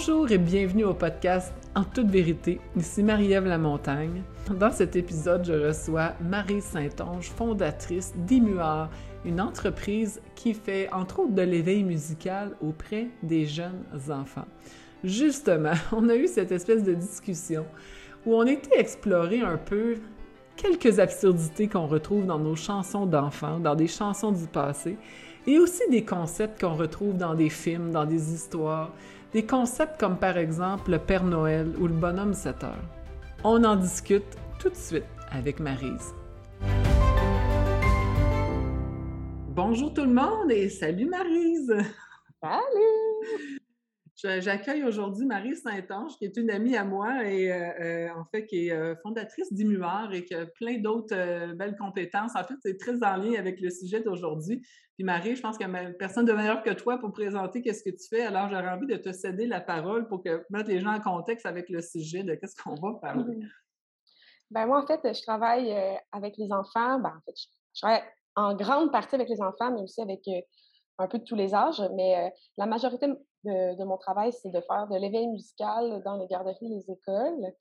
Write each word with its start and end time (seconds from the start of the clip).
Bonjour 0.00 0.32
et 0.32 0.38
bienvenue 0.38 0.84
au 0.84 0.94
podcast 0.94 1.52
En 1.74 1.84
toute 1.84 2.08
vérité. 2.08 2.58
Ici 2.74 3.02
Marie-Ève 3.02 3.44
Lamontagne. 3.44 4.22
Dans 4.58 4.70
cet 4.70 4.96
épisode, 4.96 5.44
je 5.44 5.52
reçois 5.52 6.14
Marie 6.22 6.62
Saint-Onge, 6.62 7.28
fondatrice 7.28 8.14
d'Imuar, 8.16 8.88
une 9.26 9.42
entreprise 9.42 10.22
qui 10.34 10.54
fait 10.54 10.90
entre 10.90 11.18
autres 11.18 11.34
de 11.34 11.42
l'éveil 11.42 11.84
musical 11.84 12.56
auprès 12.62 13.08
des 13.22 13.44
jeunes 13.44 13.84
enfants. 14.08 14.46
Justement, 15.04 15.74
on 15.92 16.08
a 16.08 16.16
eu 16.16 16.28
cette 16.28 16.50
espèce 16.50 16.82
de 16.82 16.94
discussion 16.94 17.66
où 18.24 18.34
on 18.34 18.46
était 18.46 18.80
explorer 18.80 19.42
un 19.42 19.58
peu 19.58 19.96
quelques 20.56 20.98
absurdités 20.98 21.68
qu'on 21.68 21.86
retrouve 21.86 22.24
dans 22.24 22.38
nos 22.38 22.56
chansons 22.56 23.04
d'enfants, 23.04 23.60
dans 23.60 23.74
des 23.74 23.86
chansons 23.86 24.32
du 24.32 24.46
passé, 24.46 24.96
et 25.46 25.58
aussi 25.58 25.82
des 25.90 26.06
concepts 26.06 26.58
qu'on 26.58 26.74
retrouve 26.74 27.18
dans 27.18 27.34
des 27.34 27.50
films, 27.50 27.90
dans 27.90 28.06
des 28.06 28.32
histoires, 28.32 28.92
des 29.32 29.46
concepts 29.46 29.98
comme 29.98 30.16
par 30.16 30.36
exemple 30.36 30.90
le 30.90 30.98
Père 30.98 31.24
Noël 31.24 31.72
ou 31.78 31.86
le 31.86 31.94
bonhomme 31.94 32.34
7 32.34 32.64
heures. 32.64 32.84
On 33.44 33.62
en 33.64 33.76
discute 33.76 34.36
tout 34.58 34.68
de 34.68 34.76
suite 34.76 35.04
avec 35.30 35.60
Marise. 35.60 36.12
Bonjour 39.48 39.92
tout 39.92 40.04
le 40.04 40.12
monde 40.12 40.50
et 40.50 40.68
salut 40.68 41.06
Marise! 41.06 41.74
Salut! 42.42 43.60
J'accueille 44.22 44.84
aujourd'hui 44.84 45.24
Marie 45.24 45.56
Saint-Ange, 45.56 46.16
qui 46.18 46.26
est 46.26 46.36
une 46.36 46.50
amie 46.50 46.76
à 46.76 46.84
moi 46.84 47.24
et 47.24 47.50
euh, 47.50 47.70
euh, 47.80 48.08
en 48.14 48.24
fait 48.26 48.46
qui 48.46 48.66
est 48.66 48.72
euh, 48.72 48.94
fondatrice 49.02 49.50
d'Imuar 49.50 50.12
et 50.12 50.24
qui 50.24 50.34
a 50.34 50.44
plein 50.44 50.78
d'autres 50.78 51.54
belles 51.54 51.76
compétences. 51.76 52.32
En 52.36 52.44
fait, 52.44 52.54
c'est 52.62 52.76
très 52.76 53.02
en 53.02 53.16
lien 53.16 53.38
avec 53.38 53.60
le 53.60 53.70
sujet 53.70 54.02
d'aujourd'hui. 54.02 54.60
Puis 54.96 55.04
Marie, 55.04 55.36
je 55.36 55.40
pense 55.40 55.56
qu'il 55.56 55.66
n'y 55.68 55.76
a 55.76 55.92
personne 55.92 56.26
de 56.26 56.34
meilleur 56.34 56.62
que 56.62 56.70
toi 56.70 56.98
pour 56.98 57.12
présenter 57.12 57.62
qu'est-ce 57.62 57.82
que 57.82 57.90
tu 57.90 58.08
fais. 58.08 58.22
Alors 58.22 58.50
j'aurais 58.50 58.68
envie 58.68 58.86
de 58.86 58.96
te 58.96 59.10
céder 59.10 59.46
la 59.46 59.60
parole 59.62 60.06
pour 60.06 60.22
que 60.22 60.44
mettre 60.50 60.68
les 60.68 60.80
gens 60.80 60.92
en 60.92 61.00
contexte 61.00 61.46
avec 61.46 61.70
le 61.70 61.80
sujet 61.80 62.22
de 62.22 62.34
qu'est-ce 62.34 62.60
qu'on 62.62 62.74
va 62.74 62.98
parler. 63.00 63.38
Ben 64.50 64.66
moi, 64.66 64.82
en 64.82 64.86
fait, 64.86 65.00
je 65.02 65.22
travaille 65.22 65.74
avec 66.12 66.36
les 66.36 66.52
enfants. 66.52 66.98
Ben, 66.98 67.14
en 67.16 67.20
fait, 67.24 67.34
je 67.74 67.80
travaille 67.80 68.02
en 68.36 68.54
grande 68.54 68.92
partie 68.92 69.14
avec 69.14 69.30
les 69.30 69.40
enfants, 69.40 69.72
mais 69.72 69.80
aussi 69.80 70.02
avec 70.02 70.20
un 70.98 71.08
peu 71.08 71.18
de 71.18 71.24
tous 71.24 71.36
les 71.36 71.54
âges, 71.54 71.82
mais 71.94 72.30
la 72.58 72.66
majorité 72.66 73.06
de, 73.44 73.84
mon 73.84 73.96
travail, 73.96 74.32
c'est 74.32 74.50
de 74.50 74.60
faire 74.60 74.86
de 74.88 74.96
l'éveil 74.96 75.28
musical 75.28 76.02
dans 76.04 76.16
les 76.16 76.26
garderies 76.26 76.68
les 76.68 76.90
écoles. 76.90 77.52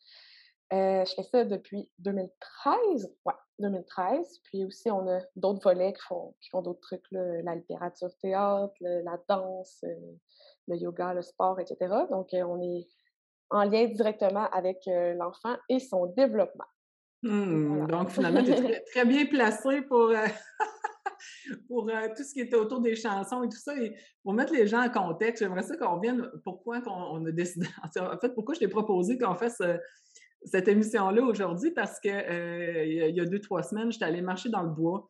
je 0.72 1.13
fais 1.16 1.23
ça 1.23 1.44
depuis 1.45 1.89
2013. 1.99 3.11
Ouais, 3.25 3.33
2013. 3.59 4.39
Puis 4.44 4.66
aussi, 4.66 4.89
on 4.91 5.07
a 5.09 5.19
d'autres 5.35 5.61
volets 5.63 5.94
qui 5.94 6.02
font, 6.07 6.35
qui 6.41 6.50
font 6.50 6.61
d'autres 6.61 6.81
trucs, 6.81 7.05
la 7.11 7.55
littérature 7.55 8.09
théâtre, 8.22 8.73
la 8.81 9.17
danse, 9.27 9.83
le 10.67 10.77
yoga, 10.77 11.13
le 11.13 11.22
sport, 11.22 11.59
etc. 11.59 11.94
Donc, 12.09 12.30
on 12.33 12.61
est 12.61 12.88
en 13.50 13.63
lien 13.63 13.85
directement 13.88 14.47
avec 14.52 14.80
l'enfant 14.85 15.55
et 15.69 15.80
son 15.80 16.07
développement. 16.07 16.67
Mmh, 17.23 17.88
donc, 17.88 18.09
finalement, 18.09 18.44
tu 18.44 18.52
es 18.52 18.81
très, 18.94 19.05
bien 19.05 19.25
placé 19.25 19.81
pour, 19.81 20.11
pour 21.67 21.89
euh, 21.89 22.08
tout 22.16 22.23
ce 22.23 22.34
qui 22.34 22.42
était 22.42 22.56
autour 22.56 22.81
des 22.81 22.95
chansons 22.95 23.44
et 23.44 23.50
tout 23.50 23.58
ça. 23.58 23.78
Et 23.81 23.95
pour 24.23 24.34
mettre 24.34 24.53
les 24.53 24.67
gens 24.67 24.84
en 24.84 24.89
contexte, 24.89 25.44
j'aimerais 25.44 25.64
ça 25.64 25.78
qu'on 25.78 26.00
vienne 26.00 26.30
pourquoi 26.44 26.81
on 26.88 27.25
a 27.25 27.31
décidé, 27.31 27.67
en 27.84 28.17
fait, 28.20 28.34
pourquoi 28.34 28.56
je 28.56 28.59
t'ai 28.59 28.67
proposé 28.67 29.17
qu'on 29.17 29.36
fasse 29.36 29.62
cette 30.45 30.67
émission-là 30.67 31.22
aujourd'hui, 31.23 31.72
parce 31.72 32.00
que 32.00 32.09
euh, 32.09 32.86
y 32.86 33.20
a 33.20 33.25
deux, 33.25 33.40
trois 33.40 33.64
semaines, 33.64 33.92
j'étais 33.92 34.06
allée 34.06 34.22
marcher 34.22 34.50
dans 34.50 34.64
le 34.64 34.70
bois. 34.70 35.09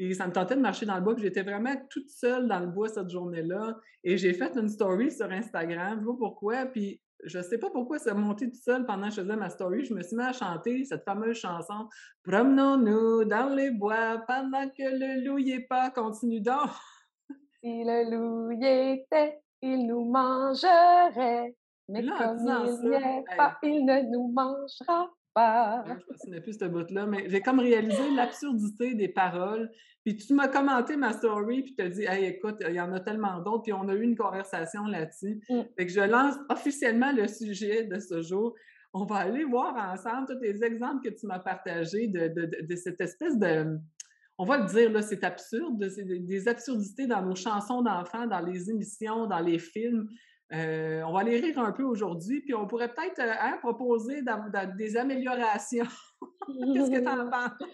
Et 0.00 0.12
ça 0.14 0.26
me 0.26 0.32
tentait 0.32 0.56
de 0.56 0.60
marcher 0.60 0.86
dans 0.86 0.96
le 0.96 1.02
bois, 1.02 1.14
puis 1.14 1.22
j'étais 1.22 1.42
vraiment 1.42 1.74
toute 1.88 2.10
seule 2.10 2.48
dans 2.48 2.58
le 2.58 2.66
bois 2.66 2.88
cette 2.88 3.10
journée-là. 3.10 3.78
Et 4.02 4.16
j'ai 4.16 4.32
fait 4.32 4.56
une 4.56 4.68
story 4.68 5.12
sur 5.12 5.30
Instagram, 5.30 6.00
je 6.00 6.04
sais 6.04 6.06
pas 6.06 6.18
pourquoi, 6.18 6.66
puis 6.66 7.00
je 7.24 7.40
sais 7.40 7.58
pas 7.58 7.70
pourquoi 7.70 7.98
c'est 7.98 8.14
monté 8.14 8.50
tout 8.50 8.60
seul 8.62 8.84
pendant 8.86 9.08
que 9.08 9.14
je 9.14 9.20
faisais 9.22 9.36
ma 9.36 9.50
story. 9.50 9.84
Je 9.84 9.94
me 9.94 10.02
suis 10.02 10.16
mis 10.16 10.22
à 10.22 10.32
chanter 10.32 10.84
cette 10.84 11.04
fameuse 11.04 11.38
chanson 11.38 11.88
Promenons-nous 12.22 13.24
dans 13.24 13.54
les 13.54 13.70
bois 13.70 14.22
pendant 14.26 14.68
que 14.68 14.82
le 14.82 15.24
loup 15.24 15.38
y 15.38 15.52
est 15.52 15.66
pas. 15.68 15.90
Continue 15.90 16.40
donc. 16.40 16.70
Si 17.62 17.84
le 17.84 18.10
loup 18.10 18.50
y 18.52 18.66
était, 18.66 19.40
il 19.62 19.86
nous 19.86 20.04
mangerait. 20.04 21.54
Mais 21.88 22.04
comme 22.06 22.38
il 22.38 22.88
n'y 22.88 22.94
est 22.94 23.24
pas, 23.36 23.58
il 23.62 23.84
ne 23.84 24.02
nous 24.10 24.28
mangera 24.28 25.08
pas. 25.34 25.84
Je 25.86 25.92
ne 25.92 25.96
me 25.96 26.18
souviens 26.18 26.40
plus 26.40 26.58
ce 26.58 26.64
bout-là, 26.64 27.06
mais 27.06 27.28
j'ai 27.28 27.40
comme 27.40 27.60
réalisé 27.60 28.10
l'absurdité 28.14 28.94
des 28.94 29.08
paroles. 29.08 29.70
Puis 30.04 30.16
tu 30.16 30.34
m'as 30.34 30.48
commenté 30.48 30.96
ma 30.96 31.12
story, 31.12 31.62
puis 31.62 31.74
tu 31.74 31.84
as 31.84 31.88
dit, 31.88 32.04
hey, 32.04 32.26
écoute, 32.26 32.56
il 32.68 32.74
y 32.74 32.80
en 32.80 32.92
a 32.92 33.00
tellement 33.00 33.40
d'autres, 33.40 33.62
puis 33.62 33.72
on 33.72 33.88
a 33.88 33.94
eu 33.94 34.02
une 34.02 34.16
conversation 34.16 34.84
là-dessus. 34.84 35.40
Mm. 35.48 35.60
Fait 35.76 35.86
que 35.86 35.92
je 35.92 36.00
lance 36.00 36.34
officiellement 36.50 37.12
le 37.12 37.26
sujet 37.26 37.84
de 37.84 37.98
ce 37.98 38.22
jour. 38.22 38.54
On 38.92 39.06
va 39.06 39.16
aller 39.16 39.44
voir 39.44 39.74
ensemble 39.92 40.26
tous 40.28 40.40
les 40.40 40.62
exemples 40.62 41.08
que 41.08 41.14
tu 41.14 41.26
m'as 41.26 41.40
partagés 41.40 42.06
de, 42.06 42.28
de, 42.28 42.76
cette 42.76 43.00
espèce 43.00 43.36
de. 43.38 43.76
On 44.38 44.44
va 44.44 44.58
le 44.58 44.66
dire, 44.66 44.90
là, 44.92 45.02
c'est 45.02 45.24
absurde, 45.24 45.78
des 45.78 46.48
absurdités 46.48 47.06
dans 47.06 47.22
nos 47.22 47.34
chansons 47.34 47.82
d'enfants, 47.82 48.26
dans 48.26 48.40
les 48.40 48.70
émissions, 48.70 49.26
dans 49.26 49.40
les 49.40 49.58
films. 49.58 50.08
Euh, 50.52 51.02
on 51.06 51.12
va 51.12 51.20
aller 51.20 51.40
rire 51.40 51.58
un 51.58 51.72
peu 51.72 51.84
aujourd'hui, 51.84 52.40
puis 52.40 52.54
on 52.54 52.66
pourrait 52.66 52.92
peut-être 52.92 53.18
euh, 53.18 53.32
hein, 53.40 53.58
proposer 53.60 54.22
des 54.76 54.96
améliorations. 54.96 55.86
Qu'est-ce 56.46 56.90
que 56.90 57.00
tu 57.00 57.08
en 57.08 57.30
penses? 57.30 57.68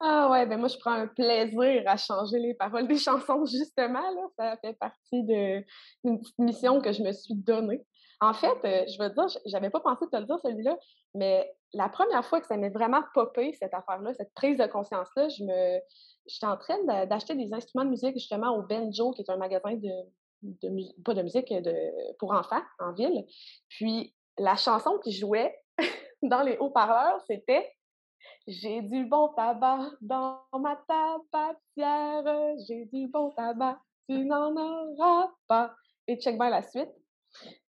Ah 0.00 0.30
ouais, 0.30 0.46
ben 0.46 0.58
moi 0.58 0.68
je 0.68 0.78
prends 0.78 0.92
un 0.92 1.08
plaisir 1.08 1.82
à 1.86 1.96
changer 1.96 2.38
les 2.38 2.54
paroles 2.54 2.86
des 2.86 2.98
chansons, 2.98 3.44
justement. 3.46 4.10
Là. 4.10 4.26
Ça 4.36 4.56
fait 4.58 4.74
partie 4.74 5.24
d'une 5.24 6.20
petite 6.20 6.38
mission 6.38 6.80
que 6.80 6.92
je 6.92 7.02
me 7.02 7.12
suis 7.12 7.34
donnée. 7.34 7.84
En 8.20 8.34
fait, 8.34 8.58
euh, 8.64 8.84
je 8.88 9.00
veux 9.00 9.10
dire, 9.10 9.26
j'avais 9.46 9.70
pas 9.70 9.80
pensé 9.80 10.06
te 10.10 10.16
le 10.16 10.24
dire 10.24 10.38
celui-là, 10.42 10.76
mais 11.14 11.52
la 11.72 11.88
première 11.88 12.24
fois 12.24 12.40
que 12.40 12.46
ça 12.46 12.56
m'est 12.56 12.70
vraiment 12.70 13.02
popé, 13.14 13.52
cette 13.60 13.74
affaire-là, 13.74 14.12
cette 14.14 14.34
prise 14.34 14.58
de 14.58 14.66
conscience-là, 14.66 15.28
je 15.28 15.44
me 15.44 15.78
j'étais 16.26 16.46
en 16.46 16.56
train 16.56 16.76
d'acheter 17.06 17.34
des 17.34 17.52
instruments 17.52 17.84
de 17.84 17.90
musique 17.90 18.14
justement 18.14 18.56
au 18.56 18.62
Benjo, 18.62 19.12
qui 19.12 19.22
est 19.22 19.30
un 19.30 19.36
magasin 19.36 19.74
de, 19.74 19.90
de 20.42 21.02
pas 21.02 21.14
de 21.14 21.22
musique 21.22 21.52
de, 21.52 22.16
pour 22.18 22.32
enfants 22.32 22.62
en 22.78 22.92
ville. 22.92 23.24
Puis 23.68 24.14
la 24.38 24.56
chanson 24.56 24.98
qui 25.02 25.12
jouait 25.12 25.54
dans 26.22 26.42
les 26.42 26.56
haut-parleurs, 26.58 27.20
c'était 27.26 27.70
J'ai 28.46 28.82
du 28.82 29.04
bon 29.04 29.28
tabac 29.34 29.90
dans 30.00 30.40
ma 30.52 30.76
tabatière, 30.76 32.54
j'ai 32.66 32.86
du 32.86 33.08
bon 33.08 33.30
tabac, 33.30 33.80
tu 34.08 34.24
n'en 34.24 34.54
auras 34.56 35.30
pas. 35.46 35.74
Et 36.06 36.16
check 36.18 36.38
bien 36.38 36.50
la 36.50 36.62
suite. 36.62 36.90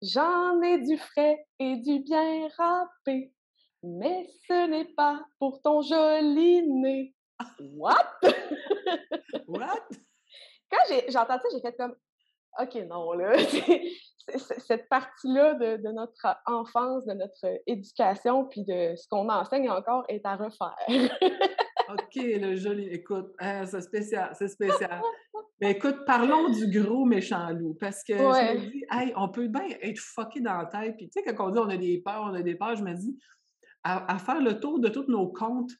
J'en 0.01 0.61
ai 0.61 0.79
du 0.79 0.97
frais 0.97 1.47
et 1.59 1.77
du 1.77 1.99
bien 1.99 2.49
râpé, 2.57 3.33
mais 3.81 4.27
ce 4.47 4.67
n'est 4.67 4.93
pas 4.93 5.25
pour 5.39 5.61
ton 5.61 5.81
joli 5.81 6.67
nez. 6.67 7.15
What? 7.59 8.19
What? 9.47 9.87
Quand 10.71 10.77
j'ai 10.89 11.17
entendu 11.17 11.41
ça, 11.43 11.49
j'ai 11.53 11.61
fait 11.61 11.75
comme 11.77 11.95
OK, 12.61 12.75
non, 12.89 13.13
là, 13.13 13.33
cette 14.37 14.87
partie-là 14.89 15.53
de, 15.55 15.91
notre 15.91 16.37
enfance, 16.45 17.05
de 17.05 17.13
notre 17.13 17.61
éducation, 17.67 18.45
puis 18.45 18.63
de 18.63 18.95
ce 18.95 19.07
qu'on 19.09 19.29
enseigne 19.29 19.69
encore 19.69 20.03
est 20.07 20.25
à 20.25 20.35
refaire. 20.35 20.75
OK, 21.89 22.15
le 22.15 22.55
joli. 22.55 22.87
Écoute, 22.87 23.33
hein, 23.39 23.65
c'est 23.65 23.81
spécial, 23.81 24.31
c'est 24.33 24.47
spécial. 24.47 25.01
Mais 25.61 25.71
écoute, 25.71 25.97
parlons 26.05 26.49
du 26.49 26.67
gros 26.67 27.05
méchant 27.05 27.49
loup, 27.51 27.75
parce 27.79 28.03
que 28.03 28.17
je 28.17 28.23
me 28.23 28.71
dis, 28.71 28.85
hey, 28.91 29.13
on 29.15 29.29
peut 29.29 29.47
bien 29.47 29.67
être 29.81 29.99
fucké 29.99 30.41
dans 30.41 30.57
la 30.57 30.65
tête. 30.65 30.95
Puis 30.97 31.09
tu 31.09 31.21
sais, 31.21 31.35
quand 31.35 31.47
on 31.47 31.51
dit 31.51 31.59
on 31.59 31.69
a 31.69 31.77
des 31.77 32.01
peurs, 32.03 32.23
on 32.23 32.33
a 32.33 32.41
des 32.41 32.55
peurs, 32.55 32.75
je 32.75 32.83
me 32.83 32.93
dis, 32.93 33.17
à 33.83 34.17
faire 34.17 34.41
le 34.41 34.59
tour 34.59 34.79
de 34.79 34.89
tous 34.89 35.05
nos 35.07 35.27
comptes 35.27 35.71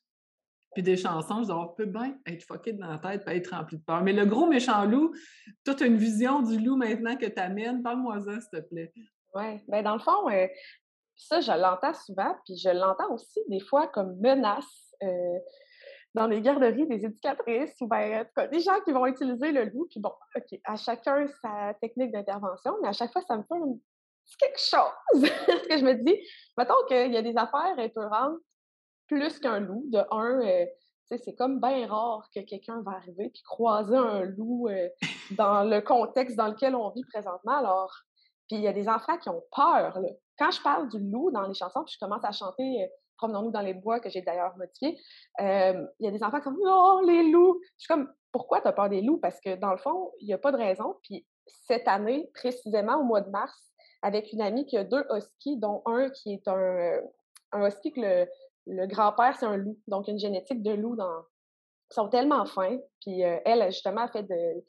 puis 0.75 0.83
des 0.83 0.98
chansons, 0.98 1.39
je 1.39 1.45
dis, 1.45 1.51
on 1.51 1.69
peut 1.69 1.86
bien 1.86 2.18
être 2.27 2.44
fucké 2.44 2.74
dans 2.74 2.88
la 2.88 2.98
tête 2.98 3.24
et 3.27 3.38
être 3.38 3.56
rempli 3.56 3.77
de 3.77 3.83
peur. 3.83 4.04
Mais 4.04 4.12
le 4.12 4.25
gros 4.25 4.45
méchant 4.45 4.83
loup, 4.83 5.13
as 5.66 5.86
une 5.86 5.95
vision 5.95 6.42
du 6.42 6.60
loup 6.60 6.75
maintenant 6.75 7.16
que 7.16 7.25
tu 7.25 7.39
amènes. 7.39 7.81
Parle-moi 7.81 8.19
ça, 8.19 8.42
s'il 8.42 8.50
te 8.50 8.68
plaît. 8.68 8.92
Oui, 9.33 9.62
bien 9.69 9.83
dans 9.83 9.94
le 9.94 10.01
fond, 10.01 10.30
euh, 10.30 10.48
ça, 11.16 11.39
je 11.39 11.51
l'entends 11.54 11.94
souvent, 11.94 12.36
puis 12.44 12.57
je 12.57 12.69
l'entends 12.69 13.10
aussi 13.13 13.39
des 13.48 13.62
fois 13.62 13.88
comme 13.88 14.19
menace 14.19 14.94
euh, 15.01 15.39
dans 16.13 16.27
les 16.27 16.42
garderies 16.42 16.88
des 16.88 17.06
éducatrices 17.06 17.75
ou 17.80 17.88
bien, 17.88 18.25
des 18.51 18.60
gens 18.60 18.81
qui 18.81 18.92
vont 18.92 19.06
utiliser 19.06 19.54
le 19.54 19.66
loup. 19.66 19.88
Puis 19.89 20.01
bon, 20.01 20.12
OK, 20.36 20.60
à 20.66 20.75
chacun 20.75 21.25
sa 21.42 21.74
technique 21.81 22.12
d'intervention, 22.12 22.75
mais 22.81 22.89
à 22.89 22.94
chaque 22.94 23.13
fois, 23.13 23.22
ça 23.22 23.38
me 23.38 23.44
fait 23.44 23.80
quelque 24.39 24.60
chose. 24.60 25.31
Parce 25.48 25.68
que 25.68 25.77
je 25.77 25.86
me 25.86 25.94
dis, 25.94 26.18
mettons 26.57 26.86
qu'il 26.89 27.13
y 27.13 27.18
a 27.18 27.22
des 27.22 27.38
affaires 27.38 27.80
épeurantes 27.80 28.39
plus 29.07 29.40
qu'un 29.40 29.60
loup. 29.60 29.84
De 29.88 30.00
un, 30.12 30.42
euh, 30.42 30.66
c'est 31.06 31.36
comme 31.36 31.60
bien 31.60 31.88
rare 31.88 32.28
que 32.34 32.40
quelqu'un 32.42 32.81
va 32.81 32.94
arriver 32.94 33.30
puis 33.30 33.44
croiser 33.44 33.96
un 33.96 34.24
loup 34.24 34.68
euh, 34.69 34.90
dans 35.31 35.63
le 35.63 35.81
contexte 35.81 36.36
dans 36.36 36.48
lequel 36.48 36.75
on 36.75 36.90
vit 36.90 37.04
présentement. 37.12 37.57
Alors, 37.57 37.94
puis 38.48 38.57
il 38.57 38.62
y 38.62 38.68
a 38.68 38.74
des 38.74 38.88
enfants 38.88 39.18
qui 39.18 39.30
ont 39.30 39.44
peur. 39.56 39.98
Quand 40.38 40.52
je 40.52 40.62
parle 40.62 40.90
du 40.90 41.00
loup 41.00 41.31
dans 41.31 41.48
les 41.48 41.54
chansons, 41.54 41.84
puis 41.84 41.94
je 41.94 42.00
commence 42.00 42.24
à 42.24 42.31
chanter 42.31 42.84
euh, 42.84 42.88
Promenons-nous 43.18 43.52
dans 43.52 43.62
les 43.62 43.74
bois, 43.74 44.02
que 44.02 44.10
j'ai 44.10 44.22
d'ailleurs 44.22 44.57
modifié, 44.57 45.00
il 45.40 45.88
y 46.01 46.08
a 46.08 46.12
des 46.12 46.22
enfants 46.22 46.40
qui 46.40 46.50
sont 46.50 46.58
Oh, 46.66 47.01
les 47.06 47.31
loups! 47.31 47.62
Je 47.78 47.86
suis 47.86 47.88
comme 47.88 48.12
Pourquoi 48.34 48.60
tu 48.60 48.68
as 48.68 48.74
peur 48.74 48.90
des 48.90 49.00
loups? 49.00 49.19
Parce 49.19 49.40
que 49.40 49.56
dans 49.56 49.72
le 49.72 49.78
fond, 49.78 50.12
il 50.19 50.28
n'y 50.28 50.34
a 50.34 50.38
pas 50.38 50.51
de 50.51 50.58
raison. 50.58 50.98
Puis 51.01 51.25
cette 51.48 51.88
année, 51.88 52.30
précisément 52.34 52.98
au 52.98 53.04
mois 53.04 53.22
de 53.22 53.30
mars, 53.30 53.72
avec 54.01 54.34
une 54.34 54.42
amie 54.42 54.66
qui 54.66 54.78
a 54.78 54.84
deux 54.84 55.06
huskies, 55.16 55.58
dont 55.58 55.81
un 55.86 56.10
qui 56.10 56.34
est 56.34 56.48
un, 56.50 57.00
un 57.54 57.68
husky 57.68 57.92
que 57.92 58.01
le, 58.01 58.28
le 58.68 58.88
grand-père, 58.88 59.36
c'est 59.38 59.46
un 59.46 59.58
loup, 59.58 59.78
donc 59.88 60.08
une 60.08 60.20
génétique 60.20 60.64
de 60.64 60.72
loup 60.72 60.96
dans. 60.96 61.22
Ils 61.92 61.94
sont 61.94 62.10
tellement 62.10 62.46
fins. 62.46 62.78
Puis 63.02 63.22
elle, 63.22 63.64
justement, 63.72 64.08
fait 64.08 64.24
de 64.24 64.64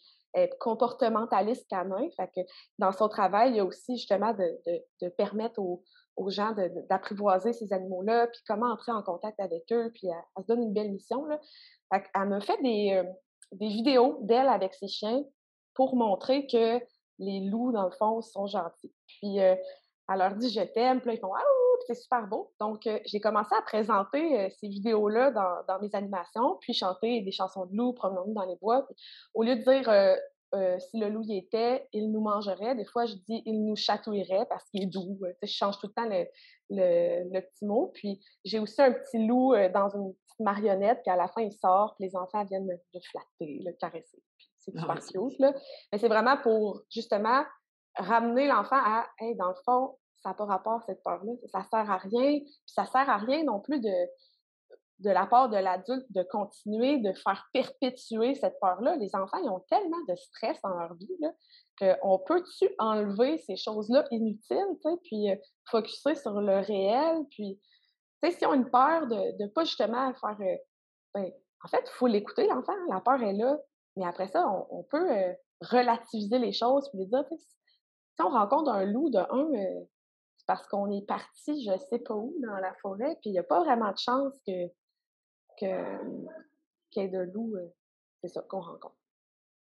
comportementaliste 0.60 1.66
canin. 1.68 2.08
Fait 2.16 2.28
que 2.34 2.40
dans 2.78 2.92
son 2.92 3.08
travail, 3.08 3.52
il 3.52 3.56
y 3.56 3.60
a 3.60 3.64
aussi 3.64 3.96
justement 3.96 4.34
de, 4.34 4.82
de, 5.00 5.08
permettre 5.08 5.58
aux, 5.58 5.82
gens 6.28 6.54
d'apprivoiser 6.90 7.54
ces 7.54 7.72
animaux-là, 7.72 8.26
puis 8.26 8.40
comment 8.46 8.70
entrer 8.70 8.92
en 8.92 9.02
contact 9.02 9.40
avec 9.40 9.64
eux, 9.72 9.90
puis 9.94 10.08
elle, 10.08 10.42
se 10.42 10.46
donne 10.46 10.62
une 10.62 10.74
belle 10.74 10.92
mission. 10.92 11.24
Là. 11.24 11.40
Fait 11.92 12.04
elle 12.14 12.28
me 12.28 12.40
fait 12.40 12.60
des, 12.62 13.02
des 13.52 13.68
vidéos 13.68 14.18
d'elle 14.22 14.48
avec 14.48 14.74
ses 14.74 14.88
chiens 14.88 15.24
pour 15.74 15.96
montrer 15.96 16.46
que 16.46 16.80
les 17.18 17.40
loups, 17.48 17.72
dans 17.72 17.84
le 17.84 17.92
fond, 17.92 18.20
sont 18.20 18.46
gentils. 18.46 18.92
Puis 19.06 19.38
elle 20.08 20.18
leur 20.18 20.34
dit 20.36 20.50
je 20.50 20.60
t'aime, 20.60 21.00
puis 21.00 21.08
là, 21.08 21.14
ils 21.14 21.20
font 21.20 21.34
Ah, 21.34 21.42
c'est 21.86 21.94
super 21.94 22.26
beau. 22.26 22.52
Donc, 22.60 22.88
j'ai 23.04 23.20
commencé 23.20 23.54
à 23.56 23.62
présenter 23.62 24.50
ces 24.58 24.68
vidéos-là 24.68 25.30
dans, 25.30 25.62
dans, 25.68 25.80
mes 25.80 25.94
animations, 25.94 26.56
puis 26.60 26.72
chanter 26.72 27.20
des 27.20 27.30
chansons 27.30 27.66
de 27.66 27.76
loups, 27.76 27.92
promenons-nous 27.92 28.34
dans 28.34 28.44
les 28.44 28.56
bois. 28.56 28.86
au 29.34 29.42
lieu 29.42 29.56
de 29.56 29.62
dire 29.62 30.18
si 30.78 30.98
le 30.98 31.08
loup 31.08 31.22
y 31.24 31.36
était, 31.36 31.86
il 31.92 32.10
nous 32.10 32.20
mangerait. 32.20 32.74
Des 32.74 32.84
fois, 32.84 33.04
je 33.06 33.14
dis 33.14 33.42
il 33.44 33.64
nous 33.64 33.76
chatouillerait 33.76 34.46
parce 34.48 34.64
qu'il 34.70 34.82
est 34.82 34.86
doux. 34.86 35.18
je 35.42 35.46
change 35.46 35.78
tout 35.78 35.88
le 35.88 35.92
temps 35.92 36.08
le, 36.08 36.24
le, 36.70 37.40
petit 37.40 37.66
mot. 37.66 37.90
Puis 37.94 38.20
j'ai 38.44 38.58
aussi 38.58 38.80
un 38.80 38.92
petit 38.92 39.26
loup 39.26 39.54
dans 39.74 39.88
une 39.90 40.14
petite 40.14 40.40
marionnette, 40.40 41.00
puis 41.02 41.10
à 41.10 41.16
la 41.16 41.28
fin, 41.28 41.42
il 41.42 41.52
sort, 41.52 41.94
puis 41.96 42.06
les 42.06 42.16
enfants 42.16 42.44
viennent 42.44 42.68
le, 42.68 43.00
flatter, 43.00 43.60
le 43.64 43.72
caresser. 43.72 44.22
c'est 44.58 44.72
ah 44.76 45.00
super 45.00 45.28
cute. 45.28 45.38
Là. 45.38 45.52
Mais 45.92 45.98
c'est 45.98 46.08
vraiment 46.08 46.36
pour 46.38 46.82
justement 46.90 47.42
ramener 47.96 48.46
l'enfant 48.46 48.76
à 48.76 49.06
hey, 49.18 49.36
dans 49.36 49.48
le 49.48 49.56
fond, 49.64 49.96
ça 50.22 50.30
n'a 50.30 50.34
pas 50.34 50.44
rapport 50.44 50.82
cette 50.84 51.02
peur-là. 51.02 51.32
Ça 51.46 51.62
sert 51.70 51.90
à 51.90 51.98
rien. 51.98 52.38
Puis 52.40 52.62
ça 52.66 52.84
sert 52.86 53.08
à 53.08 53.16
rien 53.18 53.44
non 53.44 53.60
plus 53.60 53.80
de, 53.80 54.08
de 55.00 55.10
la 55.10 55.26
part 55.26 55.48
de 55.48 55.56
l'adulte 55.56 56.06
de 56.10 56.22
continuer 56.22 56.98
de 56.98 57.12
faire 57.12 57.46
perpétuer 57.52 58.34
cette 58.34 58.58
peur-là. 58.60 58.96
Les 58.96 59.14
enfants, 59.14 59.38
ils 59.42 59.50
ont 59.50 59.64
tellement 59.68 60.02
de 60.08 60.14
stress 60.16 60.60
dans 60.62 60.70
leur 60.70 60.94
vie 60.94 61.08
qu'on 61.78 62.18
peut-tu 62.20 62.68
enlever 62.78 63.36
ces 63.38 63.56
choses-là 63.56 64.06
inutiles, 64.10 64.98
puis 65.04 65.30
euh, 65.30 65.36
focuser 65.70 66.14
sur 66.14 66.40
le 66.40 66.60
réel, 66.60 67.24
puis 67.30 67.60
si 68.30 68.46
on 68.46 68.52
a 68.52 68.56
une 68.56 68.70
peur 68.70 69.06
de 69.06 69.42
ne 69.42 69.48
pas 69.48 69.64
justement 69.64 70.12
faire... 70.14 70.36
Euh, 70.40 70.56
ben, 71.14 71.30
en 71.64 71.68
fait, 71.68 71.82
il 71.84 71.92
faut 71.92 72.06
l'écouter, 72.06 72.46
l'enfant. 72.46 72.72
La 72.88 73.00
peur 73.00 73.22
est 73.22 73.32
là. 73.32 73.58
Mais 73.96 74.06
après 74.06 74.28
ça, 74.28 74.46
on, 74.70 74.82
peut 74.84 75.10
euh, 75.10 75.32
relativiser 75.62 76.38
les 76.38 76.52
choses, 76.52 76.88
puis 76.90 76.98
lui 76.98 77.06
dire, 77.06 77.24
si 78.16 78.22
on 78.22 78.30
rencontre 78.30 78.70
un 78.70 78.84
loup 78.84 79.10
de 79.10 79.18
un, 79.18 79.84
parce 80.46 80.66
qu'on 80.66 80.90
est 80.90 81.06
parti, 81.06 81.64
je 81.64 81.76
sais 81.90 81.98
pas 81.98 82.14
où, 82.14 82.34
dans 82.40 82.56
la 82.56 82.72
forêt, 82.74 83.16
puis 83.20 83.30
il 83.30 83.32
n'y 83.32 83.38
a 83.38 83.44
pas 83.44 83.62
vraiment 83.62 83.92
de 83.92 83.98
chance 83.98 84.32
que 84.46 84.68
qu'il 85.58 87.02
y 87.02 87.06
ait 87.06 87.08
de 87.08 87.20
loups, 87.32 87.56
c'est 88.20 88.28
ça, 88.28 88.42
qu'on 88.42 88.60
rencontre. 88.60 88.94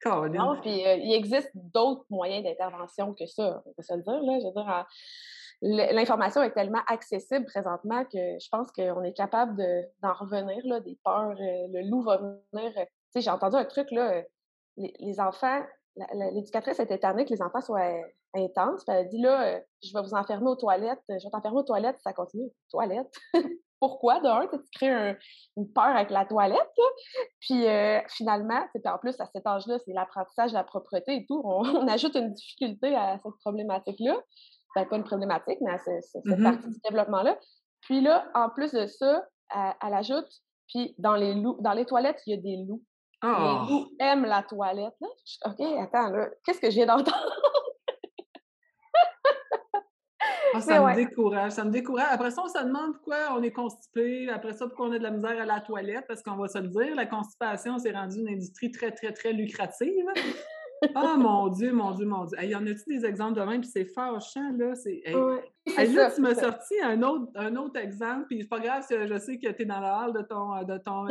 Non, 0.06 0.60
puis 0.60 0.82
il 0.82 1.14
existe 1.14 1.50
d'autres 1.54 2.04
moyens 2.10 2.44
d'intervention 2.44 3.14
que 3.14 3.26
ça, 3.26 3.62
on 3.64 3.72
peut 3.72 3.82
se 3.82 3.94
le 3.94 4.02
dire. 4.02 4.22
Là. 4.22 4.38
Je 4.38 4.46
veux 4.46 4.52
dire, 4.52 4.86
l'information 5.94 6.42
est 6.42 6.52
tellement 6.52 6.82
accessible 6.86 7.46
présentement 7.46 8.04
que 8.04 8.18
je 8.38 8.48
pense 8.50 8.70
qu'on 8.72 9.02
est 9.02 9.14
capable 9.14 9.56
d'en 10.02 10.12
revenir, 10.12 10.60
là, 10.66 10.80
des 10.80 10.98
peurs. 11.02 11.34
le 11.34 11.88
loup 11.88 12.02
va 12.02 12.18
venir. 12.18 12.72
Tu 12.74 12.82
sais, 13.10 13.20
j'ai 13.22 13.30
entendu 13.30 13.56
un 13.56 13.64
truc, 13.64 13.90
là, 13.92 14.22
les, 14.76 15.20
enfants, 15.20 15.62
l'éducatrice 16.14 16.80
était 16.80 16.96
étonnée 16.96 17.24
que 17.24 17.30
les 17.30 17.42
enfants 17.42 17.60
soient 17.60 17.92
intenses. 18.34 18.82
elle 18.88 18.96
a 18.96 19.04
dit, 19.04 19.20
là, 19.20 19.60
je 19.82 19.92
vais 19.92 20.02
vous 20.02 20.14
enfermer 20.14 20.48
aux 20.48 20.56
toilettes. 20.56 21.02
Je 21.08 21.14
vais 21.14 21.30
t'enfermer 21.30 21.58
aux 21.58 21.64
toilettes, 21.64 22.00
ça 22.00 22.12
continue. 22.12 22.50
Toilettes? 22.70 23.14
pourquoi, 23.84 24.18
d'un, 24.20 24.46
tu 24.46 24.58
crées 24.72 25.16
une 25.58 25.70
peur 25.70 25.84
avec 25.84 26.08
la 26.08 26.24
toilette, 26.24 26.58
puis 27.40 27.66
euh, 27.66 28.00
finalement, 28.08 28.64
en 28.86 28.98
plus, 28.98 29.20
à 29.20 29.26
cet 29.26 29.46
âge-là, 29.46 29.78
c'est 29.84 29.92
l'apprentissage 29.92 30.52
de 30.52 30.56
la 30.56 30.64
propreté 30.64 31.16
et 31.16 31.26
tout, 31.26 31.42
on, 31.44 31.62
ajoute 31.88 32.16
une 32.16 32.32
difficulté 32.32 32.94
à 32.94 33.18
cette 33.18 33.34
problématique-là, 33.42 34.18
ben, 34.74 34.86
pas 34.86 34.96
une 34.96 35.04
problématique, 35.04 35.58
mais 35.60 35.72
à 35.72 35.78
cette 35.78 36.24
mmh 36.24 36.42
partie 36.42 36.68
du 36.68 36.78
développement-là. 36.88 37.38
Puis 37.82 38.00
là, 38.00 38.26
en 38.34 38.48
plus 38.48 38.72
de 38.72 38.86
ça, 38.86 39.22
elle, 39.54 39.94
ajoute, 39.94 40.28
puis 40.68 40.94
dans 40.96 41.14
les, 41.14 41.34
loups, 41.34 41.58
dans 41.60 41.74
les 41.74 41.84
toilettes, 41.84 42.22
il 42.26 42.34
y 42.34 42.38
a 42.38 42.40
des 42.40 42.64
loups. 42.66 42.82
Les 43.24 43.74
oh! 43.74 43.86
aiment 43.98 44.26
la 44.26 44.42
toilette. 44.42 44.94
OK, 45.44 45.60
attends, 45.80 46.10
là, 46.10 46.28
qu'est-ce 46.44 46.60
que 46.60 46.70
j'ai 46.70 46.84
d'entendre? 46.84 47.40
Ah, 50.56 50.60
ça 50.60 50.80
me 50.80 50.94
décourage, 50.94 51.52
ça 51.52 51.64
me 51.64 51.70
décourage. 51.70 52.06
Après 52.10 52.30
ça, 52.30 52.42
on 52.44 52.48
se 52.48 52.62
demande 52.62 52.92
pourquoi 52.94 53.36
on 53.36 53.42
est 53.42 53.50
constipé. 53.50 54.28
Après 54.28 54.52
ça, 54.52 54.68
pourquoi 54.68 54.86
on 54.86 54.92
a 54.92 54.98
de 54.98 55.02
la 55.02 55.10
misère 55.10 55.40
à 55.40 55.44
la 55.44 55.60
toilette, 55.60 56.04
parce 56.06 56.22
qu'on 56.22 56.36
va 56.36 56.46
se 56.46 56.58
le 56.58 56.68
dire, 56.68 56.94
la 56.94 57.06
constipation, 57.06 57.78
s'est 57.78 57.90
rendue 57.90 58.20
une 58.20 58.28
industrie 58.28 58.70
très, 58.70 58.92
très, 58.92 59.12
très 59.12 59.32
lucrative. 59.32 60.06
Ah, 60.94 61.16
mon 61.16 61.48
Dieu, 61.48 61.72
mon 61.72 61.92
Dieu, 61.92 62.06
mon 62.06 62.24
Dieu. 62.24 62.38
Il 62.42 62.50
y 62.50 62.56
en 62.56 62.66
a-tu 62.66 62.84
des 62.86 63.04
exemples 63.04 63.38
de 63.38 63.44
même? 63.44 63.60
Puis 63.60 63.70
c'est 63.70 63.84
fâchant, 63.84 64.52
là. 64.56 64.74
C'est, 64.74 65.02
là, 65.06 66.10
tu 66.10 66.20
m'as 66.20 66.34
sorti 66.34 66.74
un 66.82 67.02
autre, 67.02 67.30
un 67.34 67.56
autre 67.56 67.78
exemple, 67.80 68.26
puis 68.28 68.42
c'est 68.42 68.48
pas 68.48 68.60
grave, 68.60 68.84
je 68.88 69.18
sais 69.18 69.38
que 69.38 69.50
tu 69.50 69.62
es 69.62 69.64
dans 69.64 69.80
la 69.80 69.96
halle 69.96 70.12
de 70.12 70.22
ton... 70.22 70.62
De 70.64 70.78
ton 70.78 71.06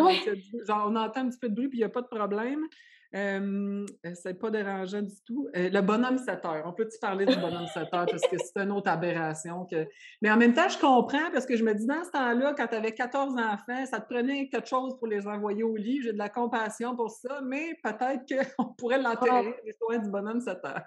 genre, 0.66 0.88
on 0.90 0.96
entend 0.96 1.22
un 1.22 1.30
petit 1.30 1.40
peu 1.40 1.50
de 1.50 1.56
bruit, 1.56 1.68
puis 1.68 1.80
il 1.80 1.81
n'y 1.81 1.86
a 1.86 1.90
pas 1.90 2.02
de 2.02 2.08
problème. 2.08 2.66
Euh, 3.15 3.86
c'est 4.15 4.39
pas 4.39 4.50
dérangeant 4.50 5.01
du 5.01 5.15
tout. 5.25 5.48
le 5.54 5.81
bonhomme 5.81 6.18
7 6.18 6.45
heures. 6.45 6.63
On 6.65 6.74
peut-tu 6.74 6.98
parler 7.00 7.25
du 7.25 7.36
bonhomme 7.36 7.68
7 7.68 7.83
heures 7.94 8.06
parce 8.07 8.24
que 8.24 8.38
c'est 8.38 8.57
une 8.57 8.71
autre 8.71 8.89
aberration. 8.89 9.65
Que... 9.65 9.88
Mais 10.21 10.31
en 10.31 10.38
même 10.38 10.54
temps, 10.54 10.68
je 10.68 10.80
comprends 10.80 11.30
parce 11.31 11.45
que 11.45 11.56
je 11.56 11.63
me 11.63 11.74
dis, 11.74 11.86
dans 11.86 12.04
ce 12.04 12.12
temps-là, 12.12 12.54
quand 12.57 12.68
tu 12.68 12.75
avais 12.75 12.92
14 12.92 13.36
enfants, 13.38 13.86
ça 13.86 14.00
te 14.00 14.12
prenait 14.12 14.50
quelque 14.50 14.68
chose 14.68 14.98
pour 14.98 15.07
les 15.07 15.27
envoyer 15.27 15.63
au 15.63 15.75
lit. 15.75 16.01
J'ai 16.01 16.13
de 16.13 16.18
la 16.18 16.30
compassion 16.30 16.95
pour 16.95 17.12
ça, 17.12 17.42
mais 17.44 17.77
peut-être 17.83 18.25
qu'on 18.57 18.74
pourrait 18.74 19.01
l'enterrer, 19.01 19.56
l'histoire 19.63 20.00
du 20.00 20.09
bonhomme 20.09 20.42
7 20.42 20.57
heures. 20.66 20.83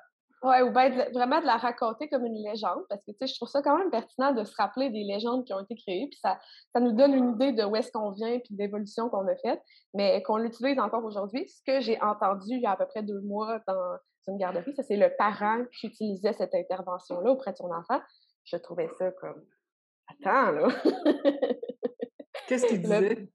Oui, 0.47 0.63
ou 0.63 0.71
bien 0.71 0.91
vraiment 1.13 1.41
de 1.41 1.47
la 1.47 1.57
raconter 1.57 2.09
comme 2.09 2.25
une 2.25 2.41
légende, 2.41 2.85
parce 2.89 3.03
que 3.03 3.11
tu 3.11 3.17
sais, 3.21 3.27
je 3.27 3.35
trouve 3.35 3.49
ça 3.49 3.63
quand 3.63 3.77
même 3.77 3.91
pertinent 3.91 4.33
de 4.33 4.45
se 4.45 4.55
rappeler 4.57 4.91
des 4.91 5.03
légendes 5.03 5.45
qui 5.45 5.53
ont 5.53 5.59
été 5.59 5.75
créées, 5.75 6.07
puis 6.09 6.21
ça, 6.23 6.39
ça 6.73 6.79
nous 6.79 6.93
donne 6.93 7.15
une 7.15 7.33
idée 7.33 7.51
de 7.51 7.65
où 7.65 7.75
est-ce 7.75 7.91
qu'on 7.91 8.13
vient, 8.13 8.39
puis 8.39 8.55
de 8.55 8.59
l'évolution 8.63 9.09
qu'on 9.09 9.27
a 9.27 9.35
faite, 9.35 9.61
mais 9.93 10.23
qu'on 10.23 10.37
l'utilise 10.37 10.79
encore 10.79 11.05
aujourd'hui. 11.05 11.49
Ce 11.49 11.63
que 11.67 11.81
j'ai 11.81 12.01
entendu 12.01 12.55
il 12.55 12.61
y 12.61 12.67
a 12.67 12.73
à 12.73 12.77
peu 12.77 12.87
près 12.87 13.03
deux 13.03 13.21
mois 13.23 13.59
dans 13.67 13.97
une 14.29 14.39
garderie, 14.39 14.73
ça 14.77 14.85
c'est 14.85 14.97
le 14.97 15.11
parent 15.19 15.65
qui 15.81 15.89
utilisait 15.89 16.33
cette 16.33 16.55
intervention-là 16.55 17.33
auprès 17.33 17.51
de 17.51 17.57
son 17.57 17.73
enfant. 17.73 18.01
Je 18.45 18.57
trouvais 18.57 18.89
ça 18.99 19.11
comme 19.13 19.45
Attends, 20.09 20.53
là! 20.53 20.69
Qu'est-ce 22.47 22.67
qu'il 22.67 22.83
disait? 22.83 23.27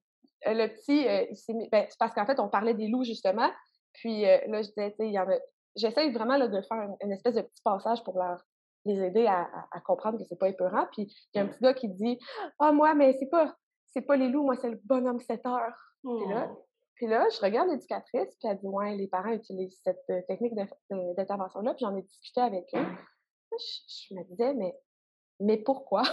Le, 0.45 0.67
petit, 0.67 1.05
euh, 1.05 1.25
ben, 1.69 1.85
c'est 1.89 1.99
parce 1.99 2.13
qu'en 2.13 2.25
fait, 2.25 2.39
on 2.39 2.47
parlait 2.47 2.73
des 2.73 2.87
loups, 2.87 3.03
justement. 3.03 3.49
Puis 3.93 4.25
euh, 4.25 4.37
là, 4.47 4.61
je 4.61 4.69
disais, 4.69 4.95
il 4.99 5.11
y 5.11 5.19
en 5.19 5.29
a 5.29 5.35
j'essaie 5.75 6.09
vraiment 6.11 6.37
là, 6.37 6.47
de 6.47 6.61
faire 6.61 6.89
une, 7.01 7.11
espèce 7.11 7.35
de 7.35 7.41
petit 7.41 7.61
passage 7.63 8.03
pour 8.03 8.17
leur, 8.17 8.41
les 8.85 8.99
aider 8.99 9.27
à, 9.27 9.47
comprendre 9.85 10.17
que 10.17 10.23
c'est 10.25 10.39
pas 10.39 10.49
épeurant. 10.49 10.87
Puis 10.91 11.03
il 11.33 11.37
y 11.37 11.39
a 11.39 11.43
un 11.43 11.47
petit 11.47 11.61
gars 11.61 11.73
qui 11.73 11.89
dit 11.89 12.19
Ah, 12.59 12.71
moi, 12.71 12.93
mais 12.93 13.15
c'est 13.19 13.29
pas, 13.29 13.55
c'est 13.87 14.01
pas 14.01 14.15
les 14.15 14.29
loups, 14.29 14.43
moi, 14.43 14.55
c'est 14.55 14.69
le 14.69 14.79
bonhomme 14.85 15.19
7 15.19 15.45
heures. 15.45 15.75
Puis, 16.03 16.29
là, 16.29 16.49
oh. 16.51 16.65
puis 16.95 17.07
là, 17.07 17.27
je 17.29 17.39
regarde 17.41 17.69
l'éducatrice, 17.69 18.35
puis 18.39 18.49
elle 18.49 18.57
dit 18.57 18.67
Ouais, 18.67 18.95
les 18.95 19.07
parents 19.07 19.31
utilisent 19.31 19.79
cette 19.83 20.03
euh, 20.09 20.21
technique 20.27 20.55
d'intervention-là, 20.89 21.73
puis 21.73 21.85
j'en 21.85 21.95
ai 21.95 22.01
discuté 22.01 22.41
avec 22.41 22.65
eux. 22.73 22.85
Je, 23.51 24.15
me 24.15 24.23
disais, 24.23 24.53
mais, 24.53 24.73
mais 25.39 25.57
pourquoi? 25.57 26.03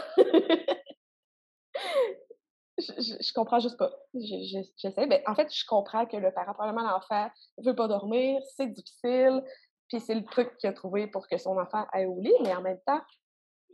Je, 2.79 2.93
je, 3.21 3.33
comprends 3.33 3.61
juste 3.61 3.77
pas. 3.77 3.91
J'essaie. 4.15 5.07
Ben, 5.07 5.21
en 5.27 5.35
fait, 5.35 5.53
je 5.53 5.65
comprends 5.67 6.07
que 6.07 6.17
le 6.17 6.33
parent, 6.33 6.55
probablement 6.55 6.89
l'enfant, 6.89 7.29
veut 7.59 7.75
pas 7.75 7.89
dormir, 7.89 8.41
c'est 8.57 8.69
difficile, 8.69 9.43
puis 9.89 10.01
c'est 10.01 10.15
le 10.15 10.25
truc 10.25 10.57
qu'il 10.59 10.69
a 10.71 10.73
trouvé 10.73 11.07
pour 11.07 11.29
que 11.29 11.39
son 11.39 11.59
enfant 11.59 11.87
aille 11.93 12.07
au 12.07 12.21
lit, 12.21 12.35
mais 12.43 12.55
en 12.55 12.63
même 12.63 12.81
temps, 12.87 13.01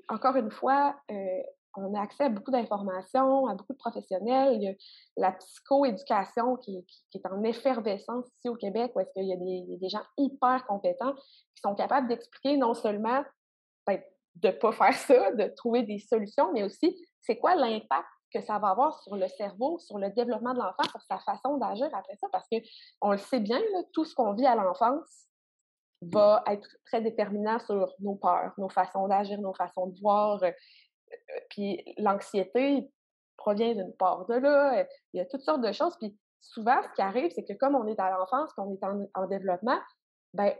encore 0.08 0.36
une 0.36 0.50
fois, 0.50 0.96
euh, 1.10 1.42
on 1.76 1.94
a 1.94 2.00
accès 2.00 2.24
à 2.24 2.28
beaucoup 2.28 2.50
d'informations, 2.50 3.46
à 3.48 3.54
beaucoup 3.54 3.72
de 3.72 3.78
professionnels. 3.78 4.54
Il 4.54 4.62
y 4.62 4.68
a 4.68 4.74
la 5.16 5.32
psychoéducation 5.32 6.56
qui, 6.56 6.84
qui, 7.10 7.18
est 7.18 7.26
en 7.26 7.42
effervescence 7.42 8.26
ici 8.38 8.48
au 8.48 8.54
Québec, 8.54 8.92
où 8.94 9.00
est-ce 9.00 9.12
qu'il 9.12 9.26
y 9.26 9.32
a 9.32 9.36
des, 9.36 9.76
des, 9.78 9.88
gens 9.88 10.02
hyper 10.16 10.64
compétents 10.66 11.14
qui 11.14 11.60
sont 11.62 11.74
capables 11.74 12.08
d'expliquer 12.08 12.56
non 12.56 12.74
seulement 12.74 13.24
ben, 13.86 14.00
de 14.36 14.48
ne 14.48 14.52
pas 14.52 14.72
faire 14.72 14.94
ça, 14.94 15.32
de 15.32 15.48
trouver 15.56 15.82
des 15.82 15.98
solutions, 15.98 16.52
mais 16.52 16.62
aussi 16.62 16.96
c'est 17.20 17.38
quoi 17.38 17.54
l'impact 17.56 18.06
que 18.34 18.42
ça 18.42 18.58
va 18.58 18.70
avoir 18.70 19.00
sur 19.02 19.16
le 19.16 19.28
cerveau, 19.28 19.78
sur 19.78 19.98
le 19.98 20.10
développement 20.10 20.52
de 20.52 20.58
l'enfant, 20.58 20.82
sur 20.90 21.00
sa 21.02 21.18
façon 21.18 21.56
d'agir 21.56 21.88
après 21.92 22.16
ça, 22.16 22.26
parce 22.32 22.46
qu'on 22.48 23.12
le 23.12 23.18
sait 23.18 23.40
bien, 23.40 23.60
tout 23.92 24.04
ce 24.04 24.14
qu'on 24.14 24.32
vit 24.32 24.46
à 24.46 24.56
l'enfance 24.56 25.28
va 26.02 26.42
être 26.48 26.68
très 26.86 27.00
déterminant 27.00 27.58
sur 27.60 27.94
nos 28.00 28.16
peurs, 28.16 28.52
nos 28.58 28.68
façons 28.68 29.08
d'agir, 29.08 29.40
nos 29.40 29.54
façons 29.54 29.86
de 29.86 29.98
voir. 30.00 30.42
Euh, 30.42 30.48
euh, 30.48 31.40
puis 31.50 31.82
l'anxiété 31.96 32.90
provient 33.36 33.74
d'une 33.74 33.94
part 33.94 34.26
de 34.26 34.34
là. 34.34 34.80
Euh, 34.80 34.84
il 35.12 35.18
y 35.18 35.20
a 35.20 35.26
toutes 35.26 35.42
sortes 35.42 35.62
de 35.62 35.72
choses. 35.72 35.96
Puis 35.96 36.16
souvent, 36.40 36.82
ce 36.82 36.94
qui 36.94 37.02
arrive, 37.02 37.30
c'est 37.34 37.44
que 37.44 37.54
comme 37.54 37.74
on 37.74 37.86
est 37.86 37.98
à 37.98 38.10
l'enfance, 38.10 38.52
qu'on 38.54 38.74
est 38.74 38.84
en, 39.14 39.26
développement, 39.26 39.78
ben 40.34 40.52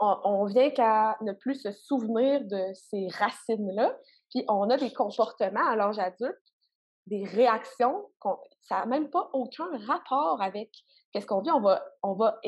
on, 0.00 0.44
vient 0.44 0.70
qu'à 0.70 1.16
ne 1.22 1.32
plus 1.32 1.54
se 1.54 1.72
souvenir 1.72 2.44
de 2.44 2.72
ces 2.74 3.08
racines-là, 3.08 3.96
puis 4.30 4.44
on 4.48 4.68
a 4.70 4.76
des 4.76 4.92
comportements 4.92 5.66
à 5.66 5.76
l'âge 5.76 5.98
adulte, 5.98 6.53
des 7.06 7.24
réactions, 7.24 8.10
ça 8.62 8.80
n'a 8.80 8.86
même 8.86 9.10
pas 9.10 9.28
aucun 9.32 9.68
rapport 9.86 10.40
avec 10.40 10.70
qu'est-ce 11.12 11.26
qu'on 11.26 11.42
vit. 11.42 11.50
On 11.50 11.60
va, 11.60 11.84
on 12.02 12.14
va 12.14 12.40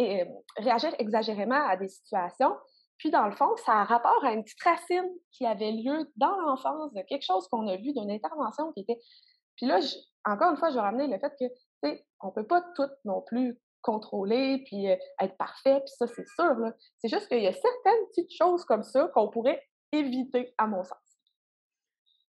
réagir 0.57 0.95
exagérément 0.99 1.67
à 1.67 1.77
des 1.77 1.89
situations, 1.89 2.55
puis 2.99 3.11
dans 3.11 3.27
le 3.27 3.33
fond, 3.33 3.55
ça 3.57 3.73
a 3.73 3.85
rapport 3.85 4.25
à 4.25 4.33
une 4.33 4.43
petite 4.43 4.63
racine 4.63 5.11
qui 5.33 5.47
avait 5.47 5.73
lieu 5.73 6.11
dans 6.17 6.35
l'enfance, 6.41 6.93
de 6.95 7.03
quelque 7.03 7.25
chose 7.25 7.47
qu'on 7.49 7.67
a 7.69 7.77
vu, 7.77 7.93
d'une 7.93 8.11
intervention 8.11 8.73
qui 8.73 8.81
était... 8.81 8.99
Puis 9.57 9.67
là, 9.67 9.81
encore 10.25 10.51
une 10.51 10.57
fois, 10.57 10.71
je 10.71 10.75
vais 10.75 10.81
ramener 10.81 11.07
le 11.07 11.19
fait 11.19 11.33
que, 11.39 11.47
tu 11.47 11.55
sais, 11.83 12.07
on 12.21 12.29
ne 12.29 12.33
peut 12.33 12.47
pas 12.47 12.63
tout 12.75 12.89
non 13.05 13.23
plus 13.23 13.59
contrôler, 13.83 14.63
puis 14.67 14.91
euh, 14.91 14.97
être 15.21 15.37
parfait, 15.37 15.81
puis 15.81 15.95
ça, 15.97 16.07
c'est 16.07 16.27
sûr. 16.27 16.57
C'est 16.99 17.09
juste 17.09 17.29
qu'il 17.29 17.43
y 17.43 17.47
a 17.47 17.53
certaines 17.53 18.07
petites 18.09 18.33
choses 18.37 18.65
comme 18.65 18.83
ça 18.83 19.09
qu'on 19.15 19.29
pourrait 19.29 19.63
éviter, 19.93 20.55
à 20.59 20.67
mon 20.67 20.83
sens. 20.83 20.99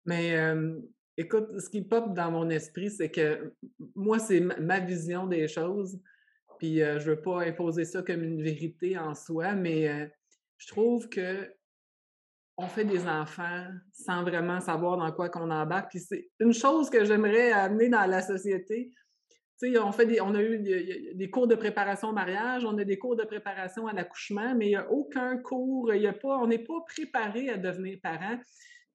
Mais 0.05 0.37
écoute, 1.17 1.61
ce 1.61 1.69
qui 1.69 1.83
pop 1.83 2.15
dans 2.15 2.31
mon 2.31 2.51
esprit, 2.51 2.91
c'est 2.91 3.11
que 3.11 3.55
moi, 3.95 4.19
c'est 4.19 4.41
ma 4.41 4.81
vision 4.81 5.27
des 5.27 5.49
choses. 5.49 5.99
Puis 6.59 6.79
je 6.79 6.99
je 6.99 7.11
veux 7.11 7.21
pas 7.21 7.43
imposer 7.43 7.85
ça 7.85 8.03
comme 8.03 8.23
une 8.23 8.43
vérité 8.43 8.97
en 8.97 9.15
soi, 9.15 9.53
mais 9.55 10.11
je 10.57 10.67
trouve 10.69 11.09
que 11.09 11.53
on 12.57 12.67
fait 12.67 12.85
des 12.85 13.07
enfants 13.07 13.67
sans 13.93 14.23
vraiment 14.23 14.61
savoir 14.61 14.97
dans 14.97 15.13
quoi 15.13 15.29
qu'on 15.29 15.51
embarque. 15.51 15.91
Puis 15.91 16.01
c'est 16.01 16.31
une 16.41 16.55
chose 16.55 16.89
que 16.89 17.05
j'aimerais 17.05 17.53
amener 17.53 17.91
dans 17.91 18.07
la 18.07 18.23
société, 18.23 18.93
on, 19.63 19.93
fait 19.93 20.07
des, 20.07 20.21
on 20.21 20.35
a 20.35 20.43
eu 20.43 20.59
des, 21.15 21.31
cours 21.31 21.47
de 21.47 21.55
préparation 21.55 22.09
au 22.09 22.13
mariage, 22.13 22.65
on 22.65 22.77
a 22.79 22.85
des 22.85 22.99
cours 22.99 23.17
de 23.17 23.25
préparation 23.25 23.87
à 23.87 23.93
l'accouchement, 23.93 24.55
mais 24.55 24.67
il 24.67 24.71
n'y 24.71 24.77
a 24.77 24.91
aucun 24.91 25.39
cours, 25.39 25.95
y 25.95 26.07
a 26.07 26.13
pas, 26.13 26.39
on 26.39 26.47
n'est 26.47 26.59
pas 26.65 26.81
préparé 26.87 27.49
à 27.51 27.57
devenir 27.57 27.99
parent. 28.03 28.39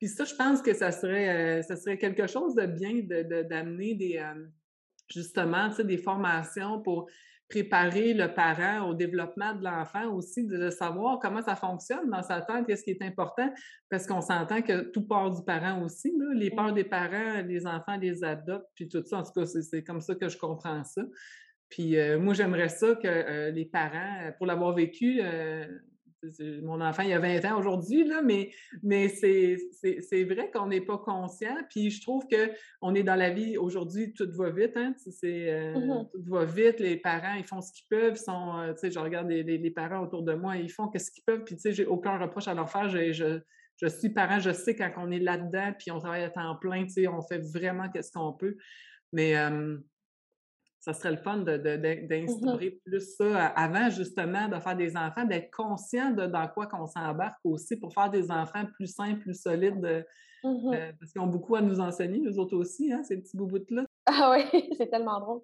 Puis 0.02 0.10
ça, 0.10 0.26
je 0.26 0.34
pense 0.34 0.64
que 0.64 0.74
ça 0.74 0.92
serait, 0.92 1.60
euh, 1.60 1.62
ça 1.62 1.76
serait 1.76 2.00
quelque 2.00 2.26
chose 2.26 2.56
de 2.56 2.66
bien 2.66 3.02
d'amener 3.48 3.94
de, 3.94 4.00
des, 4.00 4.18
euh, 4.18 4.48
justement, 5.14 5.70
des 5.70 6.00
formations 6.00 6.82
pour 6.82 7.08
préparer 7.48 8.16
le 8.16 8.34
parent 8.34 8.90
au 8.90 8.96
développement 8.96 9.54
de 9.54 9.64
l'enfant 9.64 10.12
aussi, 10.12 10.48
de 10.48 10.72
savoir 10.72 11.20
comment 11.20 11.44
ça 11.44 11.56
fonctionne 11.56 12.10
dans 12.10 12.24
sa 12.24 12.42
tête, 12.42 12.66
qu'est-ce 12.66 12.84
qui 12.84 12.90
est 12.90 13.02
important, 13.04 13.54
parce 13.92 14.08
qu'on 14.08 14.22
s'entend 14.22 14.64
que 14.64 14.90
tout 14.90 15.06
part 15.06 15.30
du 15.30 15.44
parent 15.44 15.84
aussi. 15.84 16.12
Les 16.34 16.50
peurs 16.50 16.74
des 16.74 16.84
parents, 16.86 17.44
les 17.46 17.68
enfants 17.68 17.98
les 17.98 18.24
adoptent, 18.24 18.72
puis 18.74 18.90
tout 18.90 19.04
ça. 19.06 19.20
En 19.20 19.24
tout 19.24 19.34
cas, 19.34 19.46
c'est 19.46 19.84
comme 19.84 20.02
ça 20.02 20.16
que 20.16 20.30
je 20.30 20.38
comprends 20.38 20.84
ça. 20.84 21.04
Puis 21.70 21.96
euh, 22.00 22.20
moi, 22.20 22.34
j'aimerais 22.34 22.70
ça 22.70 22.96
que 22.96 23.08
euh, 23.08 23.52
les 23.52 23.66
parents, 23.66 24.32
pour 24.38 24.48
l'avoir 24.48 24.74
vécu, 24.74 25.20
euh, 25.22 25.68
mon 26.64 26.82
enfant, 26.82 27.04
il 27.04 27.14
a 27.14 27.20
20 27.20 27.46
ans 27.46 27.60
aujourd'hui, 27.60 28.04
là, 28.04 28.22
mais, 28.22 28.52
mais 28.84 29.08
c'est 29.10 30.24
vrai 30.24 30.52
qu'on 30.52 30.68
n'est 30.68 30.82
pas 30.82 30.98
conscient. 30.98 31.56
Puis 31.70 31.92
je 31.92 32.02
trouve 32.02 32.24
qu'on 32.28 32.96
est 32.96 33.04
dans 33.04 33.16
la 33.16 33.30
vie 33.30 33.58
aujourd'hui, 33.58 34.14
tout 34.14 34.30
va 34.34 34.50
vite. 34.50 34.76
Hein, 34.76 34.94
euh, 35.24 35.74
mmh 35.76 36.10
Tout 36.14 36.24
va 36.32 36.46
vite. 36.46 36.80
Les 36.80 36.98
parents, 36.98 37.36
ils 37.38 37.44
font 37.44 37.62
ce 37.62 37.72
qu'ils 37.74 37.88
peuvent. 37.90 38.16
Sont, 38.16 38.58
euh, 38.60 38.74
je 38.84 39.00
regarde 39.00 39.30
les, 39.30 39.44
les, 39.44 39.72
parents 39.72 40.04
autour 40.04 40.24
de 40.24 40.34
moi, 40.34 40.58
ils 40.58 40.72
font 40.72 40.92
ce 40.94 41.12
qu'ils 41.12 41.24
peuvent. 41.24 41.44
Puis 41.44 41.58
j'ai 41.64 41.86
aucun 41.86 42.18
reproche 42.18 42.48
à 42.48 42.54
leur 42.54 42.70
faire. 42.70 42.90
Je, 42.90 43.40
je, 43.78 43.88
suis 43.88 44.10
parent, 44.10 44.40
je 44.40 44.52
sais 44.52 44.76
quand 44.76 44.92
on 44.98 45.12
est 45.12 45.20
là-dedans, 45.20 45.74
puis 45.78 45.92
on 45.92 46.00
travaille 46.00 46.24
à 46.24 46.30
temps 46.30 46.56
plein, 46.56 46.86
on 47.10 47.22
fait 47.22 47.40
vraiment 47.40 47.90
ce 47.94 48.12
qu'on 48.12 48.34
peut. 48.34 48.58
Mais 49.14 49.36
ça 50.82 50.94
serait 50.94 51.12
le 51.12 51.18
fun 51.18 51.38
d'instaurer 51.38 52.72
plus 52.84 53.16
ça 53.16 53.48
avant 53.50 53.90
justement 53.92 54.48
de 54.50 54.60
faire 54.60 54.76
des 54.76 54.98
enfants, 54.98 55.26
d'être 55.26 55.52
conscient 55.56 56.10
de 56.10 56.26
dans 56.26 56.48
quoi 56.48 56.66
qu'on 56.66 56.88
s'embarque 56.88 57.38
aussi 57.44 57.78
pour 57.78 57.94
faire 57.94 58.10
des 58.10 58.32
enfants 58.32 58.66
plus 58.74 58.88
sains, 58.88 59.14
plus 59.14 59.40
solides, 59.40 59.86
euh, 59.86 60.02
mmh 60.44 60.74
euh, 60.74 60.92
parce 61.00 61.12
qu'ils 61.12 61.22
ont 61.22 61.28
beaucoup 61.28 61.56
à 61.56 61.62
nous 61.62 61.80
enseigner, 61.80 62.18
nous 62.18 62.40
autres 62.40 62.58
aussi, 62.58 62.92
hein, 62.92 63.04
ces 63.04 63.18
petits 63.18 63.38
boubous-là. 63.38 63.86
Ah 64.08 64.32
oui, 64.32 64.44
c'est 64.78 64.88
tellement 64.88 65.20
drôle. 65.20 65.42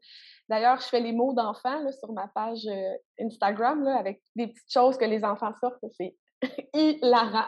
D'ailleurs, 0.50 0.82
je 0.82 0.88
fais 0.88 1.00
les 1.00 1.14
mots 1.14 1.34
d'enfants 1.34 1.92
sur 1.92 2.12
ma 2.12 2.28
page 2.28 2.66
euh, 2.66 3.24
Instagram 3.24 3.84
là, 3.84 3.98
avec 3.98 4.24
des 4.36 4.48
petites 4.48 4.74
choses 4.74 4.98
que 4.98 5.06
les 5.06 5.24
enfants 5.24 5.54
sortent. 5.62 5.86
C'est 5.92 6.16
hilarant. 6.74 7.48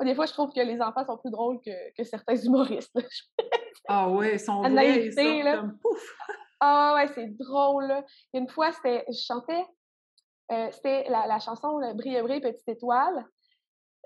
des 0.00 0.14
fois, 0.14 0.26
je 0.26 0.32
trouve 0.32 0.52
que 0.52 0.60
les 0.60 0.80
enfants 0.80 1.04
sont 1.04 1.18
plus 1.18 1.32
drôles 1.32 1.58
que, 1.60 2.04
certains 2.04 2.36
humoristes. 2.36 2.96
ah 3.88 4.08
oui, 4.08 4.28
ils 4.34 4.40
sont 4.40 4.62
vrais, 4.62 5.06
ils 5.06 5.12
sont 5.12 5.60
comme 5.60 5.78
pouf! 5.78 6.16
Ah 6.60 6.94
ouais, 6.94 7.08
c'est 7.14 7.36
drôle. 7.38 7.92
Une 8.34 8.48
fois, 8.48 8.70
c'était, 8.72 9.04
je 9.08 9.18
chantais, 9.18 9.66
euh, 10.52 10.68
c'était 10.72 11.08
la, 11.08 11.38
chanson 11.38 11.80
Brille, 11.94 12.20
brille, 12.22 12.40
petite 12.40 12.68
étoile. 12.68 13.26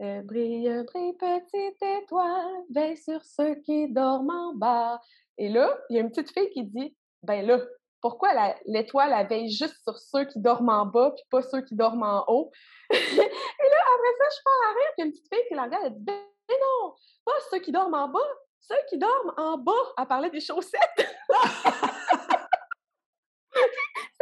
Euh, 0.01 0.23
brille, 0.23 0.85
brille, 0.87 1.15
petite 1.15 1.83
étoile, 1.83 2.65
veille 2.71 2.97
sur 2.97 3.25
ceux 3.25 3.57
qui 3.57 3.89
dorment 3.89 4.31
en 4.31 4.55
bas. 4.55 5.01
Et 5.39 5.49
là, 5.49 5.77
il 5.89 5.97
y 5.97 5.99
a 5.99 6.03
une 6.03 6.11
petite 6.11 6.33
fille 6.33 6.51
qui 6.51 6.65
dit 6.65 6.97
Ben 7.23 7.45
là, 7.47 7.59
pourquoi 8.01 8.31
l'étoile, 8.67 9.15
elle 9.17 9.27
veille 9.27 9.51
juste 9.51 9.83
sur 9.83 9.97
ceux 9.99 10.25
qui 10.25 10.39
dorment 10.39 10.69
en 10.69 10.87
bas, 10.87 11.13
puis 11.13 11.25
pas 11.31 11.43
ceux 11.43 11.63
qui 11.63 11.75
dorment 11.75 12.03
en 12.03 12.25
haut? 12.29 12.53
et 12.91 12.97
là, 12.97 13.03
après 13.03 14.13
ça, 14.19 14.37
je 14.37 14.43
pars 14.45 14.69
à 14.69 14.73
rire, 14.75 14.93
puis 14.97 15.07
une 15.07 15.11
petite 15.13 15.33
fille 15.33 15.45
qui 15.49 15.55
la 15.55 15.63
regarde, 15.65 15.85
elle 15.87 15.95
dit 15.95 16.05
Ben 16.05 16.15
non, 16.61 16.95
pas 17.25 17.33
ceux 17.51 17.59
qui 17.61 17.73
dorment 17.73 17.95
en 17.95 18.09
bas, 18.09 18.21
ceux 18.61 18.77
qui 18.89 18.99
dorment 18.99 19.35
en 19.37 19.59
bas. 19.59 19.73
Elle 19.99 20.07
parlait 20.07 20.31
des 20.31 20.41
chaussettes. 20.41 21.09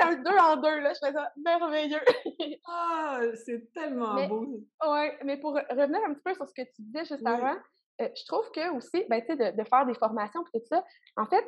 c'est 0.02 0.16
un 0.16 0.23
deux 0.23 0.38
en 0.38 0.56
deux, 0.56 0.80
là. 0.80 0.92
Je 0.94 0.99
fais 1.06 1.12
ça 1.12 1.32
merveilleux. 1.37 2.00
ah, 2.66 3.21
c'est 3.44 3.73
tellement 3.73 4.26
beau. 4.26 4.61
Oui, 4.87 5.06
mais 5.25 5.37
pour 5.38 5.52
revenir 5.52 6.00
un 6.06 6.14
petit 6.14 6.23
peu 6.25 6.35
sur 6.35 6.47
ce 6.47 6.54
que 6.54 6.62
tu 6.62 6.82
disais 6.82 7.04
juste 7.04 7.26
avant, 7.26 7.56
euh, 8.00 8.09
je 8.14 8.25
trouve 8.26 8.50
que 8.50 8.75
aussi, 8.76 9.04
ben, 9.09 9.21
tu 9.21 9.37
sais, 9.37 9.52
de, 9.52 9.64
faire 9.64 9.87
des 9.87 9.94
formations 9.94 10.44
et 10.54 10.61
tout 10.61 10.66
ça, 10.66 10.85
en 11.16 11.26
fait, 11.26 11.44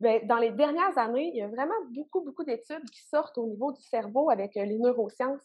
ben, 0.00 0.26
dans 0.26 0.38
les 0.38 0.50
dernières 0.50 0.96
années, 0.98 1.30
il 1.34 1.38
y 1.38 1.42
a 1.42 1.48
vraiment 1.48 1.74
beaucoup, 1.90 2.22
beaucoup 2.22 2.44
d'études 2.44 2.88
qui 2.90 3.02
sortent 3.08 3.38
au 3.38 3.46
niveau 3.46 3.72
du 3.72 3.82
cerveau 3.82 4.30
avec 4.30 4.56
euh, 4.56 4.64
les 4.64 4.78
neurosciences. 4.78 5.42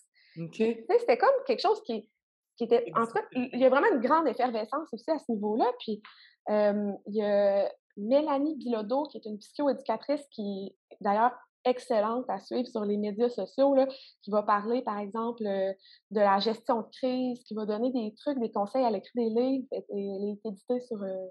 C'était 0.54 1.18
comme 1.18 1.30
quelque 1.46 1.62
chose 1.62 1.82
qui, 1.84 2.10
qui 2.58 2.64
était. 2.64 2.86
En 2.96 3.06
fait, 3.06 3.26
il 3.32 3.60
y 3.60 3.66
a 3.66 3.70
vraiment 3.70 3.92
une 3.94 4.00
grande 4.00 4.28
effervescence 4.28 4.88
aussi 4.94 5.10
à 5.12 5.20
ce 5.20 5.32
niveau-là. 5.32 5.66
Puis, 5.80 6.02
il 6.48 7.16
y 7.16 7.22
a 7.22 7.70
Mélanie 8.00 8.56
Bilodeau, 8.56 9.04
qui 9.08 9.18
est 9.18 9.26
une 9.26 9.38
psychoéducatrice 9.40 10.26
qui, 10.32 10.76
d'ailleurs, 11.02 11.38
excellente 11.66 12.26
à 12.30 12.40
suivre 12.40 12.68
sur 12.68 12.86
les 12.86 12.98
médias 12.98 13.30
sociaux, 13.30 13.76
qui 14.22 14.32
va 14.32 14.44
parler, 14.44 14.82
par 14.82 14.98
exemple, 14.98 15.46
euh, 15.46 15.74
de 16.12 16.20
la 16.20 16.40
gestion 16.40 16.82
de 16.82 16.88
crise, 16.92 17.44
qui 17.44 17.54
va 17.54 17.66
donner 17.66 17.92
des 17.92 18.14
trucs, 18.16 18.40
des 18.40 18.52
conseils. 18.52 18.84
Elle 18.84 18.96
écrit 18.96 19.12
des 19.16 19.30
livres. 19.30 19.68
Elle, 19.72 20.30
est 20.30 20.46
éditée 20.46 20.80
sur 20.82 21.02
euh, 21.02 21.28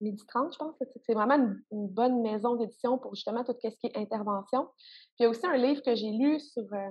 Midi 0.00 0.24
30, 0.26 0.52
je 0.52 0.58
pense. 0.58 0.74
C'est 1.06 1.14
vraiment 1.14 1.36
une, 1.70 1.88
bonne 1.88 2.20
maison 2.22 2.56
d'édition 2.56 2.98
pour 2.98 3.14
justement 3.14 3.44
tout 3.44 3.52
ce 3.52 3.68
qui 3.68 3.86
est 3.86 3.96
intervention. 3.96 4.68
Puis 4.74 5.20
il 5.20 5.22
y 5.24 5.26
a 5.26 5.28
aussi 5.28 5.46
un 5.46 5.56
livre 5.56 5.82
que 5.82 5.94
j'ai 5.94 6.10
lu 6.10 6.38
sur... 6.40 6.64
Euh, 6.72 6.90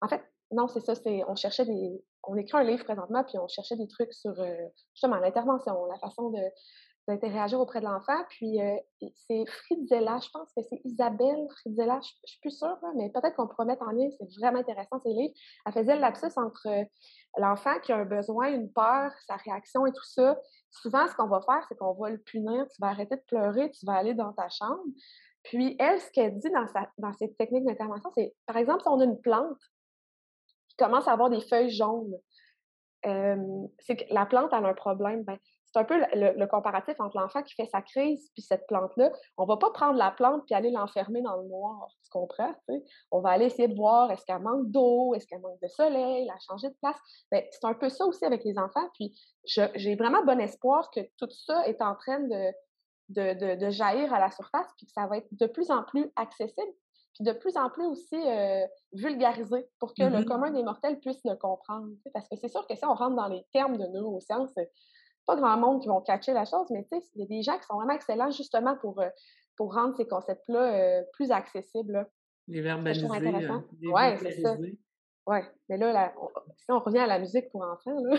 en 0.00 0.08
fait, 0.08 0.22
non, 0.50 0.68
c'est 0.68 0.80
ça, 0.80 0.94
c'est 0.94 1.22
on 1.28 1.34
cherchait 1.34 1.64
des... 1.64 2.04
On 2.24 2.36
écrit 2.36 2.56
un 2.56 2.62
livre 2.62 2.84
présentement, 2.84 3.24
puis 3.24 3.36
on 3.38 3.48
cherchait 3.48 3.76
des 3.76 3.88
trucs 3.88 4.12
sur 4.12 4.32
justement 4.94 5.16
l'intervention, 5.16 5.86
la 5.86 5.98
façon 5.98 6.30
de 6.30 6.40
d'interagir 7.08 7.58
auprès 7.60 7.80
de 7.80 7.84
l'enfant. 7.84 8.18
Puis 8.28 8.60
euh, 8.60 8.76
c'est 9.14 9.44
Fritzella, 9.46 10.18
je 10.22 10.30
pense 10.30 10.52
que 10.56 10.62
c'est 10.62 10.80
Isabelle 10.84 11.46
Fritzella, 11.50 12.00
je, 12.00 12.08
ne 12.08 12.26
suis 12.26 12.40
plus 12.40 12.56
sûre, 12.56 12.78
mais 12.96 13.10
peut-être 13.10 13.34
qu'on 13.36 13.48
pourrait 13.48 13.66
mettre 13.66 13.82
en 13.82 13.90
lien, 13.90 14.08
c'est 14.18 14.40
vraiment 14.40 14.60
intéressant 14.60 15.00
ces 15.02 15.10
livres. 15.10 15.34
Elle 15.66 15.72
faisait 15.72 15.94
le 15.94 16.00
lapsus 16.00 16.26
entre 16.36 16.68
euh, 16.68 16.84
l'enfant 17.38 17.78
qui 17.80 17.92
a 17.92 17.96
un 17.96 18.04
besoin, 18.04 18.48
une 18.48 18.72
peur, 18.72 19.12
sa 19.26 19.36
réaction 19.36 19.86
et 19.86 19.92
tout 19.92 20.04
ça. 20.04 20.38
Souvent, 20.70 21.06
ce 21.08 21.14
qu'on 21.14 21.28
va 21.28 21.40
faire, 21.40 21.64
c'est 21.68 21.76
qu'on 21.76 21.94
va 21.94 22.10
le 22.10 22.18
punir, 22.18 22.66
tu 22.68 22.80
vas 22.80 22.88
arrêter 22.88 23.16
de 23.16 23.22
pleurer, 23.26 23.70
tu 23.70 23.84
vas 23.84 23.94
aller 23.94 24.14
dans 24.14 24.32
ta 24.32 24.48
chambre. 24.48 24.82
Puis 25.42 25.76
elle, 25.78 26.00
ce 26.00 26.10
qu'elle 26.12 26.38
dit 26.38 26.50
dans, 26.50 26.66
sa, 26.68 26.88
dans 26.98 27.12
cette 27.14 27.36
technique 27.36 27.64
d'intervention, 27.64 28.10
c'est, 28.14 28.34
par 28.46 28.56
exemple, 28.56 28.82
si 28.82 28.88
on 28.88 29.00
a 29.00 29.04
une 29.04 29.20
plante 29.20 29.58
qui 30.68 30.76
commence 30.76 31.08
à 31.08 31.12
avoir 31.12 31.30
des 31.30 31.40
feuilles 31.40 31.70
jaunes, 31.70 32.14
euh, 33.06 33.66
c'est 33.80 33.96
que 33.96 34.14
la 34.14 34.26
plante 34.26 34.52
a 34.52 34.58
un 34.58 34.74
problème. 34.74 35.24
Ben, 35.24 35.38
c'est 35.72 35.80
un 35.80 35.84
peu 35.84 35.98
le, 36.14 36.46
comparatif 36.46 37.00
entre 37.00 37.18
l'enfant 37.18 37.42
qui 37.42 37.54
fait 37.54 37.66
sa 37.66 37.80
crise 37.80 38.30
puis 38.34 38.42
cette 38.42 38.66
plante-là. 38.66 39.10
On 39.38 39.46
va 39.46 39.56
pas 39.56 39.70
prendre 39.70 39.98
la 39.98 40.10
plante 40.10 40.42
puis 40.46 40.54
aller 40.54 40.70
l'enfermer 40.70 41.22
dans 41.22 41.36
le 41.36 41.48
noir, 41.48 41.88
tu 42.02 42.10
comprends? 42.10 42.54
On 43.10 43.20
va 43.20 43.30
aller 43.30 43.46
essayer 43.46 43.68
de 43.68 43.74
voir 43.74 44.10
est-ce 44.10 44.24
qu'elle 44.26 44.40
manque 44.40 44.70
d'eau, 44.70 45.14
est-ce 45.14 45.26
qu'elle 45.26 45.40
manque 45.40 45.60
de 45.62 45.68
soleil, 45.68 46.26
la 46.26 46.36
changer 46.46 46.68
de 46.68 46.76
place. 46.82 46.96
C'est 47.30 47.64
un 47.64 47.74
peu 47.74 47.88
ça 47.88 48.04
aussi 48.04 48.24
avec 48.24 48.44
les 48.44 48.58
enfants. 48.58 48.88
Puis 48.94 49.18
j'ai 49.44 49.96
vraiment 49.96 50.22
bon 50.24 50.38
espoir 50.40 50.90
que 50.90 51.00
tout 51.18 51.30
ça 51.30 51.66
est 51.66 51.80
en 51.80 51.94
train 51.94 52.20
de, 52.20 52.52
de, 53.08 53.70
jaillir 53.70 54.12
à 54.12 54.20
la 54.20 54.30
surface 54.30 54.68
puis 54.76 54.86
que 54.86 54.92
ça 54.92 55.06
va 55.06 55.18
être 55.18 55.28
de 55.32 55.46
plus 55.46 55.70
en 55.70 55.82
plus 55.84 56.10
accessible 56.16 56.72
puis 57.14 57.24
de 57.24 57.32
plus 57.32 57.56
en 57.58 57.68
plus 57.68 57.84
aussi 57.84 58.14
euh, 58.14 58.66
vulgarisé 58.94 59.68
pour 59.78 59.92
que 59.92 60.02
le 60.02 60.18
mm-hmm. 60.18 60.24
commun 60.24 60.50
des 60.50 60.62
mortels 60.62 60.98
puisse 60.98 61.20
le 61.24 61.36
comprendre. 61.36 61.88
Parce 62.14 62.26
que 62.26 62.36
c'est 62.36 62.48
sûr 62.48 62.66
que 62.66 62.74
si 62.74 62.84
on 62.86 62.94
rentre 62.94 63.16
dans 63.16 63.28
les 63.28 63.44
termes 63.52 63.76
de 63.76 63.86
neurosciences, 63.86 64.54
pas 65.26 65.36
grand 65.36 65.56
monde 65.56 65.80
qui 65.80 65.88
vont 65.88 66.00
catcher 66.00 66.32
la 66.32 66.44
chose, 66.44 66.66
mais 66.70 66.82
tu 66.90 66.98
sais, 66.98 67.06
il 67.14 67.20
y 67.22 67.24
a 67.24 67.26
des 67.26 67.42
gens 67.42 67.58
qui 67.58 67.64
sont 67.64 67.76
vraiment 67.76 67.94
excellents 67.94 68.30
justement 68.30 68.76
pour, 68.76 69.00
euh, 69.00 69.08
pour 69.56 69.74
rendre 69.74 69.96
ces 69.96 70.06
concepts-là 70.06 70.74
euh, 70.74 71.02
plus 71.12 71.30
accessibles. 71.30 72.08
Les 72.48 72.60
verbaliser. 72.60 73.06
Oui, 73.06 74.02
c'est 74.20 74.40
ça. 74.40 74.56
Ouais, 75.24 75.44
mais 75.68 75.76
là, 75.76 76.12
on, 76.20 76.28
si 76.56 76.64
on 76.70 76.80
revient 76.80 76.98
à 76.98 77.06
la 77.06 77.20
musique 77.20 77.48
pour 77.50 77.62
enfants, 77.62 77.96
là. 78.02 78.18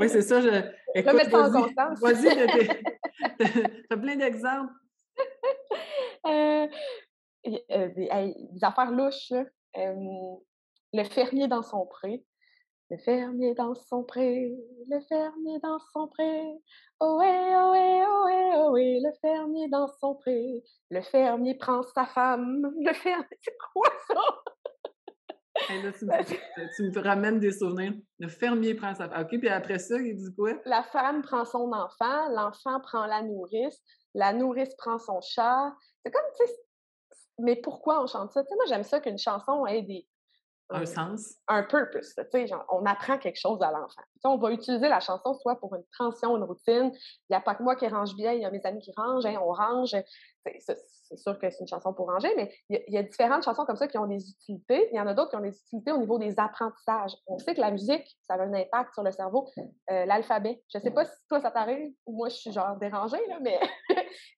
oui, 0.00 0.08
c'est 0.08 0.22
ça. 0.22 0.40
Je, 0.40 0.48
écoute, 0.94 1.14
mettre 1.14 1.30
ça 1.30 1.48
en 1.48 1.52
constance. 1.52 2.00
Vas-y, 2.00 2.46
tu 2.46 3.36
as 3.90 3.96
plein 3.96 4.16
d'exemples. 4.16 4.72
Euh, 6.26 6.66
euh, 7.46 7.88
des, 7.88 8.32
affaires 8.62 8.92
louches, 8.92 9.32
le 9.74 11.04
fermier 11.04 11.48
dans 11.48 11.62
son 11.62 11.84
pré. 11.86 12.24
Le 12.90 12.98
fermier 12.98 13.54
dans 13.54 13.74
son 13.74 14.04
pré, 14.04 14.54
le 14.88 15.00
fermier 15.08 15.58
dans 15.60 15.78
son 15.92 16.06
pré. 16.06 16.52
Oh 17.00 17.18
ouais, 17.18 17.52
oh 17.56 17.72
ouais, 17.72 18.04
oh 18.06 18.24
ouais, 18.24 18.50
oh 18.54 18.70
ouais, 18.70 19.00
le 19.02 19.12
fermier 19.20 19.68
dans 19.68 19.88
son 20.00 20.14
pré. 20.14 20.62
Le 20.90 21.00
fermier 21.00 21.56
prend 21.56 21.82
sa 21.82 22.06
femme. 22.06 22.72
Le 22.80 22.92
fermier, 22.92 23.26
c'est 23.42 23.56
quoi 23.72 23.88
ça? 24.06 24.20
tu, 25.98 26.82
me, 26.84 27.02
ramènes 27.02 27.40
des 27.40 27.50
souvenirs. 27.50 27.94
Le 28.20 28.28
fermier 28.28 28.74
prend 28.74 28.94
sa 28.94 29.08
femme. 29.08 29.22
OK, 29.22 29.38
puis 29.40 29.48
après 29.48 29.80
ça, 29.80 29.96
il 29.98 30.14
dit 30.14 30.34
quoi? 30.36 30.52
La 30.64 30.84
femme 30.84 31.22
prend 31.22 31.44
son 31.44 31.72
enfant, 31.72 32.28
l'enfant 32.28 32.80
prend 32.80 33.06
la 33.06 33.22
nourrice, 33.22 33.82
la 34.14 34.32
nourrice 34.32 34.74
prend 34.76 34.98
son 34.98 35.20
chat. 35.20 35.74
C'est 36.04 36.12
comme, 36.12 36.22
tu 36.38 36.46
sais, 36.46 36.52
mais 37.40 37.56
pourquoi 37.56 38.02
on 38.02 38.06
chante 38.06 38.32
ça? 38.32 38.44
Tu 38.44 38.48
sais, 38.48 38.54
moi, 38.54 38.64
j'aime 38.68 38.84
ça 38.84 39.00
qu'une 39.00 39.18
chanson 39.18 39.66
ait 39.66 39.82
des, 39.82 40.06
un 40.70 40.84
sens. 40.84 41.36
Un 41.48 41.62
purpose. 41.62 42.14
Tu 42.14 42.22
sais, 42.30 42.46
genre, 42.46 42.64
on 42.70 42.84
apprend 42.86 43.18
quelque 43.18 43.38
chose 43.38 43.62
à 43.62 43.70
l'enfant. 43.70 44.02
on 44.24 44.36
va 44.36 44.50
utiliser 44.50 44.88
la 44.88 45.00
chanson 45.00 45.34
soit 45.34 45.58
pour 45.60 45.74
une 45.74 45.84
transition, 45.92 46.36
une 46.36 46.42
routine. 46.42 46.90
Il 46.94 47.30
n'y 47.30 47.36
a 47.36 47.40
pas 47.40 47.54
que 47.54 47.62
moi 47.62 47.76
qui 47.76 47.86
range 47.86 48.14
bien, 48.16 48.32
il 48.32 48.42
y 48.42 48.44
a 48.44 48.50
mes 48.50 48.64
amis 48.64 48.80
qui 48.80 48.92
rangent, 48.96 49.26
hein, 49.26 49.38
on 49.40 49.52
range. 49.52 49.96
C'est 50.62 51.16
sûr 51.16 51.38
que 51.38 51.50
c'est 51.50 51.60
une 51.60 51.68
chanson 51.68 51.92
pour 51.92 52.06
ranger, 52.10 52.32
mais 52.36 52.52
il 52.68 52.82
y, 52.88 52.98
a, 52.98 53.02
différentes 53.02 53.44
chansons 53.44 53.64
comme 53.64 53.76
ça 53.76 53.86
qui 53.86 53.98
ont 53.98 54.06
des 54.06 54.28
utilités. 54.28 54.88
Il 54.92 54.96
y 54.96 55.00
en 55.00 55.06
a 55.06 55.14
d'autres 55.14 55.30
qui 55.30 55.36
ont 55.36 55.40
des 55.40 55.56
utilités 55.56 55.92
au 55.92 55.98
niveau 55.98 56.18
des 56.18 56.38
apprentissages. 56.38 57.12
On 57.26 57.38
sait 57.38 57.54
que 57.54 57.60
la 57.60 57.70
musique, 57.70 58.18
ça 58.22 58.34
a 58.34 58.42
un 58.42 58.52
impact 58.52 58.94
sur 58.94 59.02
le 59.02 59.12
cerveau. 59.12 59.48
Euh, 59.90 60.04
l'alphabet. 60.04 60.62
Je 60.72 60.78
ne 60.78 60.82
sais 60.82 60.90
pas 60.90 61.04
si 61.04 61.12
toi, 61.28 61.40
ça 61.40 61.50
t'arrive 61.50 61.92
ou 62.06 62.16
moi, 62.16 62.28
je 62.28 62.36
suis 62.36 62.52
genre 62.52 62.76
dérangée, 62.76 63.24
là, 63.28 63.38
mais 63.40 63.58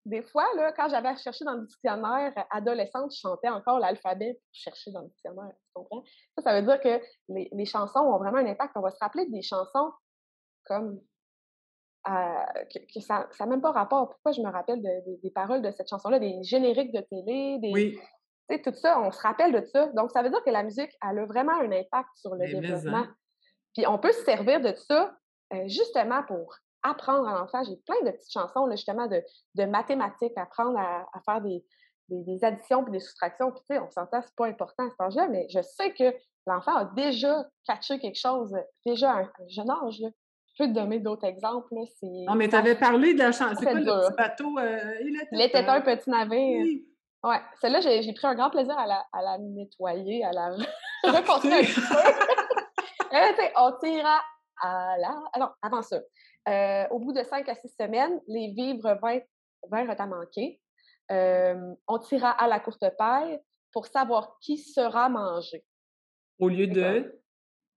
des 0.04 0.22
fois, 0.22 0.46
là, 0.56 0.72
quand 0.72 0.88
j'avais 0.88 1.16
cherché 1.16 1.44
dans 1.44 1.54
le 1.54 1.66
dictionnaire 1.66 2.32
adolescente, 2.50 3.12
je 3.12 3.20
chantais 3.20 3.48
encore 3.48 3.78
l'alphabet 3.78 4.34
pour 4.34 4.48
chercher 4.52 4.90
dans 4.90 5.02
le 5.02 5.08
dictionnaire. 5.08 5.52
Tu 5.52 5.72
comprends? 5.74 6.04
Ça, 6.36 6.42
ça 6.42 6.60
veut 6.60 6.66
dire 6.66 6.80
que 6.80 7.00
les, 7.28 7.48
les 7.52 7.64
chansons 7.64 8.00
ont 8.00 8.18
vraiment 8.18 8.38
un 8.38 8.46
impact. 8.46 8.76
On 8.76 8.80
va 8.80 8.90
se 8.90 8.98
rappeler 9.00 9.26
des 9.26 9.42
chansons 9.42 9.92
comme 10.64 11.00
que, 12.70 13.00
ça 13.00 13.28
n'a 13.40 13.46
même 13.46 13.60
pas 13.60 13.72
rapport. 13.72 14.08
Pourquoi 14.08 14.32
je 14.32 14.40
me 14.40 14.50
rappelle 14.50 14.80
des 14.82 15.30
paroles 15.30 15.62
de 15.62 15.70
cette 15.70 15.88
chanson-là, 15.88 16.18
des 16.18 16.42
génériques 16.42 16.92
de 16.92 17.00
télé, 17.00 17.58
des, 17.58 17.72
oui. 17.72 18.62
tout 18.62 18.74
ça, 18.74 19.00
on 19.00 19.10
se 19.10 19.20
rappelle 19.20 19.52
de 19.52 19.64
ça. 19.66 19.86
Donc, 19.88 20.10
ça 20.10 20.22
veut 20.22 20.30
dire 20.30 20.42
que 20.44 20.50
la 20.50 20.62
musique, 20.62 20.90
elle 21.02 21.18
a 21.18 21.26
vraiment 21.26 21.58
un 21.60 21.70
impact 21.70 22.08
sur 22.16 22.34
le 22.34 22.46
développement. 22.46 23.06
Puis 23.74 23.86
on 23.86 23.98
peut 23.98 24.12
se 24.12 24.24
servir 24.24 24.60
de 24.60 24.74
ça 24.74 25.14
euh, 25.52 25.68
justement 25.68 26.22
pour 26.24 26.54
apprendre 26.82 27.28
à 27.28 27.38
l'enfant. 27.38 27.62
J'ai 27.64 27.76
plein 27.76 28.00
de 28.04 28.10
petites 28.16 28.32
chansons, 28.32 28.66
là, 28.66 28.76
justement, 28.76 29.06
de, 29.06 29.22
de 29.54 29.64
mathématiques, 29.64 30.36
apprendre 30.36 30.78
à, 30.78 31.20
faire 31.24 31.40
des, 31.40 31.64
des, 32.08 32.44
additions 32.44 32.82
puis 32.82 32.92
des 32.92 33.00
soustractions. 33.00 33.50
Puis, 33.50 33.60
tu 33.68 33.76
sais, 33.76 33.80
on 33.80 33.90
s'entend, 33.90 34.20
c'est 34.22 34.34
pas 34.36 34.46
important 34.46 34.86
à 34.86 34.90
cet 34.90 35.00
âge-là, 35.00 35.28
mais 35.28 35.46
je 35.50 35.60
sais 35.62 35.92
que 35.92 36.14
l'enfant 36.46 36.76
a 36.76 36.84
déjà 36.86 37.46
catché 37.66 37.98
quelque 37.98 38.18
chose, 38.18 38.56
déjà 38.86 39.12
à 39.12 39.20
un, 39.20 39.30
jeune 39.48 39.70
âge. 39.70 40.00
Là 40.00 40.08
peux 40.58 40.66
te 40.66 40.72
donner 40.72 40.98
d'autres 40.98 41.26
exemples. 41.26 41.72
Non, 42.02 42.34
mais 42.34 42.48
tu 42.48 42.56
avais 42.56 42.74
parlé 42.74 43.14
de 43.14 43.20
la 43.20 43.32
chanson. 43.32 43.54
C'est 43.58 43.64
quoi 43.64 43.74
le 43.74 43.84
petit 43.84 44.16
bateau? 44.16 44.58
Euh, 44.58 44.94
il 45.32 45.40
était, 45.40 45.64
un 45.66 45.80
petit 45.80 46.10
navire. 46.10 46.62
Oui. 46.62 46.86
Ouais, 47.24 47.40
celle-là, 47.60 47.80
j'ai 47.80 48.12
pris 48.12 48.26
un 48.26 48.34
grand 48.34 48.50
plaisir 48.50 48.76
à 48.78 48.86
la, 48.86 49.04
à 49.12 49.22
la 49.22 49.38
nettoyer, 49.38 50.24
à 50.24 50.32
la 50.32 50.50
reconstruire 51.04 51.56
un 51.56 51.62
petit 51.62 51.80
peu. 53.40 53.44
on 53.56 53.72
tira 53.80 54.20
à 54.62 54.96
la... 54.98 55.22
Alors, 55.32 55.56
avant 55.62 55.82
ça, 55.82 55.98
euh, 56.48 56.88
au 56.90 56.98
bout 56.98 57.12
de 57.12 57.22
cinq 57.22 57.48
à 57.48 57.54
six 57.54 57.68
semaines, 57.78 58.20
les 58.26 58.52
vivres 58.52 58.98
vinrent, 59.70 60.00
à 60.00 60.06
manquer. 60.06 60.60
Euh, 61.10 61.74
on 61.86 61.98
tira 61.98 62.30
à 62.30 62.48
la 62.48 62.60
courte 62.60 62.84
paille 62.96 63.40
pour 63.72 63.86
savoir 63.86 64.38
qui 64.40 64.58
sera 64.58 65.08
mangé. 65.08 65.64
Au 66.38 66.48
lieu 66.48 66.66
de... 66.66 67.20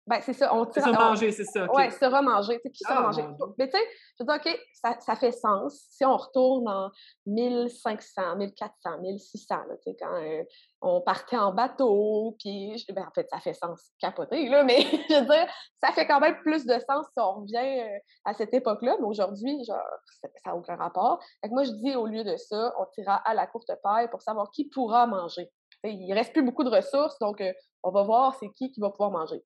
Ben, 0.08 0.20
c'est 0.22 0.34
ça. 0.34 0.54
On 0.54 0.66
tire, 0.66 0.92
manger, 0.92 1.32
c'est 1.32 1.46
ça. 1.46 1.68
Oui, 1.74 1.92
sera 1.92 2.22
manger. 2.24 2.56
Tu 2.56 2.62
sais, 2.64 2.72
qui 2.72 2.84
sera 2.84 2.98
ah, 2.98 3.02
manger. 3.02 3.24
Mais 3.60 3.70
tu 3.70 3.78
sais, 3.78 3.86
je 4.20 4.26
dis, 4.26 4.32
OK, 4.34 4.60
ça, 4.74 5.00
ça, 5.00 5.16
fait 5.16 5.32
sens. 5.32 5.86
Si 5.90 6.04
on 6.04 6.18
retourne 6.18 6.68
en 6.68 6.90
1500, 7.28 8.36
1400, 8.38 9.00
1600, 9.00 9.56
là, 9.56 9.64
tu 9.78 9.84
sais, 9.84 9.98
quand 10.00 10.16
euh, 10.16 10.44
on 10.82 11.02
partait 11.02 11.38
en 11.38 11.54
bateau, 11.54 12.36
puis, 12.40 12.84
ben, 12.90 13.06
en 13.08 13.12
fait, 13.12 13.30
ça 13.30 13.40
fait 13.40 13.54
sens 13.54 13.92
capoter, 14.00 14.50
là, 14.50 14.64
mais 14.64 14.82
je 15.10 15.20
veux 15.20 15.26
dire, 15.26 15.48
ça 15.84 15.92
fait 15.92 16.08
quand 16.08 16.20
même 16.20 16.38
plus 16.42 16.66
de 16.66 16.80
sens 16.80 17.06
si 17.06 17.20
on 17.20 17.42
revient 17.42 17.82
euh, 17.82 18.00
à 18.26 18.34
cette 18.34 18.54
époque-là. 18.56 18.98
Mais 19.00 19.06
aujourd'hui, 19.06 19.64
genre, 19.66 19.78
ça 20.20 20.28
n'a 20.48 20.56
aucun 20.56 20.78
rapport. 20.78 21.24
Fait 21.42 21.50
que 21.50 21.54
moi, 21.54 21.64
je 21.64 21.72
dis, 21.72 21.96
au 21.96 22.08
lieu 22.08 22.24
de 22.24 22.36
ça, 22.38 22.74
on 22.80 22.86
tirera 22.88 23.18
à 23.18 23.36
la 23.36 23.46
courte 23.46 23.72
paille 23.84 24.10
pour 24.10 24.24
savoir 24.24 24.50
qui 24.50 24.68
pourra 24.68 25.06
manger. 25.06 25.48
il 25.84 26.08
ne 26.08 26.16
reste 26.16 26.34
plus 26.34 26.44
beaucoup 26.44 26.64
de 26.64 26.76
ressources, 26.76 27.20
donc 27.20 27.40
euh, 27.40 27.54
on 27.84 27.92
va 27.92 28.02
voir 28.04 28.36
c'est 28.40 28.50
qui 28.56 28.72
qui 28.72 28.80
va 28.80 28.90
pouvoir 28.90 29.12
manger. 29.12 29.44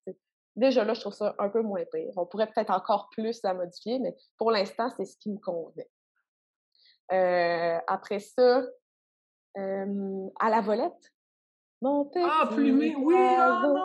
Déjà 0.56 0.84
là, 0.84 0.94
je 0.94 1.00
trouve 1.00 1.12
ça 1.12 1.34
un 1.38 1.48
peu 1.50 1.62
moins 1.62 1.84
pire. 1.92 2.12
On 2.16 2.26
pourrait 2.26 2.46
peut-être 2.46 2.70
encore 2.70 3.08
plus 3.10 3.42
la 3.42 3.54
modifier, 3.54 3.98
mais 3.98 4.16
pour 4.38 4.50
l'instant, 4.50 4.90
c'est 4.96 5.04
ce 5.04 5.16
qui 5.18 5.30
me 5.30 5.38
convient. 5.38 5.84
Euh, 7.12 7.78
après 7.86 8.18
ça, 8.20 8.62
à 9.54 10.50
la 10.50 10.60
volette. 10.62 11.12
Mon 11.82 12.06
petit 12.06 12.24
ah, 12.24 12.46
plumé, 12.46 12.94
oui, 12.96 13.14
ah 13.18 13.60
non, 13.62 13.76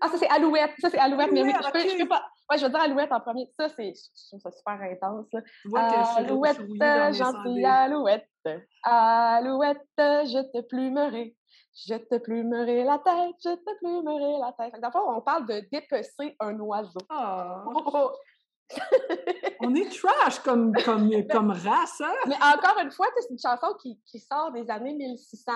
Ah, 0.00 0.08
ça 0.08 0.18
c'est 0.18 0.28
Alouette, 0.28 0.72
ça 0.80 0.90
c'est 0.90 0.98
Alouette, 0.98 1.30
mais 1.30 1.42
oui, 1.42 1.52
je 1.52 1.70
peux, 1.70 1.78
je 1.78 1.96
peux 2.02 2.08
pas. 2.08 2.26
Ouais, 2.50 2.58
je 2.58 2.64
vais 2.64 2.70
dire 2.70 2.80
Alouette 2.80 3.12
en 3.12 3.20
premier. 3.20 3.48
Ça, 3.58 3.68
c'est, 3.68 3.92
je 3.94 4.28
trouve 4.28 4.40
ça 4.40 4.50
super 4.50 4.80
intense. 4.82 5.26
Là. 5.32 5.42
Tu 5.62 5.68
vois 5.68 5.88
que 5.88 6.18
Alouette, 6.18 7.14
gentille 7.14 7.64
Alouette, 7.64 8.28
Alouette, 8.82 9.78
je 9.98 10.42
te 10.52 10.60
plumerai. 10.62 11.35
Je 11.74 11.94
te 11.94 12.18
plumerai 12.18 12.84
la 12.84 12.98
tête, 12.98 13.36
je 13.44 13.54
te 13.54 13.78
plumerai 13.78 14.38
la 14.40 14.52
tête. 14.52 14.80
D'abord, 14.80 15.14
on 15.16 15.20
parle 15.20 15.46
de 15.46 15.62
dépecer 15.70 16.36
un 16.40 16.58
oiseau. 16.58 17.00
Oh. 17.10 18.10
on 19.60 19.74
est 19.74 19.88
trash 19.90 20.40
comme, 20.40 20.72
comme, 20.84 21.10
comme 21.30 21.50
race, 21.50 22.00
hein? 22.00 22.14
Mais 22.26 22.36
encore 22.36 22.78
une 22.82 22.90
fois, 22.90 23.06
c'est 23.18 23.30
une 23.30 23.38
chanson 23.38 23.74
qui, 23.80 24.00
qui, 24.06 24.18
sort 24.18 24.52
des 24.52 24.68
années 24.70 24.94
1600. 24.94 25.52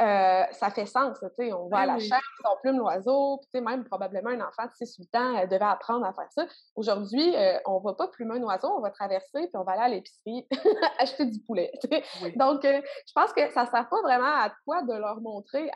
Euh, 0.00 0.44
ça 0.52 0.70
fait 0.70 0.86
sens, 0.86 1.18
tu 1.20 1.26
sais, 1.36 1.52
on 1.52 1.68
va 1.68 1.80
à 1.80 1.86
ben 1.86 1.94
la 1.94 1.98
chasse, 1.98 2.22
on 2.44 2.56
plume 2.62 2.78
l'oiseau, 2.78 3.38
même 3.54 3.84
probablement 3.84 4.30
un 4.30 4.40
enfant 4.40 4.64
de 4.64 4.86
6-8 4.86 5.18
ans 5.18 5.36
euh, 5.36 5.46
devait 5.46 5.64
apprendre 5.64 6.06
à 6.06 6.14
faire 6.14 6.30
ça. 6.30 6.46
Aujourd'hui, 6.74 7.36
euh, 7.36 7.58
on 7.66 7.80
va 7.80 7.92
pas 7.92 8.08
plumer 8.08 8.36
un 8.38 8.42
oiseau, 8.42 8.68
on 8.68 8.80
va 8.80 8.90
traverser, 8.90 9.28
puis 9.32 9.50
on 9.54 9.62
va 9.62 9.72
aller 9.72 9.82
à 9.82 9.88
l'épicerie 9.88 10.46
acheter 10.98 11.26
du 11.26 11.38
poulet. 11.40 11.70
Donc, 12.36 12.62
je 12.64 13.12
pense 13.14 13.32
que 13.34 13.50
ça 13.52 13.66
sert 13.66 13.88
pas 13.90 14.02
vraiment 14.02 14.24
à 14.24 14.50
quoi 14.64 14.82
de 14.82 14.94
leur 14.94 15.20
montrer, 15.20 15.70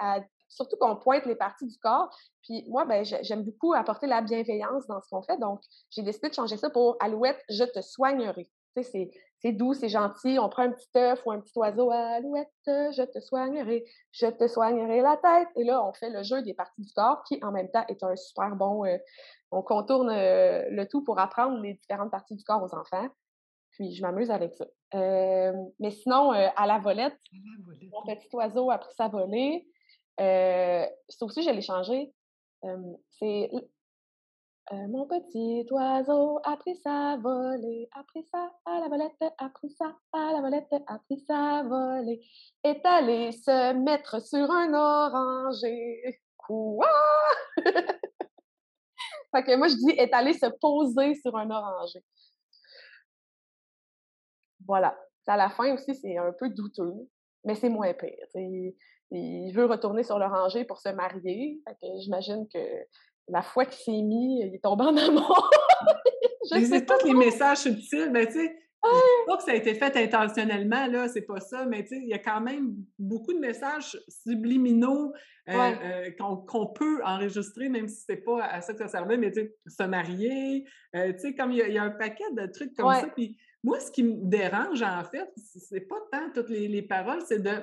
surtout 0.48 0.76
qu'on 0.78 0.96
pointe 0.96 1.26
les 1.26 1.37
parties 1.37 1.66
du 1.66 1.78
corps. 1.78 2.08
Puis 2.44 2.64
moi, 2.68 2.87
ben, 2.87 3.04
j'aime 3.04 3.42
beaucoup 3.42 3.74
apporter 3.74 4.06
la 4.06 4.22
bienveillance 4.22 4.87
dans 4.87 5.02
ce 5.02 5.08
qu'on 5.10 5.22
fait, 5.22 5.38
donc 5.38 5.60
j'ai 5.90 6.02
décidé 6.02 6.30
de 6.30 6.34
changer 6.34 6.56
ça 6.56 6.70
pour 6.70 6.96
Alouette, 7.00 7.42
je 7.50 7.64
te 7.64 7.82
soignerai. 7.82 8.48
Tu 8.76 8.82
sais, 8.82 9.10
c'est 9.44 9.52
doux, 9.52 9.74
c'est 9.74 9.88
gentil. 9.88 10.38
On 10.38 10.48
prend 10.48 10.62
un 10.62 10.72
petit 10.72 10.88
œuf 10.96 11.24
ou 11.26 11.32
un 11.32 11.40
petit 11.40 11.52
oiseau, 11.56 11.90
alouette, 11.90 12.48
je 12.66 13.04
te 13.04 13.20
soignerai, 13.20 13.84
je 14.12 14.26
te 14.26 14.48
soignerai 14.48 15.00
la 15.00 15.16
tête. 15.16 15.48
Et 15.56 15.64
là, 15.64 15.84
on 15.87 15.92
fait 15.92 16.10
le 16.10 16.22
jeu 16.22 16.42
des 16.42 16.54
parties 16.54 16.82
du 16.82 16.92
corps 16.92 17.22
qui, 17.24 17.38
en 17.42 17.52
même 17.52 17.70
temps, 17.70 17.84
est 17.88 18.02
un 18.02 18.16
super 18.16 18.56
bon. 18.56 18.84
Euh, 18.84 18.96
on 19.50 19.62
contourne 19.62 20.10
euh, 20.10 20.64
le 20.70 20.87
tout 20.88 21.04
pour 21.04 21.18
apprendre 21.18 21.60
les 21.60 21.74
différentes 21.74 22.10
parties 22.10 22.34
du 22.34 22.44
corps 22.44 22.62
aux 22.62 22.74
enfants. 22.74 23.08
Puis, 23.72 23.94
je 23.94 24.02
m'amuse 24.02 24.30
avec 24.30 24.54
ça. 24.54 24.66
Euh, 24.94 25.52
mais 25.78 25.90
sinon, 25.90 26.30
à 26.30 26.66
la 26.66 26.78
volette, 26.78 27.18
mon 27.32 28.02
petit 28.14 28.28
oiseau 28.32 28.70
a 28.70 28.78
pris 28.78 28.94
sa 28.94 29.08
volée. 29.08 29.68
ça 30.18 31.26
aussi, 31.26 31.42
je 31.42 31.50
l'ai 31.50 31.60
changé. 31.60 32.12
c'est 33.10 33.50
euh, 34.72 34.88
mon 34.88 35.07
petit 35.07 35.66
oiseau 35.70 36.40
a 36.42 36.57
pris 36.57 36.74
sa 36.77 37.18
volée, 37.18 37.87
a 37.92 38.03
pris 38.05 38.27
ça 38.33 38.50
à 38.64 38.81
la 38.81 38.88
volette, 38.88 39.12
a 39.20 39.48
pris 39.50 39.68
ça 39.70 39.94
à 40.12 40.33
la 40.33 40.40
volette, 40.40 40.72
a 40.87 40.98
pris 41.00 41.20
sa 41.27 41.62
volée, 41.64 42.27
est 42.62 42.85
allé 42.87 43.33
se 43.33 43.74
mettre 43.74 44.22
sur 44.22 44.50
un 44.50 44.72
oranger. 44.72 46.18
Quoi? 46.38 46.88
fait 49.42 49.57
moi, 49.57 49.68
je 49.68 49.74
dis 49.74 49.90
est 49.98 50.12
allé 50.14 50.33
se 50.33 50.46
poser 50.46 51.14
sur 51.14 51.37
un 51.37 51.50
oranger. 51.50 52.03
Voilà. 54.66 54.98
À 55.27 55.37
la 55.37 55.50
fin 55.50 55.74
aussi, 55.74 55.94
c'est 55.94 56.16
un 56.16 56.33
peu 56.33 56.48
douteux, 56.50 57.09
mais 57.44 57.55
c'est 57.55 57.68
moins 57.68 57.92
pire. 57.94 58.27
Il, 59.11 59.53
veut 59.55 59.66
retourner 59.66 60.03
sur 60.03 60.18
l'oranger 60.18 60.64
pour 60.64 60.79
se 60.81 60.88
marier. 60.88 61.62
J'imagine 61.98 62.48
que 62.48 62.59
la 63.28 63.42
foi 63.42 63.64
qui 63.66 63.82
s'est 63.82 64.02
mis, 64.02 64.40
il 64.40 64.54
est 64.54 64.62
tombé 64.62 64.84
en 64.84 64.96
amour. 64.96 65.50
je 66.52 66.64
sais 66.64 66.84
tous 66.84 67.06
les 67.06 67.14
messages 67.14 67.58
subtils, 67.58 68.10
mais 68.10 68.26
tu 68.26 68.34
sais, 68.34 68.56
Pas 69.26 69.37
que 69.38 69.42
ça 69.42 69.52
a 69.52 69.54
été 69.54 69.74
fait 69.74 69.96
intentionnellement, 69.96 70.87
là, 70.87 71.08
c'est 71.08 71.22
pas 71.22 71.40
ça, 71.40 71.64
mais 71.66 71.87
il 71.90 72.08
y 72.08 72.12
a 72.12 72.18
quand 72.18 72.40
même 72.40 72.74
beaucoup 72.98 73.32
de 73.32 73.38
messages 73.38 73.98
subliminaux 74.08 75.12
euh, 75.48 75.52
euh, 75.54 76.10
qu'on 76.46 76.66
peut 76.66 77.02
enregistrer, 77.04 77.68
même 77.68 77.88
si 77.88 78.02
c'est 78.06 78.24
pas 78.24 78.44
à 78.44 78.60
ça 78.60 78.72
que 78.72 78.78
ça 78.78 78.88
servait, 78.88 79.16
mais 79.16 79.32
se 79.32 79.82
marier, 79.84 80.64
euh, 80.96 81.12
tu 81.12 81.18
sais, 81.18 81.34
comme 81.34 81.52
il 81.52 81.58
y, 81.58 81.78
a 81.78 81.82
un 81.82 81.90
paquet 81.90 82.24
de 82.32 82.46
trucs 82.46 82.74
comme 82.74 82.92
ça. 82.94 83.08
Puis 83.14 83.38
moi, 83.62 83.80
ce 83.80 83.90
qui 83.90 84.02
me 84.02 84.16
dérange, 84.22 84.82
en 84.82 85.04
fait, 85.04 85.30
c'est 85.37 85.87
pas 85.88 85.96
tant 86.12 86.30
toutes 86.34 86.50
les, 86.50 86.82
paroles, 86.82 87.22
c'est 87.26 87.42
de, 87.42 87.62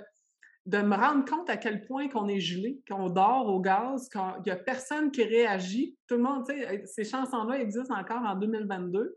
de 0.65 0.77
me 0.77 0.95
rendre 0.95 1.25
compte 1.25 1.49
à 1.49 1.57
quel 1.57 1.85
point 1.85 2.07
qu'on 2.07 2.27
est 2.27 2.39
gelé, 2.39 2.81
qu'on 2.87 3.09
dort 3.09 3.47
au 3.47 3.59
gaz, 3.59 4.09
qu'il 4.09 4.21
n'y 4.45 4.51
a 4.51 4.55
personne 4.55 5.11
qui 5.11 5.23
réagit. 5.23 5.97
Tout 6.07 6.15
le 6.15 6.21
monde, 6.21 6.45
tu 6.47 6.55
sais, 6.55 6.83
ces 6.85 7.03
chansons-là 7.03 7.59
existent 7.59 7.97
encore 7.97 8.21
en 8.23 8.35
2022 8.35 9.15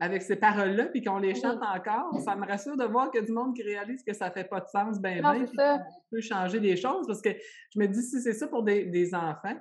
avec 0.00 0.22
ces 0.22 0.36
paroles-là, 0.36 0.86
puis 0.86 1.02
qu'on 1.02 1.18
les 1.18 1.34
chante 1.34 1.62
encore, 1.62 2.18
ça 2.20 2.36
me 2.36 2.46
rassure 2.46 2.76
de 2.76 2.84
voir 2.84 3.10
qu'il 3.10 3.20
y 3.20 3.24
a 3.24 3.26
du 3.26 3.32
monde 3.32 3.54
qui 3.54 3.62
réalise 3.62 4.02
que 4.02 4.12
ça 4.12 4.30
fait 4.30 4.44
pas 4.44 4.60
de 4.60 4.66
sens, 4.66 5.00
ben, 5.00 5.22
ben, 5.22 5.46
on 5.58 5.78
peut 6.10 6.20
changer 6.20 6.60
des 6.60 6.76
choses, 6.76 7.06
parce 7.06 7.22
que 7.22 7.30
je 7.72 7.78
me 7.78 7.86
dis, 7.86 8.02
si 8.02 8.20
c'est 8.20 8.32
ça 8.32 8.48
pour 8.48 8.64
des, 8.64 9.14
enfants, 9.14 9.56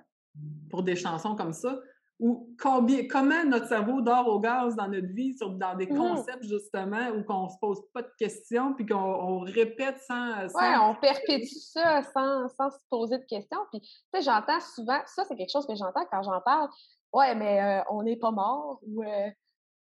pour 0.69 0.83
des 0.83 0.95
chansons 0.95 1.35
comme 1.35 1.53
ça, 1.53 1.79
ou 2.19 2.55
combien, 2.61 3.07
comment 3.07 3.43
notre 3.43 3.67
cerveau 3.67 4.01
dort 4.01 4.27
au 4.27 4.39
gaz 4.39 4.75
dans 4.75 4.87
notre 4.87 5.13
vie, 5.13 5.35
sur, 5.37 5.49
dans 5.49 5.75
des 5.75 5.87
mmh. 5.87 5.97
concepts 5.97 6.43
justement 6.43 7.09
où 7.09 7.23
qu'on 7.23 7.49
se 7.49 7.57
pose 7.59 7.81
pas 7.93 8.01
de 8.01 8.11
questions, 8.17 8.73
puis 8.73 8.85
qu'on 8.85 9.39
répète 9.39 9.97
sans, 9.99 10.47
sans... 10.49 10.59
Oui, 10.59 10.75
on 10.81 10.95
perpétue 10.95 11.59
ça 11.59 12.03
sans, 12.03 12.47
sans, 12.49 12.69
se 12.69 12.77
poser 12.89 13.17
de 13.17 13.25
questions. 13.25 13.59
Puis, 13.71 13.81
tu 13.81 13.89
sais, 14.13 14.21
j'entends 14.21 14.59
souvent, 14.59 14.99
ça 15.05 15.23
c'est 15.25 15.35
quelque 15.35 15.51
chose 15.51 15.67
que 15.67 15.75
j'entends 15.75 16.05
quand 16.11 16.23
j'en 16.23 16.39
parle, 16.41 16.69
ouais, 17.13 17.35
mais 17.35 17.61
euh, 17.61 17.83
on 17.89 18.03
n'est 18.03 18.17
pas 18.17 18.31
mort, 18.31 18.79
ou 18.87 19.03
euh, 19.03 19.29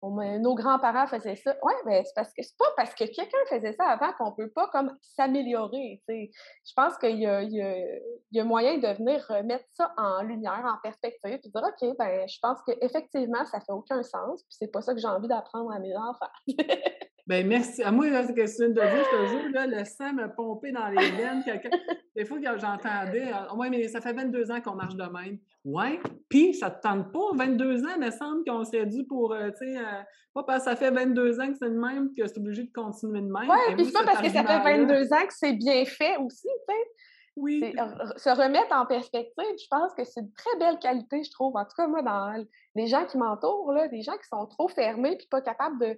nos 0.03 0.55
grands-parents 0.55 1.07
faisaient 1.07 1.35
ça. 1.35 1.55
Oui, 1.63 1.73
mais 1.85 2.03
c'est 2.03 2.13
parce 2.15 2.33
que 2.33 2.41
c'est 2.41 2.57
pas 2.57 2.71
parce 2.75 2.93
que 2.95 3.03
quelqu'un 3.03 3.37
faisait 3.49 3.73
ça 3.73 3.85
avant 3.85 4.11
qu'on 4.13 4.31
peut 4.31 4.49
pas 4.49 4.67
comme 4.67 4.97
s'améliorer. 5.01 6.01
Je 6.07 6.73
pense 6.75 6.97
qu'il 6.97 7.19
y 7.19 7.27
a, 7.27 7.43
y, 7.43 8.39
a, 8.39 8.43
moyen 8.43 8.77
de 8.77 8.87
venir 8.97 9.23
remettre 9.29 9.65
ça 9.73 9.93
en 9.97 10.23
lumière, 10.23 10.63
en 10.65 10.81
perspective, 10.81 11.39
puis 11.39 11.51
dire 11.51 11.63
OK, 11.63 11.97
ben 11.97 12.27
je 12.27 12.37
pense 12.41 12.59
qu'effectivement, 12.65 13.45
ça 13.45 13.59
fait 13.59 13.71
aucun 13.71 14.01
sens, 14.01 14.43
puis 14.43 14.57
c'est 14.57 14.71
pas 14.71 14.81
ça 14.81 14.93
que 14.93 14.99
j'ai 14.99 15.07
envie 15.07 15.27
d'apprendre 15.27 15.71
à 15.71 15.79
mes 15.79 15.95
enfants. 15.95 16.25
Ben 17.27 17.47
merci. 17.47 17.83
À 17.83 17.91
moi, 17.91 18.05
c'est 18.23 18.33
que 18.33 18.65
une 18.65 18.73
de 18.73 18.81
vous, 18.81 18.97
je 18.97 19.17
te 19.17 19.27
jure, 19.29 19.51
là, 19.51 19.67
le 19.67 19.85
sang 19.85 20.13
me 20.13 20.27
pompé 20.33 20.71
dans 20.71 20.87
les 20.87 21.11
veines. 21.11 21.43
Des 22.15 22.25
fois, 22.25 22.39
j'entendais, 22.41 23.31
euh, 23.31 23.55
ouais, 23.55 23.69
mais 23.69 23.87
ça 23.87 24.01
fait 24.01 24.13
22 24.13 24.51
ans 24.51 24.61
qu'on 24.61 24.75
marche 24.75 24.95
de 24.95 25.03
même. 25.03 25.37
Ouais. 25.63 25.99
Puis, 26.29 26.53
ça 26.53 26.69
te 26.69 26.81
tente 26.81 27.11
pas. 27.11 27.29
22 27.33 27.83
ans, 27.85 27.89
il 27.95 28.05
me 28.05 28.11
semble 28.11 28.43
qu'on 28.45 28.63
serait 28.65 28.85
dû 28.85 29.05
pour, 29.05 29.33
euh, 29.33 29.49
tu 29.51 29.71
sais, 29.71 29.77
euh, 29.77 30.01
pas 30.33 30.43
parce 30.43 30.65
que 30.65 30.71
ça 30.71 30.75
fait 30.75 30.91
22 30.91 31.39
ans 31.39 31.47
que 31.47 31.57
c'est 31.57 31.69
le 31.69 31.79
même 31.79 32.13
que 32.13 32.25
c'est 32.27 32.37
obligé 32.37 32.63
de 32.63 32.71
continuer 32.71 33.21
de 33.21 33.31
même. 33.31 33.49
Oui, 33.49 33.75
puis 33.75 33.85
c'est 33.85 33.91
pas 33.91 34.03
parce 34.03 34.21
que 34.21 34.29
ça 34.29 34.43
fait 34.43 34.77
22 34.77 35.13
ans 35.13 35.27
que 35.27 35.33
c'est 35.33 35.53
bien 35.53 35.85
fait 35.85 36.17
aussi, 36.17 36.47
tu 36.47 36.73
sais. 36.73 36.91
Oui. 37.37 37.73
Se 38.17 38.29
remettre 38.29 38.75
en 38.75 38.85
perspective, 38.85 39.31
je 39.57 39.67
pense 39.69 39.93
que 39.93 40.03
c'est 40.03 40.19
une 40.19 40.33
très 40.33 40.57
belle 40.59 40.79
qualité, 40.79 41.23
je 41.23 41.31
trouve. 41.31 41.55
En 41.55 41.63
tout 41.63 41.75
cas, 41.77 41.87
moi, 41.87 42.01
dans 42.01 42.45
les 42.75 42.87
gens 42.87 43.05
qui 43.05 43.17
m'entourent, 43.17 43.73
des 43.89 44.01
gens 44.01 44.17
qui 44.17 44.27
sont 44.27 44.45
trop 44.47 44.67
fermés 44.67 45.15
puis 45.17 45.27
pas 45.27 45.41
capables 45.41 45.79
de, 45.79 45.97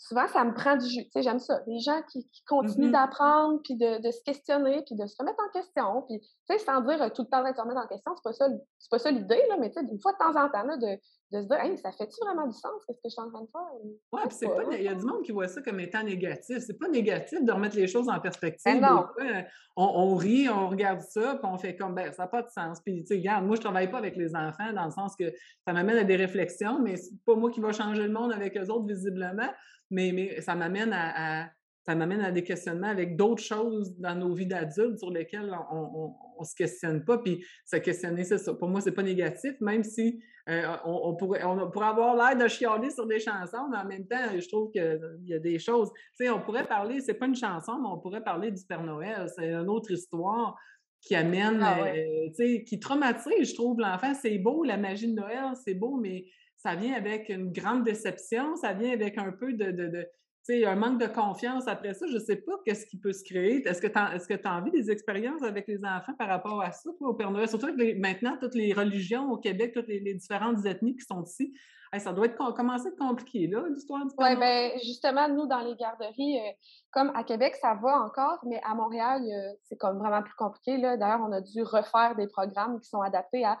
souvent, 0.00 0.26
ça 0.28 0.44
me 0.44 0.54
prend 0.54 0.76
du 0.76 0.88
jus. 0.88 1.04
Tu 1.04 1.10
sais, 1.12 1.22
j'aime 1.22 1.38
ça. 1.38 1.60
Des 1.66 1.78
gens 1.78 2.00
qui, 2.10 2.26
continuent 2.46 2.88
mm-hmm. 2.88 2.92
d'apprendre, 2.92 3.60
puis 3.62 3.76
de, 3.76 4.10
se 4.10 4.22
questionner, 4.24 4.82
puis 4.86 4.96
de 4.96 5.06
se 5.06 5.14
remettre 5.18 5.38
en 5.46 5.52
question. 5.52 6.02
Puis, 6.08 6.20
tu 6.20 6.26
sais, 6.48 6.58
sans 6.58 6.80
dire 6.80 7.02
euh, 7.02 7.10
tout 7.10 7.22
le 7.22 7.28
temps 7.28 7.42
de 7.42 7.54
se 7.54 7.60
remettre 7.60 7.80
en 7.80 7.86
question, 7.86 8.12
c'est 8.16 8.24
pas 8.24 8.32
ça, 8.32 8.48
pas 8.90 8.98
ça 8.98 9.10
l'idée, 9.10 9.42
là, 9.48 9.56
mais 9.58 9.70
tu 9.70 9.78
sais, 9.78 9.86
une 9.86 10.00
fois 10.00 10.12
de 10.12 10.18
temps 10.18 10.42
en 10.42 10.48
temps, 10.48 10.64
là, 10.64 10.76
de, 10.78 10.98
de 11.32 11.42
se 11.42 11.46
dire, 11.46 11.60
hey, 11.60 11.78
ça 11.78 11.92
fait-tu 11.92 12.16
vraiment 12.24 12.46
du 12.46 12.52
sens, 12.52 12.84
qu'est-ce 12.86 12.98
que 12.98 13.08
je 13.08 13.10
suis 13.10 13.20
en 13.20 13.30
train 13.30 13.42
de 13.42 13.48
faire? 13.50 14.00
Oui, 14.12 14.20
puis 14.26 14.36
c'est 14.38 14.48
pas, 14.48 14.64
il 14.72 14.82
y 14.82 14.88
a 14.88 14.94
du 14.94 15.04
monde 15.04 15.22
qui 15.22 15.32
voit 15.32 15.48
ça 15.48 15.62
comme 15.62 15.78
étant 15.80 16.02
négatif. 16.02 16.58
C'est 16.58 16.78
pas 16.78 16.88
négatif 16.88 17.42
de 17.42 17.52
remettre 17.52 17.76
les 17.76 17.86
choses 17.86 18.08
en 18.08 18.18
perspective. 18.20 18.62
Ben 18.64 18.80
non. 18.80 19.06
Euh, 19.20 19.42
on, 19.76 20.14
rit, 20.16 20.48
on 20.48 20.68
regarde 20.68 21.00
ça, 21.00 21.36
puis 21.36 21.50
on 21.50 21.56
fait 21.58 21.76
comme, 21.76 21.94
ben, 21.94 22.12
ça 22.12 22.24
n'a 22.24 22.28
pas 22.28 22.42
de 22.42 22.50
sens. 22.50 22.80
Puis, 22.80 23.02
tu 23.02 23.06
sais, 23.06 23.14
regarde, 23.14 23.46
moi, 23.46 23.56
je 23.56 23.60
travaille 23.60 23.90
pas 23.90 23.98
avec 23.98 24.16
les 24.16 24.34
enfants 24.34 24.72
dans 24.74 24.84
le 24.84 24.90
sens 24.90 25.14
que 25.16 25.32
ça 25.66 25.72
m'amène 25.72 25.98
à 25.98 26.04
des 26.04 26.16
réflexions, 26.16 26.80
mais 26.80 26.96
c'est 26.96 27.14
pas 27.24 27.34
moi 27.34 27.50
qui 27.50 27.60
va 27.60 27.72
changer 27.72 28.02
le 28.02 28.12
monde 28.12 28.32
avec 28.32 28.56
eux 28.56 28.66
autres, 28.68 28.86
visiblement 28.86 29.50
mais, 29.90 30.12
mais 30.12 30.40
ça 30.40 30.54
m'amène 30.54 30.92
à, 30.92 31.50
ça 31.86 31.94
m'amène 31.94 32.20
à 32.20 32.30
des 32.30 32.44
questionnements 32.44 32.88
avec 32.88 33.16
d'autres 33.16 33.42
choses 33.42 33.96
dans 33.98 34.14
nos 34.14 34.34
vies 34.34 34.46
d'adultes 34.46 34.98
sur 34.98 35.10
lesquelles 35.10 35.50
on 35.72 36.14
ne 36.38 36.44
se 36.44 36.54
questionne 36.54 37.04
pas. 37.04 37.18
Puis 37.18 37.44
se 37.64 37.76
questionner, 37.76 38.24
c'est 38.24 38.38
ça. 38.38 38.54
Pour 38.54 38.68
moi, 38.68 38.80
c'est 38.80 38.92
pas 38.92 39.02
négatif, 39.02 39.54
même 39.60 39.82
si 39.82 40.22
euh, 40.48 40.62
on, 40.84 41.14
pourrait, 41.16 41.44
on 41.44 41.70
pourrait 41.70 41.88
avoir 41.88 42.16
l'air 42.16 42.36
de 42.36 42.48
chialer 42.48 42.90
sur 42.90 43.06
des 43.06 43.20
chansons, 43.20 43.68
mais 43.70 43.78
en 43.78 43.86
même 43.86 44.06
temps, 44.06 44.38
je 44.38 44.48
trouve 44.48 44.70
qu'il 44.70 45.00
y 45.24 45.34
a 45.34 45.38
des 45.38 45.58
choses. 45.58 45.90
Tu 46.18 46.24
sais, 46.24 46.30
on 46.30 46.40
pourrait 46.40 46.66
parler, 46.66 47.00
c'est 47.00 47.14
pas 47.14 47.26
une 47.26 47.36
chanson, 47.36 47.78
mais 47.80 47.88
on 47.88 47.98
pourrait 47.98 48.24
parler 48.24 48.50
du 48.50 48.64
Père 48.64 48.82
Noël. 48.82 49.26
C'est 49.36 49.50
une 49.50 49.68
autre 49.68 49.90
histoire 49.90 50.56
qui 51.00 51.14
amène, 51.14 51.60
ah 51.62 51.86
euh, 51.86 52.28
tu 52.28 52.34
sais, 52.34 52.64
qui 52.64 52.78
traumatise, 52.78 53.48
je 53.48 53.54
trouve, 53.54 53.80
l'enfant. 53.80 54.12
C'est 54.14 54.38
beau, 54.38 54.64
la 54.64 54.76
magie 54.76 55.08
de 55.08 55.14
Noël, 55.14 55.52
c'est 55.64 55.74
beau, 55.74 55.96
mais 55.96 56.26
ça 56.56 56.74
vient 56.74 56.94
avec 56.94 57.28
une 57.30 57.52
grande 57.52 57.84
déception, 57.84 58.54
ça 58.56 58.74
vient 58.74 58.92
avec 58.92 59.16
un 59.16 59.32
peu 59.32 59.54
de, 59.54 59.70
de, 59.70 60.06
un 60.48 60.74
manque 60.74 61.00
de 61.00 61.06
confiance 61.06 61.68
après 61.68 61.94
ça. 61.94 62.06
Je 62.08 62.14
ne 62.14 62.18
sais 62.18 62.36
pas 62.36 62.52
qu'est-ce 62.64 62.86
qui 62.86 62.98
peut 62.98 63.12
se 63.12 63.22
créer. 63.24 63.66
Est-ce 63.66 63.80
que 63.80 63.86
tu 63.86 63.98
as, 63.98 64.14
est 64.14 64.46
as, 64.46 64.52
envie 64.52 64.70
des 64.70 64.90
expériences 64.90 65.42
avec 65.42 65.66
les 65.68 65.78
enfants 65.84 66.14
par 66.18 66.28
rapport 66.28 66.60
à 66.62 66.72
ça, 66.72 66.90
au 67.00 67.14
Père 67.14 67.30
Noël? 67.30 67.48
Surtout 67.48 67.66
avec 67.66 67.98
maintenant, 67.98 68.36
toutes 68.40 68.54
les 68.54 68.72
religions 68.72 69.30
au 69.30 69.36
Québec, 69.36 69.72
toutes 69.74 69.88
les, 69.88 70.00
différentes 70.14 70.64
ethnies 70.66 70.96
qui 70.96 71.04
sont 71.04 71.22
ici. 71.22 71.54
ça 71.98 72.12
doit 72.12 72.26
être 72.26 72.36
commencer 72.54 72.86
à 72.86 72.88
être 72.88 72.98
compliqué, 72.98 73.46
là, 73.46 73.62
l'histoire 73.70 74.04
du 74.04 74.14
Père 74.16 74.28
Oui, 74.28 74.36
bien, 74.36 74.70
justement, 74.78 75.28
nous, 75.28 75.46
dans 75.46 75.60
les 75.60 75.76
garderies, 75.76 76.38
euh, 76.38 76.52
comme 76.90 77.12
à 77.14 77.22
Québec, 77.22 77.54
ça 77.60 77.74
va 77.74 78.00
encore, 78.00 78.38
mais 78.44 78.60
à 78.64 78.74
Montréal, 78.74 79.22
c'est 79.64 79.76
comme 79.76 79.98
vraiment 79.98 80.22
plus 80.22 80.34
compliqué. 80.34 80.78
D'ailleurs, 80.78 81.20
on 81.20 81.32
a 81.32 81.40
dû 81.40 81.62
refaire 81.62 82.16
des 82.16 82.26
programmes 82.26 82.80
qui 82.80 82.88
sont 82.88 83.02
adaptés 83.02 83.44
à 83.44 83.58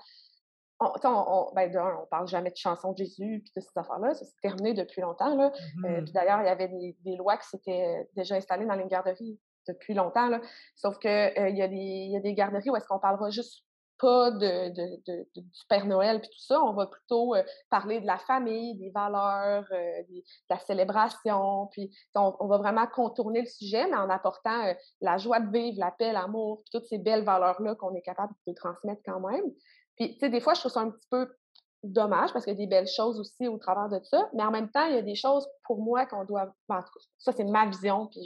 on, 0.80 0.92
on, 1.04 1.52
ben, 1.54 1.70
on 2.02 2.06
parle 2.06 2.26
jamais 2.26 2.50
de 2.50 2.56
chansons 2.56 2.92
de 2.92 2.98
Jésus 2.98 3.42
puis 3.44 3.52
de 3.54 3.60
ces 3.60 3.78
affaires-là. 3.78 4.14
Ça 4.14 4.24
s'est 4.24 4.40
terminé 4.42 4.74
depuis 4.74 5.02
longtemps. 5.02 5.34
Là. 5.36 5.52
Euh, 5.84 6.00
mmh 6.00 6.04
d'ailleurs, 6.12 6.40
il 6.40 6.46
y 6.46 6.48
avait 6.48 6.68
des, 6.68 7.16
lois 7.16 7.36
qui 7.36 7.48
s'étaient 7.48 8.08
déjà 8.16 8.36
installées 8.36 8.66
dans 8.66 8.74
les 8.74 8.86
garderies 8.86 9.38
depuis 9.68 9.94
longtemps. 9.94 10.28
Là. 10.28 10.40
Sauf 10.74 10.98
qu'il 10.98 11.10
euh, 11.10 11.48
il, 11.48 11.56
y 11.56 11.62
a 11.62 11.68
des, 11.68 11.76
y 11.76 12.16
a 12.16 12.20
des 12.20 12.34
garderies 12.34 12.70
où 12.70 12.76
est-ce 12.76 12.86
qu'on 12.86 12.98
parlera 12.98 13.30
juste 13.30 13.64
pas 13.98 14.30
de, 14.30 14.70
du 14.70 15.64
Père 15.68 15.84
Noël 15.84 16.20
puis 16.20 16.30
tout 16.30 16.42
ça. 16.42 16.58
On 16.62 16.72
va 16.72 16.86
plutôt 16.86 17.34
euh, 17.34 17.42
parler 17.68 18.00
de 18.00 18.06
la 18.06 18.16
famille, 18.16 18.74
des 18.78 18.88
valeurs, 18.88 19.66
de 19.70 20.22
la 20.48 20.58
célébration. 20.60 21.68
Puis 21.72 21.94
on, 22.14 22.46
va 22.46 22.56
vraiment 22.56 22.86
contourner 22.86 23.42
le 23.42 23.46
sujet, 23.46 23.86
mais 23.86 23.98
en 23.98 24.08
apportant 24.08 24.72
la 25.02 25.18
joie 25.18 25.40
de 25.40 25.52
vivre, 25.52 25.78
la 25.78 25.90
paix, 25.90 26.12
l'amour, 26.12 26.62
toutes 26.72 26.86
ces 26.86 26.96
belles 26.96 27.24
valeurs-là 27.24 27.74
qu'on 27.74 27.94
est 27.94 28.00
capable 28.00 28.32
de 28.46 28.54
transmettre 28.54 29.02
quand 29.04 29.20
même. 29.20 29.44
Puis, 30.00 30.14
tu 30.14 30.20
sais, 30.20 30.30
des 30.30 30.40
fois, 30.40 30.54
je 30.54 30.60
trouve 30.60 30.72
ça 30.72 30.80
un 30.80 30.90
petit 30.90 31.06
peu 31.10 31.28
dommage 31.82 32.32
parce 32.32 32.46
qu'il 32.46 32.54
y 32.54 32.56
a 32.56 32.58
des 32.58 32.66
belles 32.66 32.88
choses 32.88 33.20
aussi 33.20 33.48
au 33.48 33.58
travers 33.58 33.90
de 33.90 34.02
ça, 34.04 34.30
mais 34.32 34.42
en 34.42 34.50
même 34.50 34.70
temps, 34.70 34.86
il 34.86 34.94
y 34.94 34.98
a 34.98 35.02
des 35.02 35.14
choses 35.14 35.46
pour 35.64 35.82
moi 35.82 36.06
qu'on 36.06 36.24
doit. 36.24 36.54
ça, 37.18 37.32
c'est 37.32 37.44
ma 37.44 37.66
vision, 37.66 38.06
puis, 38.06 38.20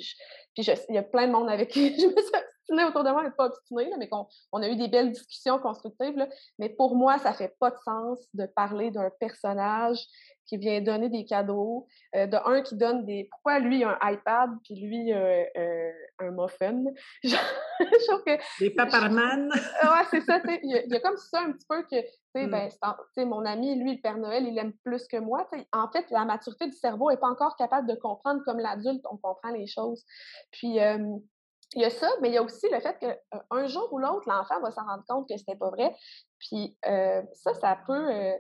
puis 0.54 0.64
il 0.88 0.94
y 0.94 0.98
a 0.98 1.02
plein 1.02 1.26
de 1.26 1.32
monde 1.32 1.50
avec 1.50 1.70
qui 1.70 1.88
je 2.00 2.06
me 2.06 2.12
suis 2.12 2.32
obstinée 2.68 2.84
autour 2.84 3.02
de 3.02 3.10
moi, 3.10 3.24
mais 3.24 3.32
pas 3.32 3.46
obstinée, 3.46 3.90
mais 3.98 4.08
qu'on 4.08 4.26
on 4.52 4.62
a 4.62 4.68
eu 4.68 4.76
des 4.76 4.86
belles 4.86 5.10
discussions 5.10 5.58
constructives. 5.58 6.16
Là, 6.16 6.28
mais 6.60 6.68
pour 6.68 6.94
moi, 6.94 7.18
ça 7.18 7.32
fait 7.32 7.56
pas 7.58 7.70
de 7.70 7.78
sens 7.84 8.20
de 8.34 8.46
parler 8.46 8.92
d'un 8.92 9.10
personnage 9.18 9.98
qui 10.46 10.56
vient 10.56 10.80
donner 10.80 11.08
des 11.08 11.24
cadeaux. 11.24 11.88
Euh, 12.14 12.26
de 12.26 12.36
un 12.36 12.62
qui 12.62 12.76
donne 12.76 13.04
des. 13.04 13.28
Pourquoi 13.30 13.58
lui 13.58 13.82
un 13.82 13.98
iPad 14.02 14.50
puis 14.62 14.76
lui 14.76 15.12
euh, 15.12 15.44
euh, 15.56 15.92
un 16.20 16.30
muffin? 16.30 16.84
je 17.80 18.06
trouve 18.06 18.24
que. 18.24 18.38
Des 18.60 18.70
paparman. 18.70 19.50
ouais, 19.50 20.04
c'est 20.10 20.20
ça. 20.22 20.40
Il 20.62 20.70
y, 20.70 20.94
a 20.94 21.00
comme 21.00 21.16
ça 21.16 21.40
un 21.40 21.52
petit 21.52 21.66
peu 21.68 21.82
que. 21.84 21.96
Mm. 22.34 22.50
Ben, 22.50 23.26
mon 23.26 23.44
ami, 23.44 23.76
lui, 23.76 23.96
le 23.96 24.00
Père 24.00 24.18
Noël, 24.18 24.44
il 24.46 24.58
aime 24.58 24.72
plus 24.84 25.06
que 25.06 25.18
moi. 25.18 25.48
En 25.72 25.88
fait, 25.90 26.04
la 26.10 26.24
maturité 26.24 26.66
du 26.66 26.76
cerveau 26.76 27.10
n'est 27.10 27.16
pas 27.16 27.28
encore 27.28 27.56
capable 27.56 27.88
de 27.88 27.94
comprendre 27.94 28.42
comme 28.44 28.58
l'adulte, 28.58 29.04
on 29.10 29.16
comprend 29.16 29.50
les 29.50 29.68
choses. 29.68 30.04
Puis, 30.50 30.76
il 30.76 31.80
y 31.80 31.84
a 31.84 31.90
ça, 31.90 32.08
mais 32.20 32.30
il 32.30 32.34
y 32.34 32.38
a 32.38 32.42
aussi 32.42 32.68
le 32.70 32.80
fait 32.80 32.98
qu'un 32.98 33.66
jour 33.66 33.88
ou 33.92 33.98
l'autre, 33.98 34.28
l'enfant 34.28 34.60
va 34.60 34.72
s'en 34.72 34.84
rendre 34.84 35.04
compte 35.08 35.28
que 35.28 35.36
c'était 35.36 35.56
pas 35.56 35.70
vrai. 35.70 35.94
Puis 36.40 36.76
ça, 36.82 37.54
ça 37.54 37.78
peut 37.86 38.34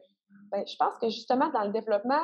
ben, 0.50 0.64
je 0.66 0.76
pense 0.76 0.96
que 0.98 1.08
justement, 1.08 1.48
dans 1.50 1.64
le 1.64 1.72
développement, 1.72 2.22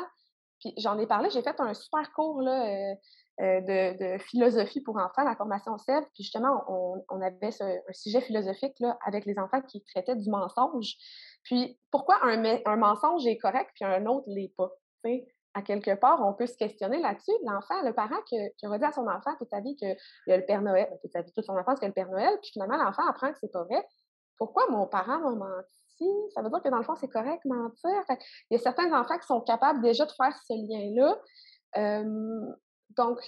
puis 0.61 0.75
j'en 0.79 0.99
ai 0.99 1.07
parlé, 1.07 1.31
j'ai 1.31 1.43
fait 1.43 1.59
un 1.59 1.75
super 1.75 2.13
cours 2.13 2.43
là, 2.43 2.67
euh, 2.67 2.95
euh, 3.41 3.61
de, 3.61 4.19
philosophie 4.19 4.81
pour 4.81 4.97
enfants, 4.97 5.25
la 5.25 5.37
formation 5.37 5.79
CEV, 5.79 6.03
puis 6.15 6.25
justement, 6.25 6.65
on, 6.69 7.21
avait 7.23 7.51
un 7.63 7.93
sujet 7.93 8.21
philosophique 8.21 8.75
là, 8.81 8.99
avec 9.07 9.25
les 9.25 9.39
enfants 9.39 9.63
qui 9.63 9.83
traitaient 9.85 10.17
du 10.17 10.29
mensonge. 10.29 10.95
Puis 11.45 11.79
pourquoi 11.91 12.19
un, 12.23 12.45
un 12.67 12.77
mensonge 12.77 13.27
est 13.27 13.39
correct 13.39 13.71
puis 13.75 13.85
un 13.85 14.05
autre 14.07 14.25
l'est 14.29 14.53
pas? 14.57 14.71
à 15.55 15.63
quelque 15.63 15.95
part, 15.95 16.21
on 16.25 16.33
peut 16.35 16.47
se 16.47 16.57
questionner 16.57 17.01
là-dessus. 17.01 17.33
L'enfant, 17.45 17.83
le 17.83 17.93
parent 17.93 18.21
qui, 18.27 18.37
qui 18.57 18.67
a 18.67 18.79
dit 18.79 18.85
à 18.85 18.93
son 18.93 19.07
enfant 19.09 19.35
toute 19.39 19.49
sa 19.51 19.61
vie 19.61 19.77
qu'il 19.77 19.97
y 20.29 20.33
a 20.33 20.37
le 20.37 20.45
Père 20.45 20.63
Noël, 20.63 20.89
toute 21.03 21.11
sa 21.11 21.23
vie, 21.23 21.33
toute 21.33 21.45
son 21.45 21.57
enfance 21.57 21.81
qu'il 21.81 21.85
y 21.85 21.87
a 21.87 21.89
le 21.89 21.95
Père 21.95 22.09
Noël, 22.09 22.39
puis 22.41 22.51
finalement, 22.53 22.77
l'enfant 22.77 23.03
apprend 23.09 23.33
que 23.33 23.39
c'est 23.41 23.51
pas 23.53 23.65
vrai. 23.65 23.85
Pourquoi 24.39 24.69
mon 24.71 24.87
parent 24.87 25.19
m'a 25.19 25.35
menti? 25.35 26.09
Ça 26.35 26.43
veut 26.43 26.51
dire 26.51 26.63
que 26.63 26.69
dans 26.69 26.79
le 26.79 26.85
fond, 26.85 26.95
c'est 26.95 27.09
correct 27.09 27.45
mentir. 27.45 27.91
il 28.51 28.55
y 28.55 28.57
a 28.57 28.59
certains 28.59 28.93
enfants 28.93 29.19
qui 29.19 29.27
sont 29.27 29.41
capables 29.41 29.83
déjà 29.83 30.07
de 30.07 30.13
faire 30.13 30.35
ce 30.47 30.53
lien-là. 30.53 31.19
Donc, 32.97 33.19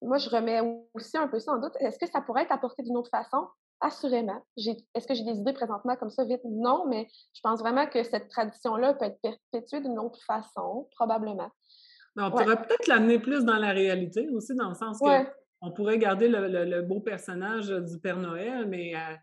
moi, 0.00 0.18
je 0.18 0.28
remets 0.28 0.60
aussi 0.94 1.16
un 1.16 1.28
peu 1.28 1.38
ça 1.38 1.52
en 1.52 1.58
doute. 1.58 1.74
Est-ce 1.80 1.98
que 1.98 2.06
ça 2.06 2.20
pourrait 2.20 2.42
être 2.42 2.52
apporté 2.52 2.82
d'une 2.82 2.96
autre 2.96 3.10
façon? 3.10 3.46
Assurément. 3.80 4.44
Est-ce 4.56 5.06
que 5.06 5.14
j'ai 5.14 5.24
des 5.24 5.38
idées 5.38 5.52
présentement 5.52 5.96
comme 5.96 6.10
ça 6.10 6.24
vite? 6.24 6.40
Non, 6.44 6.86
mais 6.88 7.08
je 7.34 7.40
pense 7.42 7.60
vraiment 7.60 7.86
que 7.86 8.02
cette 8.04 8.28
tradition-là 8.28 8.94
peut 8.94 9.06
être 9.06 9.20
perpétuée 9.20 9.80
d'une 9.80 9.98
autre 9.98 10.20
façon, 10.24 10.88
probablement. 10.94 11.50
Mais 12.14 12.22
on 12.22 12.30
pourrait 12.30 12.62
peut-être 12.62 12.86
l'amener 12.86 13.18
plus 13.18 13.44
dans 13.44 13.56
la 13.56 13.70
réalité 13.70 14.28
aussi, 14.30 14.54
dans 14.54 14.68
le 14.68 14.74
sens 14.74 15.00
que 15.00 15.26
on 15.64 15.70
pourrait 15.70 15.98
garder 15.98 16.28
le, 16.28 16.82
beau 16.82 17.00
personnage 17.00 17.68
du 17.68 17.98
Père 18.00 18.18
Noël, 18.18 18.66
mais 18.68 18.94
euh, 18.96 19.14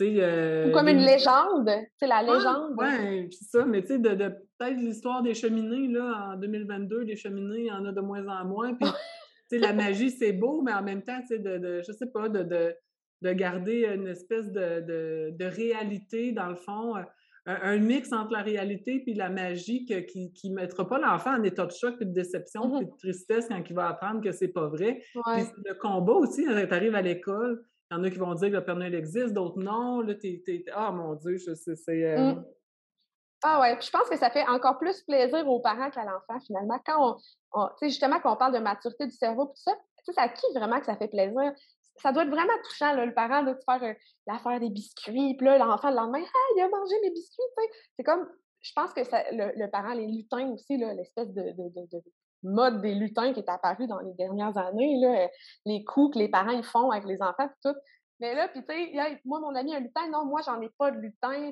euh, 0.00 0.72
comme 0.72 0.88
une 0.88 1.04
légende, 1.04 1.70
c'est 1.98 2.06
la 2.06 2.22
légende. 2.22 2.72
Oui, 2.78 3.28
c'est 3.30 3.44
ça, 3.44 3.66
mais 3.66 3.82
tu 3.82 3.88
sais, 3.88 3.98
de, 3.98 4.14
peut-être 4.58 4.78
l'histoire 4.78 5.22
des 5.22 5.34
cheminées, 5.34 5.88
là, 5.88 6.32
en 6.32 6.36
2022, 6.36 7.00
les 7.00 7.16
cheminées, 7.16 7.60
il 7.60 7.66
y 7.66 7.72
en 7.72 7.84
a 7.84 7.92
de 7.92 8.00
moins 8.00 8.26
en 8.26 8.44
moins. 8.46 8.74
Puis, 8.74 8.88
la 9.58 9.72
magie, 9.72 10.10
c'est 10.10 10.32
beau, 10.32 10.62
mais 10.62 10.72
en 10.72 10.82
même 10.82 11.02
temps, 11.02 11.20
tu 11.20 11.28
sais, 11.28 11.38
de, 11.38 11.58
de, 11.58 11.82
je 11.86 11.92
sais 11.92 12.10
pas, 12.12 12.28
de, 12.28 12.42
de, 12.42 13.32
garder 13.32 13.86
une 13.86 14.08
espèce 14.08 14.50
de, 14.52 15.44
réalité, 15.44 16.32
dans 16.32 16.48
le 16.48 16.56
fond, 16.56 16.96
euh, 16.96 17.02
un, 17.44 17.78
mix 17.78 18.12
entre 18.12 18.32
la 18.32 18.42
réalité 18.42 19.00
puis 19.00 19.14
la 19.14 19.28
magie 19.28 19.84
qui 19.84 20.50
ne 20.50 20.54
mettra 20.54 20.88
pas 20.88 20.98
l'enfant 20.98 21.36
en 21.38 21.42
état 21.42 21.66
de 21.66 21.72
choc 21.72 21.96
puis 21.96 22.06
de 22.06 22.12
déception 22.12 22.78
puis 22.78 22.86
de 22.86 22.96
tristesse 22.98 23.48
quand 23.48 23.62
il 23.68 23.74
va 23.74 23.88
apprendre 23.88 24.20
que 24.20 24.30
c'est 24.30 24.48
pas 24.48 24.68
vrai. 24.68 25.02
Puis 25.12 25.44
le 25.64 25.74
combat 25.74 26.12
aussi, 26.12 26.44
quand 26.44 26.54
tu 26.54 26.74
arrives 26.74 26.94
à 26.94 27.02
l'école, 27.02 27.64
il 27.90 27.96
y 27.96 27.98
en 27.98 28.04
a 28.04 28.10
qui 28.10 28.18
vont 28.18 28.34
dire 28.34 28.48
que 28.48 28.54
le 28.54 28.64
Père 28.64 28.76
Noël 28.76 28.94
existe, 28.94 29.34
d'autres 29.34 29.58
non. 29.58 30.00
Là, 30.00 30.14
t'es, 30.14 30.64
Ah 30.72 30.92
mon 30.92 31.14
Dieu, 31.14 31.36
c'est. 31.38 31.88
Euh, 31.88 32.34
mmh. 32.34 32.44
Ah 33.42 33.60
ouais, 33.60 33.76
je 33.80 33.90
pense 33.90 34.08
que 34.08 34.16
ça 34.16 34.30
fait 34.30 34.46
encore 34.46 34.78
plus 34.78 35.02
plaisir 35.02 35.46
aux 35.48 35.60
parents 35.60 35.90
qu'à 35.90 36.04
l'enfant, 36.04 36.38
finalement. 36.46 36.78
Quand 36.86 37.18
on, 37.52 37.68
sais, 37.78 37.88
justement, 37.88 38.20
quand 38.20 38.32
on 38.32 38.36
parle 38.36 38.54
de 38.54 38.60
maturité 38.60 39.06
du 39.06 39.16
cerveau, 39.16 39.46
tout 39.46 39.56
ça, 39.56 39.72
c'est 40.04 40.18
à 40.18 40.28
qui 40.28 40.46
vraiment 40.54 40.78
que 40.78 40.86
ça 40.86 40.96
fait 40.96 41.08
plaisir? 41.08 41.52
Ça 41.96 42.12
doit 42.12 42.22
être 42.22 42.30
vraiment 42.30 42.52
touchant, 42.64 42.94
là, 42.94 43.04
le 43.04 43.14
parent, 43.14 43.42
de 43.42 43.56
faire 43.68 43.82
euh, 43.82 43.94
l'affaire 44.26 44.60
des 44.60 44.70
biscuits, 44.70 45.34
puis 45.36 45.46
là, 45.46 45.58
l'enfant, 45.58 45.90
le 45.90 45.96
lendemain, 45.96 46.22
ah, 46.22 46.52
il 46.56 46.62
a 46.62 46.68
mangé 46.68 46.94
mes 47.02 47.10
biscuits, 47.10 47.42
C'est 47.96 48.04
comme, 48.04 48.28
je 48.60 48.72
pense 48.74 48.92
que 48.92 49.00
le, 49.00 49.70
parent, 49.70 49.92
les 49.92 50.06
lutins 50.06 50.48
aussi, 50.50 50.76
l'espèce 50.76 51.32
de, 51.32 51.54
mode 52.44 52.80
des 52.80 52.94
lutins 52.94 53.32
qui 53.32 53.40
est 53.40 53.48
apparu 53.48 53.86
dans 53.86 54.00
les 54.00 54.14
dernières 54.14 54.56
années, 54.56 54.96
là, 55.00 55.24
euh, 55.24 55.28
les 55.66 55.84
coups 55.84 56.14
que 56.14 56.18
les 56.18 56.28
parents 56.28 56.62
font 56.62 56.90
avec 56.90 57.06
les 57.06 57.20
enfants, 57.22 57.48
tout. 57.62 57.74
Mais 58.20 58.34
là, 58.34 58.48
puis 58.48 58.64
tu 58.64 58.72
sais, 58.72 59.20
moi, 59.24 59.40
mon 59.40 59.54
ami 59.54 59.74
un 59.74 59.80
lutin, 59.80 60.08
non, 60.10 60.24
moi, 60.24 60.40
j'en 60.44 60.60
ai 60.60 60.70
pas 60.78 60.90
de 60.92 60.98
lutin. 60.98 61.50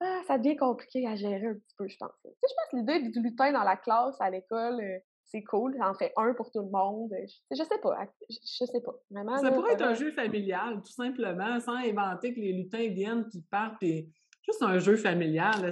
Ah, 0.00 0.20
ça 0.26 0.38
devient 0.38 0.56
compliqué 0.56 1.06
à 1.06 1.16
gérer 1.16 1.46
un 1.46 1.54
petit 1.54 1.74
peu, 1.78 1.88
je 1.88 1.96
pense. 1.98 2.12
Tu 2.22 2.28
sais, 2.28 2.36
je 2.42 2.54
pense 2.54 2.70
que 2.70 2.76
l'idée 2.76 3.08
du 3.08 3.22
lutin 3.22 3.52
dans 3.52 3.64
la 3.64 3.76
classe, 3.76 4.16
à 4.20 4.30
l'école, 4.30 4.80
euh, 4.80 4.98
c'est 5.24 5.42
cool, 5.42 5.74
j'en 5.78 5.94
fais 5.94 6.12
un 6.16 6.34
pour 6.34 6.50
tout 6.50 6.60
le 6.60 6.70
monde. 6.70 7.10
Je, 7.50 7.62
sais 7.62 7.78
pas, 7.82 8.06
je, 8.30 8.64
sais 8.64 8.80
pas. 8.80 8.94
ça 9.38 9.50
pourrait 9.50 9.72
être 9.72 9.82
un 9.82 9.94
jeu 9.94 10.12
familial, 10.12 10.82
tout 10.82 10.92
simplement, 10.92 11.58
sans 11.60 11.76
inventer 11.76 12.34
que 12.34 12.40
les 12.40 12.52
lutins 12.52 12.88
viennent 12.88 13.26
puis 13.28 13.42
partent, 13.50 13.78
puis 13.80 14.12
juste 14.44 14.62
un 14.62 14.78
jeu 14.78 14.96
familial. 14.96 15.70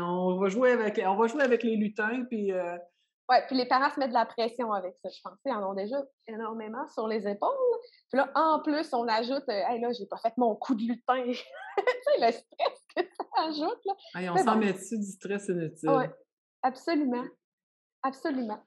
on, 0.00 0.38
va 0.38 0.48
jouer 0.48 0.72
avec, 0.72 1.00
on 1.06 1.16
va 1.16 1.26
jouer 1.28 1.42
avec 1.42 1.62
les 1.62 1.76
lutins, 1.76 2.24
puis 2.24 2.52
euh, 2.52 2.76
oui, 3.30 3.36
puis 3.46 3.56
les 3.56 3.66
parents 3.66 3.90
se 3.90 4.00
mettent 4.00 4.10
de 4.10 4.14
la 4.14 4.26
pression 4.26 4.72
avec 4.72 4.96
ça. 5.02 5.08
Je 5.08 5.20
pense 5.22 5.40
qu'ils 5.40 5.52
en 5.52 5.70
ont 5.70 5.74
déjà 5.74 5.96
énormément 6.26 6.86
sur 6.88 7.06
les 7.06 7.28
épaules. 7.28 7.50
Puis 8.08 8.18
là, 8.18 8.30
en 8.34 8.60
plus, 8.60 8.92
on 8.92 9.06
ajoute 9.06 9.48
euh, 9.48 9.62
Hey, 9.68 9.80
là, 9.80 9.92
j'ai 9.92 10.06
pas 10.06 10.16
fait 10.16 10.36
mon 10.36 10.56
coup 10.56 10.74
de 10.74 10.82
lutin. 10.82 11.24
tu 11.26 11.34
sais, 11.34 12.18
le 12.18 12.32
stress 12.32 12.86
que 12.96 13.02
ça 13.02 13.44
ajoute. 13.44 13.80
Là. 13.84 14.32
on 14.32 14.36
s'en 14.36 14.56
met 14.56 14.72
dessus 14.72 14.98
du 14.98 15.06
stress 15.06 15.48
inutile? 15.48 15.90
Oui, 15.90 16.04
absolument. 16.62 17.24
Absolument. 18.02 18.60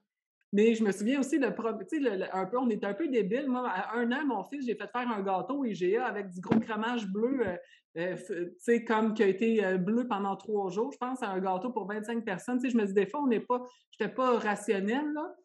Mais 0.53 0.75
je 0.75 0.83
me 0.83 0.91
souviens 0.91 1.19
aussi, 1.19 1.39
sais, 1.39 1.43
un 1.43 2.45
peu, 2.45 2.57
on 2.59 2.69
était 2.69 2.85
un 2.85 2.93
peu 2.93 3.07
débile. 3.07 3.49
Moi, 3.49 3.67
à 3.67 3.97
un 3.97 4.11
an, 4.11 4.23
mon 4.23 4.43
fils, 4.43 4.67
j'ai 4.67 4.75
fait 4.75 4.87
faire 4.87 5.09
un 5.09 5.21
gâteau 5.23 5.65
IGA 5.65 6.05
avec 6.05 6.29
du 6.29 6.39
gros 6.39 6.59
cramage 6.59 7.07
bleu, 7.07 7.41
euh, 7.47 7.57
euh, 7.97 8.15
tu 8.15 8.51
sais, 8.59 8.83
comme 8.83 9.15
qui 9.15 9.23
a 9.23 9.27
été 9.27 9.65
euh, 9.65 9.77
bleu 9.77 10.07
pendant 10.07 10.35
trois 10.35 10.69
jours, 10.69 10.91
je 10.91 10.97
pense, 10.99 11.23
à 11.23 11.29
un 11.29 11.39
gâteau 11.39 11.71
pour 11.71 11.87
25 11.87 12.23
personnes. 12.23 12.59
Tu 12.59 12.67
sais, 12.67 12.69
je 12.69 12.77
me 12.77 12.85
dis, 12.85 12.93
des 12.93 13.07
fois, 13.07 13.21
on 13.23 13.27
n'est 13.27 13.39
pas, 13.39 13.63
je 13.89 14.03
n'étais 14.03 14.13
pas 14.13 14.37
rationnelle, 14.37 15.11
là. 15.11 15.35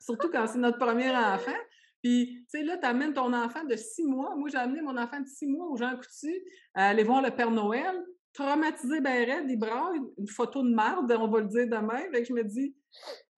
Surtout 0.00 0.30
quand 0.30 0.46
c'est 0.46 0.58
notre 0.58 0.78
premier 0.78 1.10
enfant. 1.10 1.50
Puis, 2.00 2.44
tu 2.48 2.58
sais, 2.58 2.62
là, 2.62 2.76
tu 2.76 2.86
amènes 2.86 3.12
ton 3.12 3.32
enfant 3.32 3.64
de 3.64 3.74
six 3.74 4.04
mois. 4.04 4.36
Moi, 4.36 4.50
j'ai 4.50 4.58
amené 4.58 4.82
mon 4.82 4.96
enfant 4.96 5.18
de 5.18 5.26
six 5.26 5.48
mois 5.48 5.66
au 5.66 5.76
Jean 5.76 5.96
Coutu 5.96 6.32
à 6.74 6.90
aller 6.90 7.02
voir 7.02 7.22
le 7.22 7.30
Père 7.30 7.50
Noël. 7.50 8.04
Traumatisé, 8.34 9.00
ben 9.00 9.24
raide, 9.24 9.46
il 9.48 9.58
une 10.18 10.26
photo 10.26 10.62
de 10.62 10.74
marde, 10.74 11.10
on 11.18 11.28
va 11.28 11.40
le 11.40 11.46
dire 11.46 11.66
demain. 11.66 12.02
Fait 12.12 12.24
je 12.24 12.32
me 12.32 12.42
dis, 12.42 12.74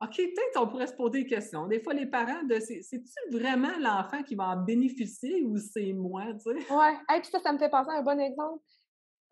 OK, 0.02 0.16
peut-être 0.16 0.60
on 0.60 0.68
pourrait 0.68 0.86
se 0.86 0.94
poser 0.94 1.22
des 1.22 1.26
questions. 1.26 1.66
Des 1.66 1.80
fois, 1.80 1.94
les 1.94 2.06
parents, 2.06 2.42
de 2.42 2.60
c'est-tu 2.60 3.00
vraiment 3.30 3.72
l'enfant 3.78 4.22
qui 4.22 4.34
va 4.34 4.48
en 4.48 4.56
bénéficier 4.56 5.42
ou 5.42 5.56
c'est 5.56 5.94
moi, 5.94 6.24
tu 6.34 6.52
sais? 6.52 6.66
Oui. 6.70 7.16
Et 7.16 7.20
puis 7.20 7.30
ça, 7.30 7.40
ça 7.40 7.52
me 7.52 7.58
fait 7.58 7.70
penser 7.70 7.90
à 7.90 7.94
un 7.94 8.02
bon 8.02 8.20
exemple. 8.20 8.62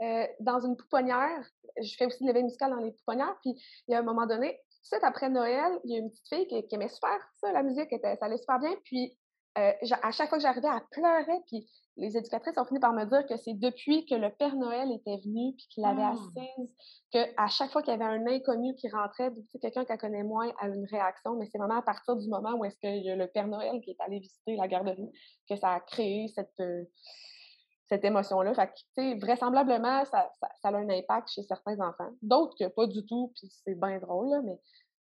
Euh, 0.02 0.26
dans 0.40 0.60
une 0.60 0.76
pouponnière, 0.76 1.44
je 1.80 1.94
fais 1.96 2.06
aussi 2.06 2.22
de 2.22 2.26
l'éveil 2.26 2.44
musical 2.44 2.70
dans 2.70 2.78
les 2.80 2.92
pouponnières, 2.92 3.36
puis 3.42 3.52
il 3.86 3.92
y 3.92 3.94
a 3.94 4.00
un 4.00 4.02
moment 4.02 4.26
donné, 4.26 4.58
tout 4.90 4.98
après 5.02 5.28
Noël, 5.28 5.78
il 5.84 5.92
y 5.92 5.96
a 5.96 5.98
une 6.00 6.10
petite 6.10 6.28
fille 6.28 6.46
qui, 6.48 6.74
aimait 6.74 6.88
super 6.88 7.16
ça, 7.36 7.52
la 7.52 7.62
musique, 7.62 7.88
ça 8.02 8.16
allait 8.20 8.38
super 8.38 8.58
bien, 8.58 8.74
puis 8.84 9.16
euh, 9.58 9.72
à 10.02 10.10
chaque 10.10 10.28
fois 10.28 10.38
que 10.38 10.42
j'arrivais, 10.42 10.66
elle 10.66 10.82
pleurait, 10.90 11.40
puis 11.46 11.70
les 11.96 12.16
éducatrices 12.16 12.58
ont 12.58 12.64
fini 12.64 12.80
par 12.80 12.92
me 12.92 13.04
dire 13.04 13.24
que 13.26 13.36
c'est 13.36 13.54
depuis 13.54 14.04
que 14.06 14.14
le 14.14 14.30
Père 14.30 14.56
Noël 14.56 14.90
était 14.90 15.16
venu 15.24 15.54
puis 15.56 15.66
qu'il 15.70 15.82
l'avait 15.82 16.02
mmh. 16.02 16.12
assise, 16.12 16.70
qu'à 17.12 17.46
chaque 17.46 17.70
fois 17.70 17.82
qu'il 17.82 17.92
y 17.92 17.94
avait 17.94 18.04
un 18.04 18.26
inconnu 18.26 18.74
qui 18.74 18.88
rentrait, 18.88 19.30
quelqu'un 19.60 19.84
qu'elle 19.84 19.98
connaît 19.98 20.24
moins 20.24 20.52
a 20.60 20.68
une 20.68 20.86
réaction, 20.86 21.36
mais 21.36 21.46
c'est 21.46 21.58
vraiment 21.58 21.78
à 21.78 21.82
partir 21.82 22.16
du 22.16 22.28
moment 22.28 22.54
où 22.54 22.64
est-ce 22.64 22.76
que 22.76 22.88
y 22.88 23.10
a 23.10 23.16
le 23.16 23.28
Père 23.28 23.46
Noël 23.46 23.80
qui 23.80 23.90
est 23.90 24.00
allé 24.00 24.18
visiter 24.18 24.56
la 24.56 24.66
garderie 24.66 25.10
que 25.48 25.56
ça 25.56 25.70
a 25.70 25.80
créé 25.80 26.26
cette, 26.34 26.58
euh, 26.60 26.84
cette 27.88 28.04
émotion-là. 28.04 28.54
Fait 28.54 28.72
que, 28.96 29.20
vraisemblablement, 29.20 30.04
ça, 30.06 30.30
ça, 30.40 30.68
a 30.68 30.76
un 30.76 30.88
impact 30.88 31.28
chez 31.28 31.42
certains 31.42 31.78
enfants. 31.80 32.10
D'autres 32.22 32.56
que 32.58 32.68
pas 32.68 32.86
du 32.86 33.06
tout, 33.06 33.32
puis 33.36 33.48
c'est 33.64 33.78
bien 33.78 33.98
drôle, 33.98 34.42
mais 34.44 34.58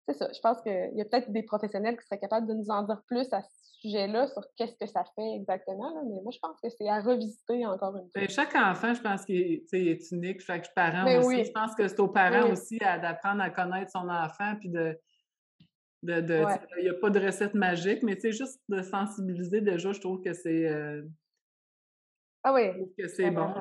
c'est 0.08 0.14
ça. 0.14 0.28
Je 0.32 0.40
pense 0.40 0.62
qu'il 0.62 0.92
y 0.94 1.02
a 1.02 1.04
peut-être 1.04 1.30
des 1.30 1.42
professionnels 1.42 1.98
qui 1.98 2.06
seraient 2.06 2.20
capables 2.20 2.46
de 2.46 2.54
nous 2.54 2.70
en 2.70 2.82
dire 2.82 3.02
plus 3.06 3.30
à 3.32 3.42
sujet-là, 3.80 4.26
sur 4.28 4.42
qu'est-ce 4.56 4.76
que 4.76 4.86
ça 4.86 5.04
fait 5.14 5.34
exactement. 5.36 5.94
Mais 6.04 6.20
moi, 6.22 6.32
je 6.32 6.38
pense 6.38 6.60
que 6.60 6.68
c'est 6.68 6.88
à 6.88 7.00
revisiter 7.00 7.66
encore 7.66 7.96
une 7.96 8.10
fois. 8.10 8.20
Ben, 8.20 8.28
chaque 8.28 8.54
enfant, 8.54 8.94
je 8.94 9.00
pense 9.00 9.24
qu'il 9.24 9.62
est, 9.72 10.10
unique. 10.12 10.40
Chaque 10.40 10.72
parent 10.74 11.04
ben 11.04 11.18
aussi. 11.20 11.44
Je 11.44 11.52
pense 11.52 11.74
que 11.74 11.86
c'est 11.88 12.00
aux 12.00 12.08
parents 12.08 12.50
aussi 12.50 12.78
d'apprendre 12.78 13.42
à 13.42 13.50
connaître 13.50 13.90
son 13.90 14.08
enfant 14.08 14.54
puis 14.58 14.68
de. 14.68 14.98
de, 16.02 16.44
Il 16.78 16.82
n'y 16.84 16.88
a 16.88 16.94
pas 16.94 17.10
de 17.10 17.20
recette 17.20 17.54
magique, 17.54 18.02
mais 18.02 18.18
juste 18.20 18.60
de 18.68 18.82
sensibiliser 18.82 19.60
déjà, 19.60 19.92
je 19.92 20.00
trouve 20.00 20.20
que 20.22 20.32
c'est. 20.32 20.66
Euh, 20.68 21.02
ah 22.44 22.52
oui. 22.52 22.70
que 22.96 23.08
c'est 23.08 23.30
bon. 23.30 23.52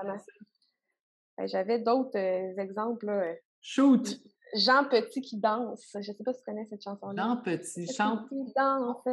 Ben, 1.38 1.48
j'avais 1.48 1.80
d'autres 1.80 2.18
euh, 2.18 2.62
exemples. 2.62 3.38
Shoot! 3.62 4.20
Jean 4.56 4.86
Petit 4.86 5.22
qui 5.22 5.38
danse. 5.38 5.90
Je 5.94 6.12
ne 6.12 6.16
sais 6.16 6.24
pas 6.24 6.34
si 6.34 6.40
tu 6.40 6.46
connais 6.46 6.66
cette 6.66 6.84
chanson-là. 6.84 7.22
Jean 7.22 7.38
Petit, 7.38 7.94
chante. 7.94 8.28
Qui 8.30 8.54
danse, 8.56 9.04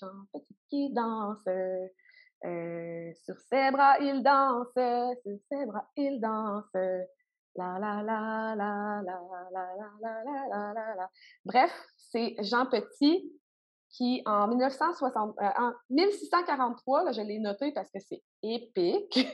Jean 0.00 0.26
Petit 0.32 0.56
qui 0.68 0.92
danse. 0.92 1.46
Euh, 2.44 3.12
sur 3.24 3.38
ses 3.48 3.70
bras, 3.70 3.98
il 4.00 4.22
danse. 4.22 4.68
Sur 4.74 5.38
ses 5.50 5.66
bras, 5.66 5.88
il 5.96 6.20
danse. 6.20 6.64
La 7.56 7.78
la 7.78 8.02
la 8.02 8.54
la 8.56 9.02
la 9.02 9.02
la 9.02 9.38
la 9.52 9.66
la 10.00 10.22
la 10.48 10.72
la 10.74 10.94
la 10.96 11.10
Bref, 11.44 11.70
c'est 11.96 12.34
Jean 12.40 12.66
Petit 12.66 13.32
qui, 13.96 14.22
en, 14.26 14.48
1960, 14.48 15.36
en 15.38 15.72
1643, 15.90 17.04
là, 17.04 17.12
je 17.12 17.20
l'ai 17.20 17.38
noté 17.38 17.70
parce 17.72 17.90
que 17.92 18.00
c'est 18.00 18.22
épique, 18.42 19.28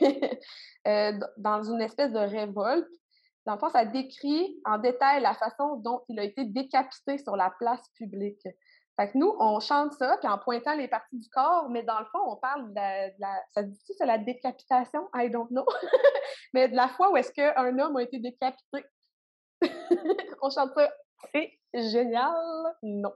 euh, 0.87 1.13
dans 1.37 1.63
une 1.63 1.81
espèce 1.81 2.11
de 2.11 2.19
révolte, 2.19 2.87
dans 3.45 3.53
le 3.53 3.59
fond, 3.59 3.69
ça 3.69 3.85
décrit 3.85 4.59
en 4.65 4.77
détail 4.77 5.21
la 5.21 5.33
façon 5.33 5.77
dont 5.77 6.01
il 6.09 6.19
a 6.19 6.23
été 6.23 6.45
décapité 6.45 7.17
sur 7.17 7.35
la 7.35 7.49
place 7.59 7.87
publique. 7.95 8.47
Fait 8.99 9.11
que 9.11 9.17
nous, 9.17 9.35
on 9.39 9.59
chante 9.59 9.93
ça, 9.93 10.17
puis 10.17 10.27
en 10.27 10.37
pointant 10.37 10.75
les 10.75 10.87
parties 10.87 11.17
du 11.17 11.29
corps, 11.29 11.69
mais 11.69 11.81
dans 11.83 11.99
le 11.99 12.05
fond, 12.05 12.19
on 12.27 12.35
parle 12.35 12.69
de 12.69 13.19
la... 13.19 13.41
ça 13.53 13.63
dit 13.63 13.79
c'est 13.97 14.05
la 14.05 14.17
décapitation? 14.17 15.09
I 15.15 15.29
don't 15.29 15.47
know. 15.49 15.65
mais 16.53 16.67
de 16.67 16.75
la 16.75 16.87
fois 16.89 17.11
où 17.11 17.17
est-ce 17.17 17.31
qu'un 17.31 17.79
homme 17.79 17.95
a 17.95 18.03
été 18.03 18.19
décapité. 18.19 18.85
on 20.41 20.49
chante 20.49 20.73
ça. 20.75 20.91
C'est 21.33 21.59
génial? 21.73 22.35
Non. 22.83 23.13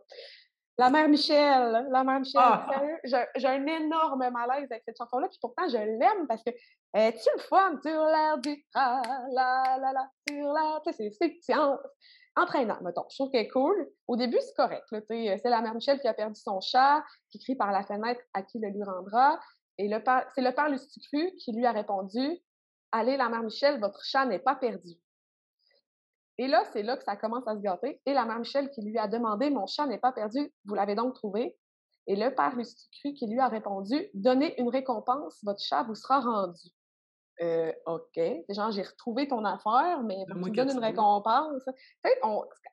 La 0.77 0.89
mère 0.89 1.07
Michel, 1.07 1.87
la 1.89 2.03
mère 2.03 2.19
Michel, 2.19 2.41
ah! 2.43 2.67
j'ai 3.03 3.47
un 3.47 3.65
énorme 3.65 4.29
malaise 4.29 4.67
avec 4.69 4.83
cette 4.85 4.97
chanson-là, 4.97 5.29
puis 5.29 5.37
pourtant 5.41 5.69
je 5.69 5.77
l'aime 5.77 6.27
parce 6.27 6.43
que 6.43 6.49
es-tu 6.93 7.29
le 7.33 7.41
fun 7.43 7.79
sur 7.81 8.05
l'air 8.05 8.37
du 8.39 8.61
la 8.73 9.01
la 9.31 9.77
la 9.79 10.09
sur 10.27 10.53
l'air, 10.53 10.81
tu 10.85 10.91
sais, 10.91 11.37
c'est 11.41 11.53
entraînant, 12.35 12.77
mettons. 12.81 13.05
Je 13.09 13.15
trouve 13.15 13.31
qu'elle 13.31 13.45
est 13.45 13.49
cool. 13.49 13.89
Au 14.07 14.17
début, 14.17 14.37
c'est 14.41 14.55
correct, 14.55 14.83
c'est 14.89 15.41
la 15.45 15.61
mère 15.61 15.75
Michel 15.75 15.99
qui 16.01 16.09
a 16.09 16.13
perdu 16.13 16.39
son 16.39 16.59
chat, 16.59 17.03
qui 17.29 17.39
crie 17.39 17.55
par 17.55 17.71
la 17.71 17.83
fenêtre 17.83 18.21
à 18.33 18.41
qui 18.43 18.59
le 18.59 18.67
lui 18.69 18.83
rendra, 18.83 19.39
et 19.77 19.89
c'est 20.33 20.41
le 20.41 20.53
père 20.53 20.69
Lustucru 20.69 21.31
qui 21.37 21.53
lui 21.53 21.65
a 21.65 21.71
répondu 21.71 22.39
Allez, 22.91 23.17
la 23.17 23.29
mère 23.29 23.43
Michel, 23.43 23.79
votre 23.79 24.03
chat 24.03 24.25
n'est 24.25 24.39
pas 24.39 24.55
perdu. 24.55 24.89
Et 26.37 26.47
là, 26.47 26.63
c'est 26.73 26.83
là 26.83 26.97
que 26.97 27.03
ça 27.03 27.15
commence 27.15 27.47
à 27.47 27.55
se 27.55 27.61
gâter. 27.61 28.01
Et 28.05 28.13
la 28.13 28.25
mère 28.25 28.39
Michel 28.39 28.69
qui 28.71 28.81
lui 28.81 28.97
a 28.97 29.07
demandé 29.07 29.49
Mon 29.49 29.67
chat 29.67 29.87
n'est 29.87 29.97
pas 29.97 30.11
perdu, 30.11 30.51
vous 30.65 30.75
l'avez 30.75 30.95
donc 30.95 31.15
trouvé? 31.15 31.57
Et 32.07 32.15
le 32.15 32.33
père 32.33 32.55
Lustucru 32.55 33.13
qui 33.13 33.27
lui 33.27 33.39
a 33.39 33.47
répondu 33.47 34.09
Donnez 34.13 34.59
une 34.59 34.69
récompense, 34.69 35.39
votre 35.43 35.61
chat 35.61 35.83
vous 35.83 35.95
sera 35.95 36.19
rendu. 36.19 36.69
Euh, 37.41 37.71
OK. 37.85 38.19
Genre, 38.49 38.71
j'ai 38.71 38.83
retrouvé 38.83 39.27
ton 39.27 39.43
affaire, 39.43 40.01
mais 40.03 40.25
tu 40.29 40.37
me 40.37 40.49
donnes 40.49 40.71
une 40.71 40.79
récompense. 40.79 41.63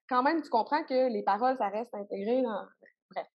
quand 0.09 0.23
même, 0.23 0.43
tu 0.43 0.51
comprends 0.51 0.85
que 0.85 1.09
les 1.09 1.23
paroles, 1.23 1.57
ça 1.57 1.69
reste 1.69 1.95
intégré 1.95 2.43
dans. 2.43 2.65
Bref. 3.11 3.27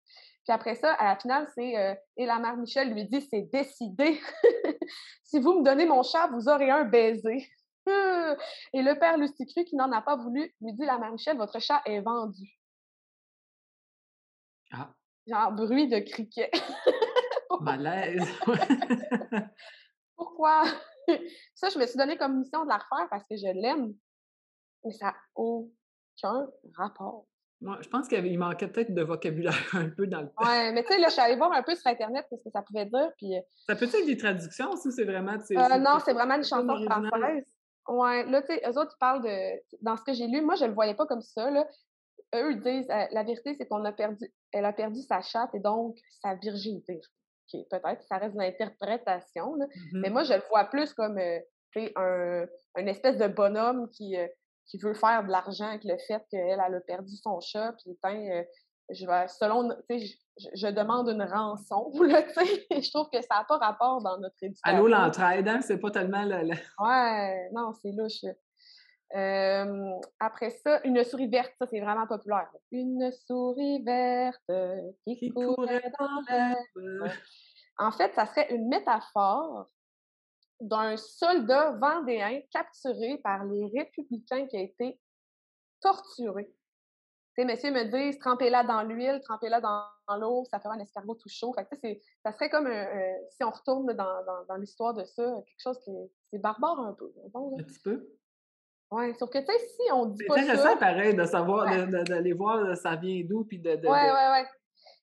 Puis 0.46 0.54
après 0.54 0.76
ça, 0.76 0.94
à 0.94 1.06
la 1.06 1.16
finale, 1.18 1.48
c'est. 1.54 1.78
Euh, 1.78 1.96
et 2.16 2.26
la 2.26 2.40
mère 2.40 2.56
Michel 2.56 2.94
lui 2.94 3.06
dit 3.06 3.22
c'est 3.22 3.50
décidé. 3.52 4.20
si 5.24 5.40
vous 5.40 5.60
me 5.60 5.64
donnez 5.64 5.86
mon 5.86 6.04
chat, 6.04 6.28
vous 6.28 6.48
aurez 6.48 6.70
un 6.70 6.86
baiser. 6.86 7.46
et 8.74 8.82
le 8.82 9.00
père 9.00 9.18
Lusticru, 9.18 9.64
qui 9.66 9.76
n'en 9.76 9.92
a 9.92 10.02
pas 10.02 10.16
voulu, 10.16 10.54
lui 10.62 10.74
dit 10.74 10.86
la 10.86 10.98
mère 10.98 11.12
Michel, 11.12 11.38
votre 11.38 11.60
chat 11.60 11.82
est 11.86 12.02
vendu. 12.02 12.60
Ah. 14.72 14.94
Genre, 15.28 15.52
bruit 15.52 15.88
de 15.88 16.00
criquet. 16.00 16.52
Malaise. 17.62 18.28
Pourquoi? 20.16 20.64
ça, 21.56 21.70
je 21.70 21.80
me 21.80 21.86
suis 21.86 21.98
donné 21.98 22.18
comme 22.18 22.40
mission 22.40 22.64
de 22.64 22.70
la 22.70 22.78
refaire 22.78 23.08
parce 23.10 23.24
que 23.24 23.36
je 23.36 23.48
l'aime. 23.48 23.94
Mais 24.84 24.92
ça 24.92 25.08
n'a 25.08 25.16
aucun 25.36 26.48
rapport. 26.76 27.26
Moi, 27.60 27.80
je 27.82 27.90
pense 27.90 28.08
qu'il 28.08 28.38
manquait 28.38 28.68
peut-être 28.68 28.94
de 28.94 29.02
vocabulaire 29.02 29.56
un 29.74 29.90
peu 29.90 30.06
dans 30.06 30.22
le 30.22 30.28
texte. 30.28 30.48
Ouais, 30.48 30.72
mais 30.74 30.84
tu 30.84 30.94
sais, 30.94 31.00
là, 31.00 31.08
je 31.08 31.14
suis 31.14 31.22
allée 31.22 31.36
voir 31.36 31.52
un 31.54 31.64
peu 31.64 31.76
sur 31.76 31.88
Internet 31.88 32.26
ce 32.30 32.36
que 32.36 32.52
ça 32.52 32.62
pouvait 32.62 32.86
dire. 32.86 33.10
Puis... 33.18 33.36
Euh 33.36 33.42
ça 33.68 33.76
peut 33.76 33.86
être 33.86 34.06
des 34.06 34.18
traductions 34.18 34.72
ou 34.72 34.92
c'est 34.92 35.04
vraiment. 35.04 35.34
Euh, 35.34 35.78
non, 35.80 35.98
c'est 36.06 36.14
vraiment 36.14 36.36
une 36.36 36.44
chanson 36.44 36.86
française. 36.86 37.44
Ouais, 37.88 38.26
là, 38.26 38.42
tu 38.42 38.48
sais, 38.48 38.62
eux 38.68 38.78
autres, 38.78 38.94
ils 38.96 39.00
parlent 39.00 39.24
de. 39.24 39.62
Dans 39.82 39.98
ce 39.98 40.04
que 40.04 40.14
j'ai 40.14 40.28
lu, 40.28 40.42
moi, 40.42 40.56
je 40.56 40.66
le 40.66 40.74
voyais 40.74 40.96
pas 40.96 41.06
comme 41.06 41.22
ça, 41.22 41.50
là. 41.50 41.68
Eux, 42.36 42.52
ils 42.52 42.62
disent, 42.62 42.90
euh, 42.90 43.06
la 43.12 43.24
vérité, 43.24 43.56
c'est 43.58 43.68
qu'on 43.68 43.86
a 43.86 43.94
perdu, 43.94 44.32
elle 44.52 44.66
a 44.66 44.74
perdu 44.74 45.02
sa 45.02 45.22
chatte 45.22 45.54
et 45.54 45.60
donc 45.60 45.96
sa 46.22 46.36
virginité 46.36 47.00
peut-être, 47.52 48.04
ça 48.04 48.18
reste 48.18 48.36
l'interprétation, 48.36 49.56
mmh 49.56 49.68
mais 49.94 50.10
moi, 50.10 50.24
je 50.24 50.34
le 50.34 50.44
vois 50.50 50.66
plus 50.66 50.94
comme 50.94 51.18
euh, 51.18 51.40
un, 51.96 52.46
un 52.76 52.88
espèce 52.88 53.18
de 53.18 53.28
bonhomme 53.28 53.90
qui, 53.92 54.18
euh, 54.18 54.28
qui 54.66 54.78
veut 54.78 54.94
faire 54.94 55.24
de 55.24 55.30
l'argent 55.30 55.68
avec 55.68 55.84
le 55.84 55.98
fait 56.08 56.24
qu'elle 56.30 56.60
elle 56.60 56.76
a 56.76 56.82
perdu 56.82 57.16
son 57.16 57.40
chat, 57.40 57.74
puis 57.84 57.98
je 58.90 59.06
vais, 59.06 59.28
selon, 59.28 59.70
je, 59.90 60.14
je, 60.54 60.68
demande 60.68 61.10
une 61.10 61.24
rançon, 61.24 61.92
là, 62.02 62.24
je 62.36 62.92
trouve 62.92 63.10
que 63.10 63.22
ça 63.22 63.40
n'a 63.40 63.44
pas 63.44 63.58
rapport 63.58 64.02
dans 64.02 64.18
notre 64.20 64.36
éducation. 64.42 64.62
Allô, 64.64 64.88
l'entraide, 64.88 65.48
hein? 65.48 65.62
C'est 65.62 65.80
pas 65.80 65.92
tellement 65.92 66.24
le... 66.24 66.54
Ouais, 66.80 67.50
non, 67.54 67.74
c'est 67.74 67.92
louche. 67.92 68.24
après 70.20 70.50
ça, 70.52 70.82
une 70.84 71.04
souris 71.04 71.28
verte, 71.28 71.54
ça 71.60 71.68
c'est 71.68 71.80
vraiment 71.80 72.08
populaire. 72.08 72.50
Une 72.72 73.12
souris 73.12 73.84
verte 73.84 74.52
qui, 75.06 75.32
courait 75.32 75.92
dans 76.00 76.22
l'herbe. 76.30 77.12
En 77.80 77.92
fait, 77.92 78.14
ça 78.16 78.26
serait 78.26 78.54
une 78.54 78.68
métaphore 78.70 79.68
d'un 80.60 80.98
soldat 80.98 81.74
vendéen 81.74 82.42
capturé 82.52 83.20
par 83.24 83.46
les 83.46 83.70
républicains 83.78 84.48
qui 84.48 84.58
a 84.58 84.62
été 84.62 85.00
torturé. 85.82 86.52
Sais, 87.38 87.46
messieurs 87.46 87.72
me 87.72 87.84
disent, 87.86 88.20
trempez-la 88.20 88.64
dans 88.64 88.84
l'huile, 88.84 89.22
trempez-la 89.24 89.62
dans, 89.62 89.84
l'eau, 90.18 90.46
ça 90.50 90.60
ferait 90.60 90.76
un 90.76 90.80
escargot 90.80 91.16
tout 91.16 91.30
chaud. 91.30 91.54
Fait 91.54 91.66
que, 91.66 92.00
ça 92.24 92.32
serait 92.32 92.50
comme, 92.50 92.70
si 93.30 93.44
on 93.44 93.52
retourne 93.52 93.94
dans, 93.94 94.46
dans, 94.48 94.56
l'histoire 94.56 94.94
de 94.94 95.04
ça, 95.04 95.24
quelque 95.46 95.62
chose 95.62 95.80
qui 95.84 95.92
est, 96.34 96.40
barbare 96.40 96.80
un 96.80 96.94
peu. 96.94 97.12
un 97.34 97.64
petit 97.64 97.80
peu. 97.80 98.08
Oui, 98.90 99.14
sauf 99.16 99.30
que, 99.30 99.40
tu 99.40 99.46
sais, 99.46 99.60
si 99.60 99.92
on 99.92 100.06
dit 100.06 100.24
pas 100.26 100.36
ça... 100.36 100.42
C'est 100.42 100.50
intéressant, 100.52 100.78
pareil, 100.78 101.14
de 101.14 101.26
savoir, 101.26 101.66
d'aller 101.88 102.34
voir 102.34 102.76
ça 102.78 102.96
vient 102.96 103.22
d'où, 103.26 103.44
puis 103.44 103.60
de... 103.60 103.72
Oui, 103.72 103.80
oui, 103.84 104.24
oui. 104.34 104.48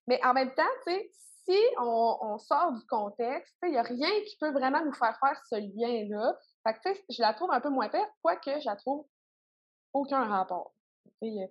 Mais 0.06 0.24
en 0.24 0.32
même 0.32 0.54
temps, 0.54 0.62
tu 0.86 0.94
sais, 0.94 1.10
si 1.44 1.58
on, 1.78 2.38
sort 2.38 2.72
du 2.72 2.84
contexte, 2.86 3.56
il 3.62 3.70
n'y 3.70 3.78
a 3.78 3.82
rien 3.82 4.08
qui 4.26 4.36
peut 4.40 4.52
vraiment 4.52 4.82
nous 4.84 4.94
faire 4.94 5.18
faire 5.20 5.38
ce 5.48 5.56
lien-là. 5.56 6.34
Fait 6.66 6.74
que, 6.74 6.98
je 7.10 7.20
la 7.20 7.34
trouve 7.34 7.50
un 7.52 7.60
peu 7.60 7.68
moins 7.68 7.88
pire, 7.88 8.06
quoique 8.22 8.58
je 8.60 8.64
la 8.64 8.76
trouve 8.76 9.06
aucun 9.92 10.24
rapport. 10.24 10.72
Euh, 11.22 11.46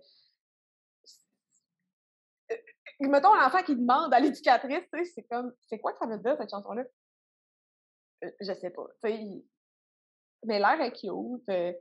mettons 3.00 3.34
l'enfant 3.34 3.64
qui 3.64 3.76
demande 3.76 4.14
à 4.14 4.20
l'éducatrice, 4.20 4.86
c'est 5.14 5.24
comme, 5.24 5.52
c'est 5.62 5.80
quoi 5.80 5.94
que 5.94 6.00
ça 6.00 6.08
veut 6.08 6.18
dire 6.18 6.36
cette 6.38 6.50
chanson-là? 6.50 6.84
Euh, 8.24 8.32
je 8.40 8.54
sais 8.54 8.70
pas. 8.70 8.86
Mais 9.04 10.60
l'air 10.60 10.82
est 10.82 10.92
cute. 10.92 11.50
Euh, 11.50 11.74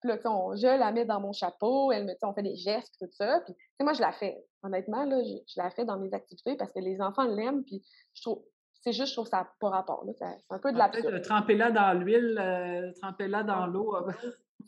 puis 0.00 0.08
là, 0.08 0.16
je 0.54 0.78
la 0.78 0.92
mets 0.92 1.04
dans 1.04 1.20
mon 1.20 1.32
chapeau, 1.32 1.92
elle 1.92 2.06
me, 2.06 2.14
on 2.22 2.32
fait 2.32 2.42
des 2.42 2.56
gestes, 2.56 2.94
tout 2.98 3.08
ça. 3.12 3.40
Puis, 3.44 3.54
moi, 3.80 3.92
je 3.92 4.00
la 4.00 4.12
fais. 4.12 4.42
Honnêtement, 4.62 5.04
là, 5.04 5.22
je, 5.22 5.60
la 5.60 5.70
fais 5.70 5.84
dans 5.84 5.98
mes 5.98 6.12
activités 6.14 6.56
parce 6.56 6.72
que 6.72 6.80
les 6.80 7.00
enfants 7.02 7.24
l'aiment. 7.24 7.64
Puis, 7.64 7.82
je 8.14 8.22
trouve, 8.22 8.42
c'est 8.82 8.92
juste, 8.92 9.08
je 9.08 9.14
trouve 9.14 9.26
ça 9.26 9.38
n'a 9.38 9.52
pas 9.60 9.68
rapport. 9.68 10.04
C'est 10.18 10.24
un 10.48 10.58
peu 10.58 10.72
de 10.72 10.78
la 10.78 10.88
Peut-être 10.88 11.20
tremper-la 11.20 11.70
dans 11.70 11.92
l'huile, 11.98 12.38
euh, 12.40 12.92
tremper-la 13.02 13.42
dans 13.42 13.66
l'eau. 13.66 13.94
Ah 13.94 14.06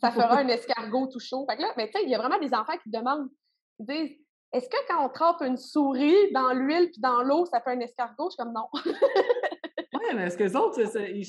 ça 0.01 0.11
fera 0.11 0.37
un 0.39 0.47
escargot 0.47 1.07
tout 1.07 1.19
chaud. 1.19 1.45
Fait 1.49 1.57
que 1.57 1.61
là, 1.63 1.73
mais 1.77 1.87
tu 1.87 1.93
sais, 1.93 2.03
il 2.03 2.09
y 2.09 2.15
a 2.15 2.19
vraiment 2.19 2.39
des 2.39 2.53
enfants 2.53 2.77
qui 2.83 2.91
demandent, 2.91 3.29
ils 3.79 3.85
disent, 3.87 4.17
est-ce 4.53 4.69
que 4.69 4.77
quand 4.87 5.03
on 5.03 5.09
trempe 5.09 5.41
une 5.41 5.57
souris 5.57 6.31
dans 6.31 6.53
l'huile 6.53 6.91
puis 6.91 7.01
dans 7.01 7.23
l'eau, 7.23 7.45
ça 7.45 7.59
fait 7.59 7.71
un 7.71 7.79
escargot? 7.79 8.29
Je 8.29 8.35
suis 8.35 8.37
comme 8.37 8.53
non. 8.53 8.67
oui, 8.75 10.15
mais 10.15 10.27
est-ce 10.27 10.37
que 10.37 10.43
les 10.43 10.55
autres, 10.55 10.79
ils, 10.79 11.25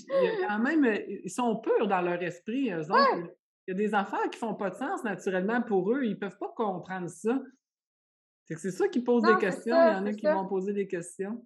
quand 0.46 0.58
même, 0.58 0.84
ils 1.08 1.30
sont 1.30 1.56
purs 1.56 1.88
dans 1.88 2.02
leur 2.02 2.22
esprit, 2.22 2.70
eux 2.70 2.90
autres. 2.90 3.32
Il 3.66 3.70
y 3.70 3.70
a 3.70 3.74
des 3.74 3.94
affaires 3.94 4.28
qui 4.30 4.38
font 4.38 4.54
pas 4.54 4.68
de 4.68 4.74
sens 4.74 5.02
naturellement 5.04 5.62
pour 5.62 5.90
eux. 5.90 6.04
Ils 6.04 6.18
peuvent 6.18 6.36
pas 6.36 6.52
comprendre 6.54 7.08
ça. 7.08 7.40
C'est 8.44 8.58
c'est 8.58 8.72
ça 8.72 8.88
qui 8.88 9.00
pose 9.00 9.22
des 9.22 9.38
questions. 9.38 9.74
Il 9.74 9.94
y 9.94 9.96
en 9.96 10.06
a 10.06 10.12
qui 10.12 10.26
vont 10.26 10.46
poser 10.46 10.74
des 10.74 10.86
questions. 10.86 11.42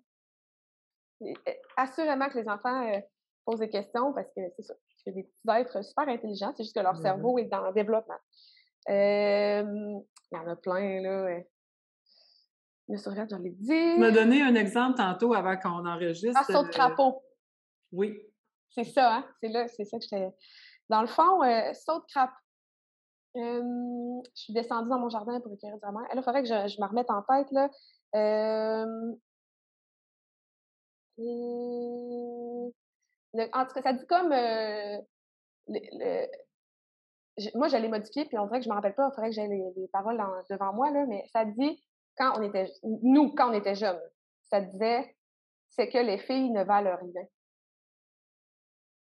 Assurément 1.76 2.28
que 2.28 2.38
les 2.38 2.48
enfants 2.48 2.88
euh, 2.92 2.98
posent 3.44 3.60
des 3.60 3.70
questions 3.70 4.12
parce 4.12 4.26
que 4.36 4.40
c'est 4.56 4.62
ça. 4.62 4.74
C'est 5.04 5.12
des 5.12 5.22
petits 5.22 5.60
êtres 5.60 5.84
super 5.84 6.08
intelligents. 6.08 6.52
C'est 6.56 6.64
juste 6.64 6.74
que 6.74 6.82
leur 6.82 6.96
cerveau 6.96 7.38
est 7.38 7.44
dans 7.44 7.64
le 7.68 7.72
développement. 7.72 8.18
il 8.88 10.02
y 10.32 10.36
en 10.36 10.48
a 10.48 10.56
plein, 10.56 11.02
là. 11.02 11.40
Le 12.88 12.96
sourire, 12.96 13.26
je 13.30 13.36
l'ai 13.36 13.50
dit. 13.50 13.68
Tu 13.68 13.98
m'as 13.98 14.10
donné 14.10 14.42
un 14.42 14.54
exemple 14.54 14.96
tantôt 14.96 15.34
avant 15.34 15.56
qu'on 15.58 15.86
enregistre. 15.86 16.40
Ah, 16.40 16.44
saut 16.50 16.62
de 16.62 16.68
crapaud. 16.68 17.22
Oui. 17.92 18.18
C'est 18.70 18.84
ça, 18.84 19.16
hein? 19.16 19.26
C'est 19.40 19.48
là, 19.48 19.68
c'est 19.68 19.84
ça 19.84 19.98
que 19.98 20.04
j'étais. 20.04 20.34
Dans 20.88 21.02
le 21.02 21.06
fond, 21.06 21.42
euh, 21.42 21.72
saut 21.74 21.98
de 21.98 22.04
crape. 22.06 22.32
je 23.34 24.22
suis 24.34 24.54
descendue 24.54 24.88
dans 24.88 24.98
mon 24.98 25.10
jardin 25.10 25.38
pour 25.40 25.52
éclairer 25.52 25.78
sa 25.80 25.92
mère. 25.92 26.02
Là, 26.02 26.14
il 26.14 26.22
faudrait 26.22 26.42
que 26.42 26.48
je, 26.48 26.68
je, 26.68 26.80
me 26.80 26.86
remette 26.86 27.10
en 27.10 27.22
tête. 27.22 27.50
Là. 27.52 27.68
en 33.52 33.66
tout 33.66 33.74
cas, 33.74 33.82
ça 33.82 33.92
dit 33.92 34.06
comme. 34.06 34.32
Euh, 34.32 34.98
moi, 37.54 37.68
j'allais 37.68 37.88
modifier, 37.88 38.24
puis 38.24 38.38
on 38.38 38.46
dirait 38.46 38.58
que 38.58 38.64
je 38.64 38.68
ne 38.68 38.74
me 38.74 38.76
rappelle 38.76 38.94
pas. 38.94 39.08
Il 39.08 39.14
faudrait 39.14 39.30
que 39.30 39.34
j'aie 39.34 39.48
les, 39.48 39.88
paroles 39.92 40.20
devant 40.50 40.72
moi, 40.72 40.90
là, 40.90 41.04
mais 41.06 41.24
ça 41.32 41.44
dit, 41.44 41.82
quand 42.18 42.38
on 42.38 42.42
était. 42.42 42.70
Nous, 42.82 43.32
quand 43.34 43.50
on 43.50 43.54
était 43.54 43.74
jeunes, 43.74 44.00
ça 44.50 44.60
disait 44.60 45.14
c'est 45.70 45.88
que 45.88 45.98
les 45.98 46.18
filles 46.18 46.50
ne 46.50 46.64
valent 46.64 46.96
rien. 46.96 47.26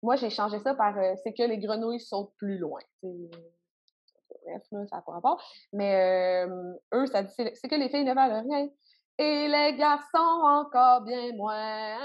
Moi, 0.01 0.15
j'ai 0.15 0.29
changé 0.29 0.59
ça 0.59 0.75
par 0.75 0.97
euh, 0.97 1.15
c'est 1.23 1.33
que 1.33 1.43
les 1.43 1.57
grenouilles 1.57 1.99
sautent 1.99 2.33
plus 2.37 2.57
loin. 2.57 2.81
Bref, 3.03 4.63
ça 4.71 4.95
n'a 4.95 5.01
pas 5.01 5.11
rapport. 5.11 5.43
Mais 5.73 6.45
euh, 6.47 6.73
eux, 6.93 7.05
ça 7.07 7.23
dit 7.23 7.33
c'est 7.35 7.67
que 7.67 7.75
les 7.75 7.89
filles 7.89 8.05
ne 8.05 8.13
valent 8.13 8.41
rien. 8.41 8.69
Et 9.21 9.49
les 9.49 9.75
garçons 9.75 10.17
encore 10.17 11.01
bien 11.01 11.33
moins. 11.35 11.97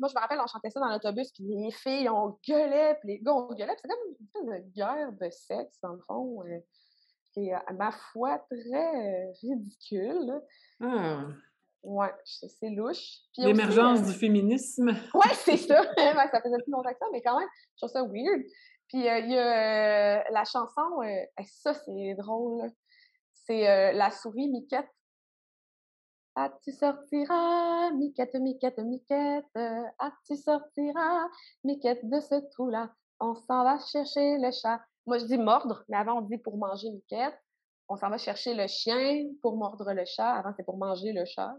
Moi, 0.00 0.08
je 0.08 0.14
me 0.14 0.20
rappelle, 0.20 0.40
on 0.40 0.48
chantait 0.48 0.70
ça 0.70 0.80
dans 0.80 0.88
l'autobus, 0.88 1.30
puis 1.30 1.44
les 1.44 1.70
filles, 1.70 2.08
on 2.08 2.36
gueulait, 2.44 2.96
puis 2.96 3.10
les 3.10 3.18
gars, 3.20 3.34
on 3.34 3.54
gueulait. 3.54 3.76
C'est 3.80 3.86
comme 3.86 4.52
une 4.52 4.70
guerre 4.72 5.12
de 5.12 5.30
sexe, 5.30 5.78
dans 5.80 5.92
le 5.92 6.00
fond, 6.00 6.42
euh, 6.44 6.58
qui 7.34 7.48
est, 7.48 7.52
à 7.52 7.72
ma 7.72 7.90
foi, 7.90 8.38
très 8.48 9.30
ridicule. 9.42 10.40
Ah. 10.80 11.26
Ouais, 11.82 12.12
c'est 12.24 12.70
louche. 12.70 13.18
L'émergence 13.36 14.00
euh, 14.00 14.06
du 14.06 14.12
féminisme. 14.12 14.88
Ouais, 15.12 15.34
c'est 15.34 15.58
ça. 15.58 15.82
ça 15.82 16.40
faisait 16.40 16.62
plus 16.62 16.70
longtemps 16.70 16.90
que 16.90 16.98
ça, 16.98 17.06
mais 17.12 17.20
quand 17.20 17.38
même, 17.38 17.48
je 17.74 17.86
trouve 17.86 17.90
ça 17.90 18.02
weird. 18.02 18.42
Puis 18.88 19.06
euh, 19.06 19.18
il 19.18 19.32
y 19.32 19.38
a 19.38 20.18
euh, 20.18 20.22
la 20.30 20.44
chanson, 20.44 21.00
ça 21.44 21.74
c'est 21.74 22.14
drôle. 22.14 22.70
C'est 23.34 23.92
La 23.92 24.10
souris 24.10 24.48
Miquette. 24.48 24.88
Ah, 26.36 26.50
tu 26.64 26.72
sortiras, 26.72 27.90
Miquette, 27.92 28.34
Miquette, 28.36 28.78
Miquette. 28.78 29.44
Ah, 29.54 30.12
tu 30.26 30.36
sortiras, 30.36 31.28
Miquette, 31.64 32.08
de 32.08 32.20
ce 32.20 32.36
trou-là. 32.52 32.94
On 33.20 33.34
s'en 33.34 33.62
va 33.62 33.78
chercher 33.78 34.38
le 34.38 34.50
chat. 34.50 34.80
Moi, 35.06 35.18
je 35.18 35.24
dis 35.24 35.38
mordre, 35.38 35.84
mais 35.88 35.96
avant, 35.96 36.18
on 36.18 36.22
dit 36.22 36.38
pour 36.38 36.56
manger 36.56 36.90
Miquette 36.90 37.38
on 37.88 37.96
s'en 37.96 38.08
va 38.08 38.18
chercher 38.18 38.54
le 38.54 38.66
chien 38.66 39.26
pour 39.42 39.56
mordre 39.56 39.92
le 39.92 40.04
chat. 40.04 40.36
Avant, 40.36 40.50
c'était 40.50 40.64
pour 40.64 40.78
manger 40.78 41.12
le 41.12 41.24
chat. 41.24 41.54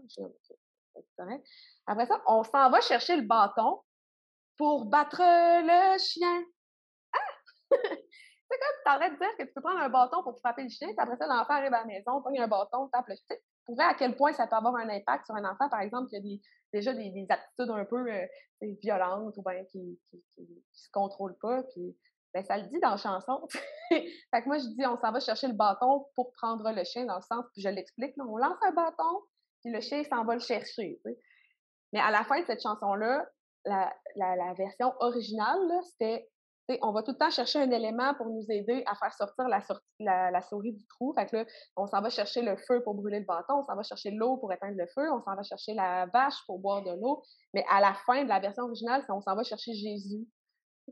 Après 1.86 2.06
ça, 2.06 2.20
on 2.26 2.42
s'en 2.42 2.70
va 2.70 2.80
chercher 2.80 3.16
le 3.16 3.22
bâton 3.22 3.80
pour 4.56 4.86
battre 4.86 5.20
le 5.20 5.98
chien. 5.98 6.44
Ah! 7.12 7.18
c'est 7.70 8.58
comme 8.58 8.76
tu 8.84 8.90
arrêtes 8.90 9.12
de 9.12 9.18
dire 9.18 9.36
que 9.38 9.44
tu 9.44 9.52
peux 9.52 9.60
prendre 9.60 9.80
un 9.80 9.88
bâton 9.88 10.22
pour 10.22 10.38
frapper 10.38 10.62
le 10.62 10.68
chien, 10.68 10.88
puis 10.88 10.96
après 10.98 11.16
ça, 11.16 11.26
l'enfant 11.26 11.54
arrive 11.54 11.74
à 11.74 11.80
la 11.80 11.84
maison, 11.84 12.20
prend 12.20 12.30
un 12.36 12.48
bâton, 12.48 12.88
tape 12.88 13.08
le 13.08 13.14
chien. 13.14 13.36
pour 13.64 13.80
à 13.80 13.94
quel 13.94 14.16
point 14.16 14.32
ça 14.32 14.46
peut 14.46 14.56
avoir 14.56 14.74
un 14.76 14.88
impact 14.88 15.26
sur 15.26 15.34
un 15.34 15.44
enfant, 15.44 15.68
par 15.68 15.80
exemple, 15.80 16.08
qui 16.08 16.16
a 16.16 16.20
déjà 16.72 16.94
des, 16.94 17.10
des, 17.10 17.26
attitudes 17.28 17.70
un 17.70 17.84
peu 17.84 18.10
euh, 18.10 18.26
violentes 18.82 19.36
ou 19.36 19.42
bien 19.42 19.64
qui 19.66 19.98
ne 20.38 20.44
se 20.72 20.90
contrôlent 20.90 21.38
pas. 21.38 21.62
Puis, 21.64 21.96
ben, 22.34 22.44
ça 22.44 22.58
le 22.58 22.64
dit 22.64 22.80
dans 22.80 22.90
la 22.90 22.96
chanson. 22.96 23.46
fait 23.88 24.02
que 24.42 24.46
moi, 24.46 24.58
je 24.58 24.66
dis, 24.66 24.86
on 24.86 24.98
s'en 24.98 25.12
va 25.12 25.20
chercher 25.20 25.48
le 25.48 25.54
bâton 25.54 26.06
pour 26.14 26.32
prendre 26.32 26.70
le 26.70 26.84
chien, 26.84 27.04
dans 27.06 27.16
le 27.16 27.22
sens, 27.22 27.44
puis 27.52 27.62
je 27.62 27.68
l'explique, 27.68 28.14
on 28.18 28.36
lance 28.36 28.58
un 28.62 28.72
bâton, 28.72 29.22
puis 29.62 29.72
le 29.72 29.80
chien 29.80 30.02
s'en 30.04 30.24
va 30.24 30.34
le 30.34 30.40
chercher. 30.40 31.00
Mais 31.92 32.00
à 32.00 32.10
la 32.10 32.24
fin 32.24 32.40
de 32.40 32.46
cette 32.46 32.62
chanson-là, 32.62 33.26
la, 33.64 34.54
version 34.54 34.92
originale, 35.00 35.80
c'était 35.82 36.28
on 36.82 36.92
va 36.92 37.04
tout 37.04 37.12
le 37.12 37.18
temps 37.18 37.30
chercher 37.30 37.60
un 37.60 37.70
élément 37.70 38.14
pour 38.14 38.26
nous 38.26 38.44
aider 38.48 38.82
à 38.86 38.96
faire 38.96 39.14
sortir 39.14 39.46
la, 39.48 40.30
la, 40.32 40.42
souris 40.42 40.72
du 40.72 40.84
trou. 40.86 41.14
Fait 41.14 41.26
que 41.26 41.36
là, 41.36 41.44
on 41.76 41.86
s'en 41.86 42.00
va 42.00 42.10
chercher 42.10 42.42
le 42.42 42.56
feu 42.56 42.82
pour 42.82 42.94
brûler 42.94 43.20
le 43.20 43.24
bâton, 43.24 43.58
on 43.58 43.62
s'en 43.62 43.76
va 43.76 43.84
chercher 43.84 44.10
l'eau 44.10 44.36
pour 44.38 44.52
éteindre 44.52 44.76
le 44.76 44.86
feu, 44.88 45.08
on 45.12 45.22
s'en 45.22 45.36
va 45.36 45.42
chercher 45.44 45.74
la 45.74 46.06
vache 46.06 46.34
pour 46.46 46.58
boire 46.58 46.82
de 46.82 46.90
l'eau. 46.90 47.22
Mais 47.54 47.64
à 47.70 47.80
la 47.80 47.94
fin 47.94 48.24
de 48.24 48.28
la 48.28 48.40
version 48.40 48.64
originale, 48.64 49.04
on 49.08 49.20
s'en 49.20 49.36
va 49.36 49.44
chercher 49.44 49.74
Jésus. 49.74 50.26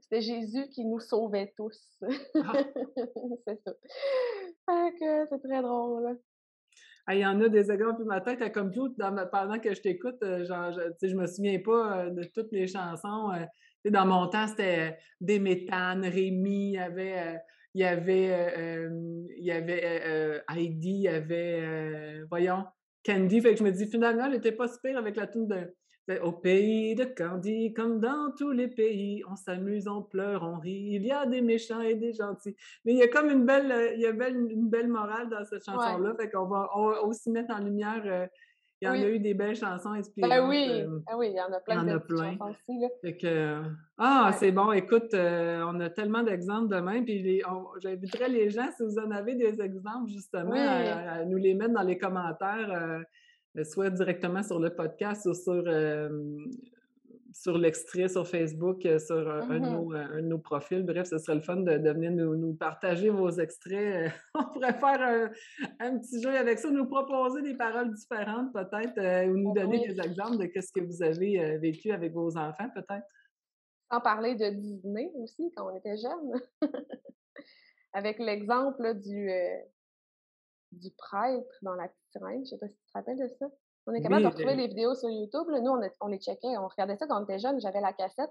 C'était 0.01 0.21
Jésus 0.21 0.69
qui 0.71 0.85
nous 0.85 1.01
sauvait 1.01 1.53
tous. 1.57 1.99
Ah. 2.03 2.53
c'est 3.47 3.61
ça. 3.65 3.73
c'est 4.99 5.43
très 5.43 5.63
drôle. 5.63 6.19
Il 7.13 7.19
y 7.19 7.27
en 7.27 7.41
a 7.43 7.49
des 7.49 7.71
exemples, 7.71 8.05
ma 8.05 8.21
tête 8.23 8.41
a 8.41 8.49
comme 8.49 8.73
tout, 8.73 8.95
pendant 9.31 9.59
que 9.59 9.75
je 9.75 9.81
t'écoute, 9.81 10.17
euh, 10.23 10.45
genre, 10.47 10.73
je, 10.73 11.07
je 11.07 11.15
me 11.15 11.27
souviens 11.27 11.59
pas 11.61 11.99
euh, 11.99 12.11
de 12.11 12.25
toutes 12.25 12.51
les 12.51 12.67
chansons. 12.67 13.31
Euh, 13.33 13.91
dans 13.91 14.07
mon 14.07 14.27
temps, 14.29 14.47
c'était 14.47 14.97
des 15.21 15.39
méthanes, 15.39 16.07
Rémi, 16.07 16.69
il 16.69 16.73
y 16.73 16.79
avait, 16.79 17.39
il 17.75 17.83
y 17.83 17.85
avait, 17.85 18.89
il 19.37 19.45
y 19.45 19.51
avait 19.51 20.43
Heidi, 20.49 20.91
il 20.91 21.03
y 21.03 21.09
avait, 21.09 22.23
voyons, 22.31 22.65
Candy. 23.05 23.43
Fait 23.43 23.53
que 23.53 23.59
je 23.59 23.65
me 23.65 23.71
dis, 23.73 23.87
finalement, 23.87 24.25
elle 24.25 24.33
n'était 24.33 24.53
pas 24.53 24.69
super 24.69 24.97
avec 24.97 25.17
la 25.17 25.27
tune 25.27 25.47
de 25.47 25.75
au 26.23 26.33
pays 26.33 26.95
de 26.95 27.05
Candy, 27.05 27.73
comme 27.73 27.99
dans 27.99 28.31
tous 28.37 28.51
les 28.51 28.69
pays, 28.69 29.23
on 29.31 29.37
s'amuse, 29.37 29.89
on 29.89 30.03
pleure, 30.03 30.43
on 30.43 30.59
rit. 30.59 30.89
Il 30.93 31.05
y 31.05 31.13
a 31.13 31.25
des 31.27 31.41
méchants 31.41 31.81
et 31.81 31.95
des 31.95 32.13
gentils. 32.13 32.57
Mais 32.85 32.93
il 32.93 32.99
y 32.99 33.03
a 33.03 33.09
comme 33.09 33.31
une 33.31 33.47
belle, 33.47 33.93
il 33.95 34.01
y 34.01 34.07
a 34.07 34.11
une 34.11 34.69
belle 34.69 34.89
morale 34.89 35.31
dans 35.31 35.45
cette 35.45 35.65
chanson-là. 35.65 36.15
Fait 36.19 36.31
qu'on 36.31 36.47
va, 36.47 36.71
aussi 37.05 37.31
mettre 37.31 37.55
en 37.55 37.59
lumière. 37.59 38.03
Euh, 38.05 38.27
il 38.81 38.87
y 38.87 38.91
en 38.91 38.93
a 38.93 39.09
eu 39.09 39.19
des 39.19 39.33
belles 39.33 39.57
chansons 39.57 39.93
ben 39.93 40.01
inspirantes. 40.01 40.31
Ben 40.31 40.47
oui, 40.47 40.83
euh, 40.83 40.99
ah 41.07 41.17
oui, 41.17 41.29
il 41.31 41.37
y 41.37 41.41
en 41.41 41.51
a 41.51 41.61
plein 41.61 41.85
de 41.85 41.91
chansons 41.91 42.51
aussi. 42.51 42.81
Là. 42.81 42.89
Fait 43.01 43.17
que, 43.17 43.63
ah, 43.97 44.31
c'est 44.39 44.53
bon. 44.53 44.73
Écoute, 44.73 45.15
euh, 45.15 45.65
on 45.67 45.81
a 45.81 45.89
tellement 45.89 46.23
d'exemples 46.23 46.69
demain. 46.69 47.03
Puis 47.03 47.43
j'inviterais 47.81 48.29
les 48.29 48.51
gens, 48.51 48.69
si 48.77 48.83
vous 48.83 48.99
en 48.99 49.11
avez 49.11 49.37
des 49.37 49.59
exemples, 49.63 50.11
justement, 50.11 50.53
à, 50.53 51.25
nous 51.25 51.39
les 51.39 51.55
mettre 51.55 51.73
dans 51.73 51.83
les 51.83 51.97
commentaires. 51.97 53.05
Euh, 53.57 53.65
soit 53.65 53.91
directement 53.91 54.43
sur 54.43 54.59
le 54.59 54.71
podcast 54.71 55.27
ou 55.27 55.35
sur, 55.35 55.63
euh, 55.67 56.09
sur 57.33 57.57
l'extrait 57.57 58.09
sur 58.09 58.27
Facebook, 58.27 58.85
euh, 58.85 58.99
sur 58.99 59.31
un, 59.31 59.47
de 59.47 59.65
mm-hmm. 59.65 60.21
nos, 60.21 60.39
profils. 60.39 60.83
Bref, 60.83 61.09
ce 61.09 61.19
serait 61.19 61.37
le 61.37 61.41
fun 61.41 61.57
de, 61.57 61.91
venir 61.91 62.11
nous, 62.11 62.55
partager 62.55 63.11
vos 63.11 63.31
extraits. 63.31 64.13
On 64.35 64.45
pourrait 64.45 64.73
faire 64.75 65.31
un, 65.79 65.99
petit 65.99 66.21
jeu 66.21 66.37
avec 66.37 66.59
ça, 66.59 66.71
nous 66.71 66.87
proposer 66.87 67.43
des 67.43 67.55
paroles 67.55 67.95
différentes 67.95 68.53
peut-être 68.53 69.31
ou 69.31 69.37
nous 69.37 69.51
oh 69.51 69.55
donner 69.55 69.87
des 69.87 70.01
exemples 70.01 70.39
de 70.39 70.61
ce 70.61 70.73
que 70.73 70.81
vous 70.81 71.03
avez 71.03 71.59
vécu 71.59 71.93
avec 71.93 72.13
vos 72.13 72.37
enfants 72.37 72.69
peut-être. 72.75 73.07
Sans 73.93 74.01
parler 74.01 74.35
de 74.35 74.51
Disney 74.51 75.13
aussi, 75.17 75.53
quand 75.57 75.71
on 75.71 75.77
était 75.77 75.97
jeunes. 75.97 76.41
avec 77.93 78.19
l'exemple 78.19 78.95
du, 78.95 79.31
du 80.81 80.91
prêtre 80.93 81.59
dans 81.63 81.75
la 81.75 81.89
petite 81.89 82.23
reine. 82.23 82.45
Je 82.45 82.51
sais 82.51 82.59
pas 82.59 82.69
si 82.69 82.77
tu 82.77 82.87
te 82.87 82.93
rappelles 82.95 83.19
de 83.19 83.29
ça. 83.39 83.47
On 83.87 83.93
est 83.93 84.01
capable 84.01 84.23
de 84.23 84.29
retrouver 84.29 84.57
les 84.57 84.69
vidéos 84.69 84.95
sur 84.95 85.11
YouTube. 85.11 85.47
Nous, 85.49 85.91
on, 86.01 86.07
les 86.07 86.19
checkait, 86.19 86.57
on 86.57 86.69
regardait 86.69 86.97
ça 86.97 87.07
quand 87.07 87.21
on 87.21 87.25
était 87.25 87.39
jeune. 87.39 87.61
J'avais 87.61 87.81
la 87.81 87.93
cassette. 87.93 88.31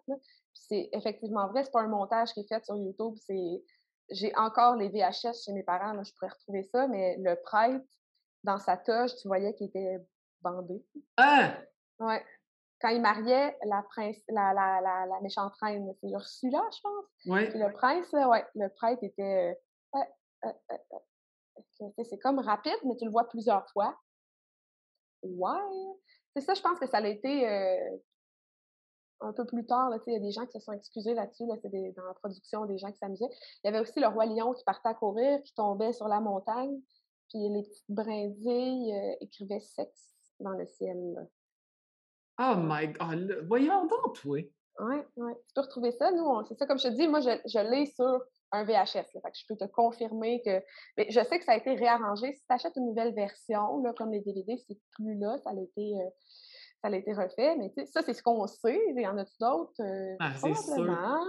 c'est 0.53 0.89
effectivement 0.93 1.47
vrai, 1.47 1.63
c'est 1.63 1.71
pas 1.71 1.81
un 1.81 1.87
montage 1.87 2.33
qui 2.33 2.39
est 2.39 2.47
fait 2.47 2.63
sur 2.65 2.75
YouTube. 2.75 3.13
C'est 3.17 3.63
j'ai 4.09 4.35
encore 4.35 4.75
les 4.75 4.89
VHS 4.89 5.43
chez 5.45 5.53
mes 5.53 5.63
parents. 5.63 5.93
Là, 5.93 6.03
je 6.03 6.11
pourrais 6.13 6.31
retrouver 6.31 6.63
ça, 6.63 6.87
mais 6.87 7.17
le 7.19 7.35
prêtre 7.41 7.85
dans 8.43 8.57
sa 8.57 8.77
toge, 8.77 9.15
tu 9.21 9.27
voyais 9.27 9.53
qu'il 9.53 9.67
était 9.67 9.97
bandé. 10.41 10.83
Ah! 11.17 11.55
Ouais. 11.99 12.23
Quand 12.81 12.89
il 12.89 13.01
mariait 13.01 13.57
la 13.63 13.81
prince, 13.83 14.17
la, 14.27 14.53
la, 14.53 14.81
la, 14.81 15.21
méchante 15.21 15.53
reine, 15.61 15.93
c'est 16.01 16.09
Ursula, 16.09 16.61
je 16.75 16.81
pense. 16.81 17.05
Oui. 17.27 17.47
le 17.57 17.71
prince, 17.71 18.11
ouais, 18.11 18.45
le 18.55 18.67
prêtre 18.69 19.03
était. 19.03 19.57
Euh, 19.95 19.99
euh, 20.45 20.51
euh, 20.71 20.97
c'est 22.03 22.19
comme 22.19 22.39
rapide, 22.39 22.77
mais 22.85 22.95
tu 22.97 23.05
le 23.05 23.11
vois 23.11 23.27
plusieurs 23.27 23.67
fois. 23.71 23.97
Ouais. 25.23 25.95
C'est 26.35 26.41
ça, 26.41 26.53
je 26.53 26.61
pense 26.61 26.79
que 26.79 26.87
ça 26.87 26.97
a 26.97 27.07
été 27.07 27.47
euh, 27.47 27.97
un 29.21 29.33
peu 29.33 29.45
plus 29.45 29.65
tard. 29.65 29.91
Il 30.07 30.13
y 30.13 30.15
a 30.15 30.19
des 30.19 30.31
gens 30.31 30.45
qui 30.45 30.59
se 30.59 30.65
sont 30.65 30.73
excusés 30.73 31.13
là-dessus. 31.13 31.45
Là, 31.45 31.55
c'est 31.61 31.69
dans 31.69 32.05
la 32.05 32.13
production, 32.13 32.65
des 32.65 32.77
gens 32.77 32.91
qui 32.91 32.97
s'amusaient. 32.97 33.29
Il 33.63 33.67
y 33.67 33.69
avait 33.69 33.79
aussi 33.79 33.99
le 33.99 34.07
roi 34.07 34.25
lion 34.25 34.53
qui 34.53 34.63
partait 34.63 34.89
à 34.89 34.93
courir, 34.93 35.41
qui 35.43 35.53
tombait 35.53 35.93
sur 35.93 36.07
la 36.07 36.19
montagne. 36.19 36.79
Puis 37.29 37.49
les 37.49 37.63
petites 37.63 37.89
brindilles 37.89 38.93
euh, 38.93 39.15
écrivaient 39.21 39.59
sexe 39.59 40.13
dans 40.39 40.51
le 40.51 40.65
ciel. 40.65 41.29
Oh 42.39 42.55
my 42.57 42.87
God! 42.87 43.45
Voyons 43.47 43.85
donc, 43.85 44.19
oui. 44.25 44.51
Oui, 44.79 44.95
oui. 45.17 45.33
Tu 45.47 45.53
peux 45.53 45.61
retrouver 45.61 45.91
ça. 45.91 46.11
Nous, 46.11 46.45
c'est 46.45 46.55
ça, 46.55 46.65
comme 46.65 46.79
je 46.79 46.87
te 46.87 46.93
dis, 46.93 47.07
moi, 47.07 47.21
je, 47.21 47.29
je 47.45 47.59
l'ai 47.59 47.85
sur 47.85 48.23
un 48.53 48.63
VHS. 48.63 49.13
Là. 49.13 49.21
Fait 49.21 49.31
que 49.31 49.37
je 49.37 49.45
peux 49.47 49.57
te 49.57 49.65
confirmer 49.65 50.41
que. 50.45 50.61
Mais 50.97 51.07
je 51.09 51.19
sais 51.23 51.39
que 51.39 51.43
ça 51.43 51.53
a 51.53 51.57
été 51.57 51.73
réarrangé. 51.73 52.31
Si 52.33 52.45
tu 52.45 52.53
achètes 52.53 52.75
une 52.77 52.85
nouvelle 52.85 53.13
version, 53.13 53.81
là, 53.83 53.93
comme 53.97 54.11
les 54.11 54.21
DVD, 54.21 54.55
c'est 54.67 54.77
plus 54.95 55.17
là. 55.17 55.37
Ça 55.43 55.49
a 55.49 55.53
été. 55.53 55.97
Euh, 55.97 56.09
ça 56.81 56.89
a 56.89 56.97
été 56.97 57.13
refait, 57.13 57.55
mais 57.55 57.71
ça, 57.85 58.01
c'est 58.01 58.13
ce 58.13 58.21
qu'on 58.21 58.45
sait. 58.45 58.77
Il 58.89 59.01
y 59.01 59.07
en 59.07 59.17
a 59.17 59.23
d'autres? 59.39 59.71
Euh, 59.79 60.15
ah, 60.19 60.33
c'est 60.35 60.53
sûr. 60.53 60.85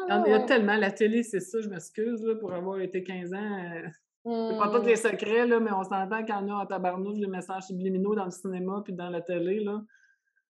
Il 0.08 0.30
y 0.30 0.32
a 0.32 0.40
tellement. 0.40 0.76
La 0.76 0.90
télé, 0.90 1.22
c'est 1.22 1.38
ça, 1.38 1.60
je 1.60 1.68
m'excuse 1.68 2.26
pour 2.40 2.52
avoir 2.52 2.80
été 2.80 3.04
15 3.04 3.32
ans. 3.34 3.36
Euh, 3.36 3.88
c'est 4.24 4.58
pas 4.58 4.68
tous 4.70 4.86
les 4.86 4.96
secrets, 4.96 5.46
là, 5.46 5.60
mais 5.60 5.70
on 5.70 5.84
s'entend 5.84 6.24
qu'il 6.24 6.34
y 6.34 6.38
en 6.38 6.48
a 6.48 6.62
en 6.62 6.66
tabarnouche 6.66 7.18
des 7.20 7.28
messages 7.28 7.64
subliminaux 7.64 8.16
dans 8.16 8.24
le 8.24 8.32
cinéma 8.32 8.80
puis 8.84 8.94
dans 8.94 9.10
la 9.10 9.20
télé. 9.20 9.60
Là. 9.60 9.80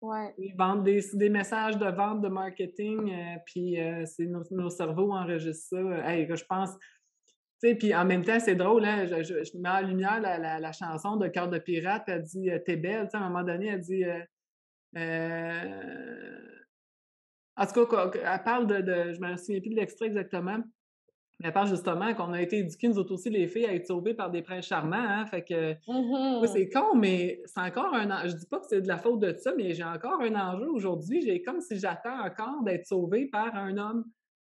Ouais. 0.03 0.35
Ils 0.37 0.55
vendent 0.57 0.83
des, 0.83 1.01
des, 1.15 1.29
messages 1.29 1.79
de 1.79 1.87
vente, 1.87 2.23
de 2.23 2.29
marketing, 2.29 3.13
euh, 3.13 3.37
puis 3.47 3.81
euh, 3.81 4.05
c'est 4.05 4.27
nos, 4.27 4.43
nos, 4.51 4.69
cerveaux 4.69 5.13
enregistrent 5.13 5.77
ça. 5.77 6.11
Hey, 6.11 6.27
je 6.29 6.45
pense. 6.45 6.71
Puis 7.61 7.95
en 7.95 8.05
même 8.05 8.25
temps, 8.25 8.41
c'est 8.41 8.57
drôle, 8.57 8.85
hein, 8.85 9.07
je, 9.07 9.23
je, 9.23 9.57
mets 9.59 9.69
en 9.69 9.83
lumière 9.83 10.21
la, 10.21 10.39
la, 10.39 10.59
la, 10.59 10.73
chanson 10.73 11.15
de 11.17 11.29
Cœur 11.29 11.49
de 11.49 11.61
pirate, 11.61 12.03
elle 12.09 12.23
dit 12.23 12.51
euh, 12.51 12.59
T'es 12.59 12.75
belle, 12.75 13.09
à 13.13 13.19
un 13.19 13.29
moment 13.29 13.45
donné, 13.45 13.69
elle 13.69 13.81
dit. 13.81 14.05
en 17.57 17.67
tout 17.67 17.87
cas, 17.87 18.11
elle 18.13 18.43
parle 18.43 18.67
de, 18.67 18.81
de 18.81 19.13
je 19.13 19.21
me 19.21 19.37
souviens 19.37 19.61
plus 19.61 19.71
de 19.71 19.77
l'extrait 19.77 20.07
exactement, 20.07 20.59
elle 21.43 21.53
parle 21.53 21.69
justement 21.69 22.15
qu'on 22.15 22.33
a 22.33 22.41
été 22.41 22.59
éduqués, 22.59 22.89
nous 22.89 22.99
autres 22.99 23.13
aussi, 23.13 23.31
les 23.31 23.47
filles, 23.47 23.67
à 23.67 23.75
être 23.75 23.87
sauvées 23.87 24.15
par 24.15 24.31
des 24.31 24.43
princes 24.43 24.67
charmants. 24.67 24.97
Hein, 24.97 25.27
fait 25.27 25.43
que, 25.43 25.73
mmh 25.89 26.47
c'est 26.47 26.69
con, 26.69 26.95
mais 26.95 27.41
c'est 27.47 27.61
encore 27.61 27.95
un. 27.95 28.29
Je 28.29 28.35
dis 28.35 28.47
pas 28.47 28.59
que 28.59 28.67
c'est 28.69 28.81
de 28.81 28.89
la 28.89 28.99
faute 28.99 29.21
de 29.21 29.35
ça, 29.37 29.53
mais 29.57 29.75
j'ai 29.75 29.85
encore 29.85 30.21
un 30.21 30.35
enjeu 30.35 30.69
aujourd'hui. 30.69 31.23
J'ai 31.23 31.43
comme 31.43 31.61
si 31.61 31.79
j'attends 31.79 32.25
encore 32.25 32.63
d'être 32.65 32.87
sauvée 32.87 33.27
par 33.27 33.55
un 33.57 33.77
homme 33.77 34.05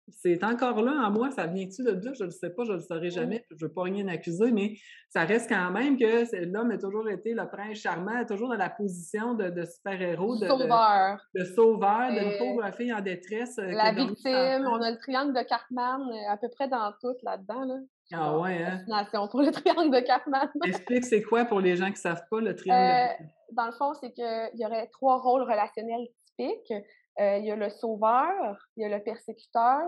c'est 0.08 0.44
encore 0.44 0.82
là 0.82 0.92
en 1.06 1.10
moi, 1.10 1.30
ça 1.30 1.46
vient-tu 1.46 1.82
de 1.82 1.90
là? 1.90 2.12
Je 2.14 2.22
ne 2.22 2.26
le 2.26 2.30
sais 2.30 2.50
pas, 2.50 2.64
je 2.64 2.72
ne 2.72 2.76
le 2.76 2.82
saurai 2.82 3.10
jamais, 3.10 3.44
je 3.50 3.56
ne 3.56 3.68
veux 3.68 3.74
pas 3.74 3.82
rien 3.82 4.06
accuser, 4.08 4.52
mais 4.52 4.76
ça 5.10 5.24
reste 5.24 5.48
quand 5.48 5.70
même 5.70 5.98
que 5.98 6.44
l'homme 6.44 6.70
a 6.70 6.78
toujours 6.78 7.08
été 7.08 7.34
le 7.34 7.46
prince 7.48 7.78
charmant, 7.78 8.24
toujours 8.24 8.48
dans 8.48 8.56
la 8.56 8.70
position 8.70 9.34
de, 9.34 9.64
super-héros, 9.64 10.38
de 10.38 10.46
sauveur, 10.46 11.18
de, 11.34 11.44
sauveur, 11.44 12.10
d'une 12.10 12.38
pauvre 12.38 12.72
fille 12.74 12.92
en 12.92 13.00
détresse. 13.00 13.58
Euh, 13.58 13.72
la 13.72 13.92
victime, 13.92 14.66
on 14.66 14.80
a 14.80 14.90
le 14.90 14.98
triangle 14.98 15.34
de 15.34 15.42
Cartman 15.42 16.00
euh, 16.02 16.32
à 16.32 16.36
peu 16.36 16.48
près 16.50 16.68
dans 16.68 16.92
tout 17.00 17.16
là-dedans. 17.22 17.64
Là. 17.64 17.74
Ah 18.12 18.38
ouais, 18.38 18.62
hein? 18.62 18.78
Fascination 18.78 19.28
pour 19.28 19.42
le 19.42 19.50
triangle 19.50 19.94
de 19.94 20.00
Cartman. 20.00 20.48
Explique, 20.64 21.04
c'est 21.04 21.22
quoi 21.22 21.44
pour 21.44 21.60
les 21.60 21.76
gens 21.76 21.86
qui 21.86 21.92
ne 21.92 21.96
savent 21.96 22.24
pas 22.30 22.40
le 22.40 22.54
triangle 22.54 23.10
euh, 23.20 23.24
Dans 23.52 23.66
le 23.66 23.72
fond, 23.72 23.92
c'est 23.94 24.12
qu'il 24.12 24.50
y 24.54 24.64
aurait 24.64 24.86
trois 24.92 25.18
rôles 25.18 25.42
relationnels 25.42 26.06
typiques. 26.26 26.72
Euh, 27.20 27.38
il 27.38 27.46
y 27.46 27.50
a 27.50 27.56
le 27.56 27.70
sauveur, 27.70 28.58
il 28.76 28.82
y 28.82 28.84
a 28.84 28.96
le 28.96 29.02
persécuteur 29.02 29.82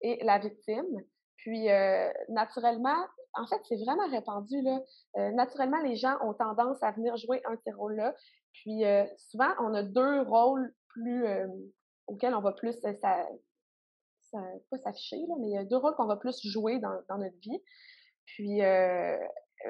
et 0.00 0.22
la 0.24 0.38
victime. 0.38 1.04
Puis, 1.36 1.70
euh, 1.70 2.10
naturellement, 2.28 2.96
en 3.34 3.46
fait, 3.46 3.60
c'est 3.68 3.76
vraiment 3.76 4.08
répandu. 4.08 4.62
Là. 4.62 4.80
Euh, 5.18 5.30
naturellement, 5.32 5.80
les 5.82 5.96
gens 5.96 6.16
ont 6.22 6.32
tendance 6.32 6.82
à 6.82 6.92
venir 6.92 7.16
jouer 7.16 7.42
un 7.44 7.54
de 7.54 7.60
ces 7.64 7.72
rôles-là. 7.72 8.14
Puis, 8.52 8.84
souvent, 9.18 9.50
on 9.60 9.74
a 9.74 9.82
deux 9.82 10.22
rôles 10.22 10.72
plus 10.88 11.26
auxquels 12.06 12.34
on 12.34 12.40
va 12.40 12.52
plus 12.52 12.72
ça, 12.72 13.18
pas 14.70 14.78
s'afficher, 14.78 15.18
mais 15.40 15.48
il 15.48 15.54
y 15.54 15.58
a 15.58 15.64
deux 15.64 15.76
rôles 15.76 15.94
qu'on 15.96 16.06
va 16.06 16.16
plus 16.16 16.40
jouer 16.46 16.78
dans, 16.78 16.94
dans 17.08 17.18
notre 17.18 17.38
vie. 17.40 17.60
Puis, 18.26 18.60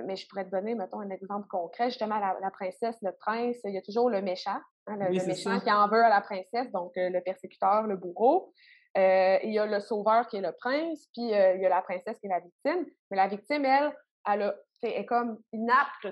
mais 0.04 0.16
je 0.16 0.26
pourrais 0.28 0.44
te 0.44 0.50
donner, 0.50 0.74
mettons, 0.74 1.00
un 1.00 1.10
exemple 1.10 1.46
concret. 1.48 1.90
Justement, 1.90 2.18
la, 2.18 2.50
princesse, 2.50 2.96
le 3.02 3.12
prince, 3.12 3.56
il 3.64 3.74
y 3.74 3.78
a 3.78 3.82
toujours 3.82 4.10
le 4.10 4.22
méchant, 4.22 4.58
hein, 4.86 4.96
le, 4.96 5.26
méchant 5.26 5.60
qui 5.60 5.70
en 5.70 5.88
veut 5.88 6.02
à 6.02 6.08
la 6.08 6.20
princesse, 6.20 6.70
donc 6.72 6.92
euh, 6.96 7.10
le 7.10 7.20
persécuteur, 7.20 7.86
le 7.86 7.96
bourreau. 7.96 8.52
Euh, 8.96 9.38
il 9.42 9.52
y 9.52 9.58
a 9.58 9.66
le 9.66 9.80
sauveur 9.80 10.28
qui 10.28 10.36
est 10.36 10.40
le 10.40 10.52
prince, 10.52 11.08
puis 11.12 11.34
euh, 11.34 11.54
il 11.56 11.62
y 11.62 11.66
a 11.66 11.68
la 11.68 11.82
princesse 11.82 12.18
qui 12.20 12.26
est 12.26 12.30
la 12.30 12.40
victime. 12.40 12.86
Mais 13.10 13.16
la 13.16 13.28
victime, 13.28 13.64
elle, 13.64 13.92
elle, 14.26 14.54
est 14.82 15.06
comme 15.06 15.38
inapte, 15.52 16.08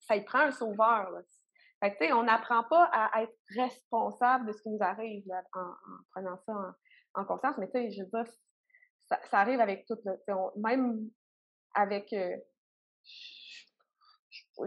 ça 0.00 0.16
y 0.16 0.24
prend 0.24 0.40
un 0.40 0.50
sauveur. 0.50 1.08
Fait 1.80 1.96
que, 1.96 2.12
on 2.12 2.24
n'apprend 2.24 2.64
pas 2.64 2.90
à 2.92 3.22
être 3.22 3.34
responsable 3.56 4.46
de 4.46 4.52
ce 4.52 4.62
qui 4.62 4.70
nous 4.70 4.82
arrive 4.82 5.24
en, 5.54 5.72
prenant 6.12 6.36
ça 6.44 6.52
en, 7.14 7.24
conscience, 7.24 7.56
mais 7.58 7.66
tu 7.66 7.72
sais, 7.72 7.90
je 7.90 8.02
veux 8.02 8.08
dire, 8.08 8.32
ça, 9.06 9.18
arrive 9.32 9.60
avec 9.60 9.86
tout. 9.86 9.96
même 10.56 11.08
avec. 11.74 12.12
Euh, 12.12 12.36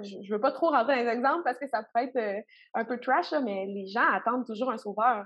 je 0.04 0.18
ne 0.18 0.30
veux 0.30 0.42
pas 0.42 0.52
trop 0.52 0.70
rentrer 0.70 0.96
dans 0.96 1.04
les 1.04 1.18
exemples 1.18 1.44
parce 1.44 1.60
que 1.60 1.68
ça 1.68 1.84
peut 1.84 2.02
être 2.02 2.16
euh, 2.16 2.42
un 2.74 2.86
peu 2.86 3.00
trash, 3.00 3.32
mais 3.44 3.66
les 3.68 3.88
gens 3.88 4.08
attendent 4.12 4.46
toujours 4.46 4.72
un 4.72 4.78
sauveur. 4.78 5.26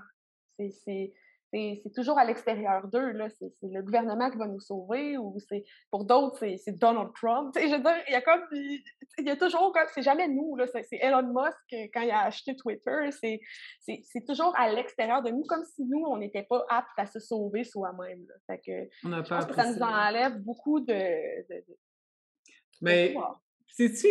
C'est 0.58 1.12
c'est 1.50 1.92
toujours 1.94 2.18
à 2.18 2.24
l'extérieur 2.24 2.86
d'eux. 2.88 3.14
C'est 3.38 3.52
le 3.62 3.82
gouvernement 3.82 4.30
qui 4.30 4.36
va 4.36 4.46
nous 4.46 4.60
sauver 4.60 5.16
ou 5.16 5.38
c'est 5.48 5.64
pour 5.90 6.04
d'autres, 6.04 6.46
c'est 6.58 6.78
Donald 6.78 7.10
Trump. 7.14 7.54
je 7.56 7.74
veux 7.74 7.82
dire, 7.82 7.96
il 8.08 8.12
y 8.12 8.16
a 8.16 8.20
comme 8.20 8.42
il 8.52 9.26
y 9.26 9.30
a 9.30 9.36
toujours 9.36 9.72
comme 9.72 9.86
c'est 9.94 10.02
jamais 10.02 10.28
nous. 10.28 10.56
C'est 10.72 10.98
Elon 11.00 11.32
Musk 11.32 11.90
quand 11.94 12.02
il 12.02 12.10
a 12.10 12.24
acheté 12.24 12.54
Twitter. 12.56 13.10
C'est 13.10 14.26
toujours 14.26 14.54
à 14.56 14.70
l'extérieur 14.70 15.22
de 15.22 15.30
nous, 15.30 15.44
comme 15.44 15.64
si 15.64 15.84
nous, 15.84 16.04
on 16.06 16.18
n'était 16.18 16.44
pas 16.44 16.64
aptes 16.68 16.98
à 16.98 17.06
se 17.06 17.18
sauver 17.18 17.64
soi-même. 17.64 18.26
que 18.48 18.88
je 19.04 19.28
pense 19.28 19.46
que 19.46 19.54
ça 19.54 19.72
nous 19.72 19.80
enlève 19.80 20.38
beaucoup 20.40 20.80
de. 20.80 20.94
Mais 22.80 23.14
sais-tu 23.68 24.08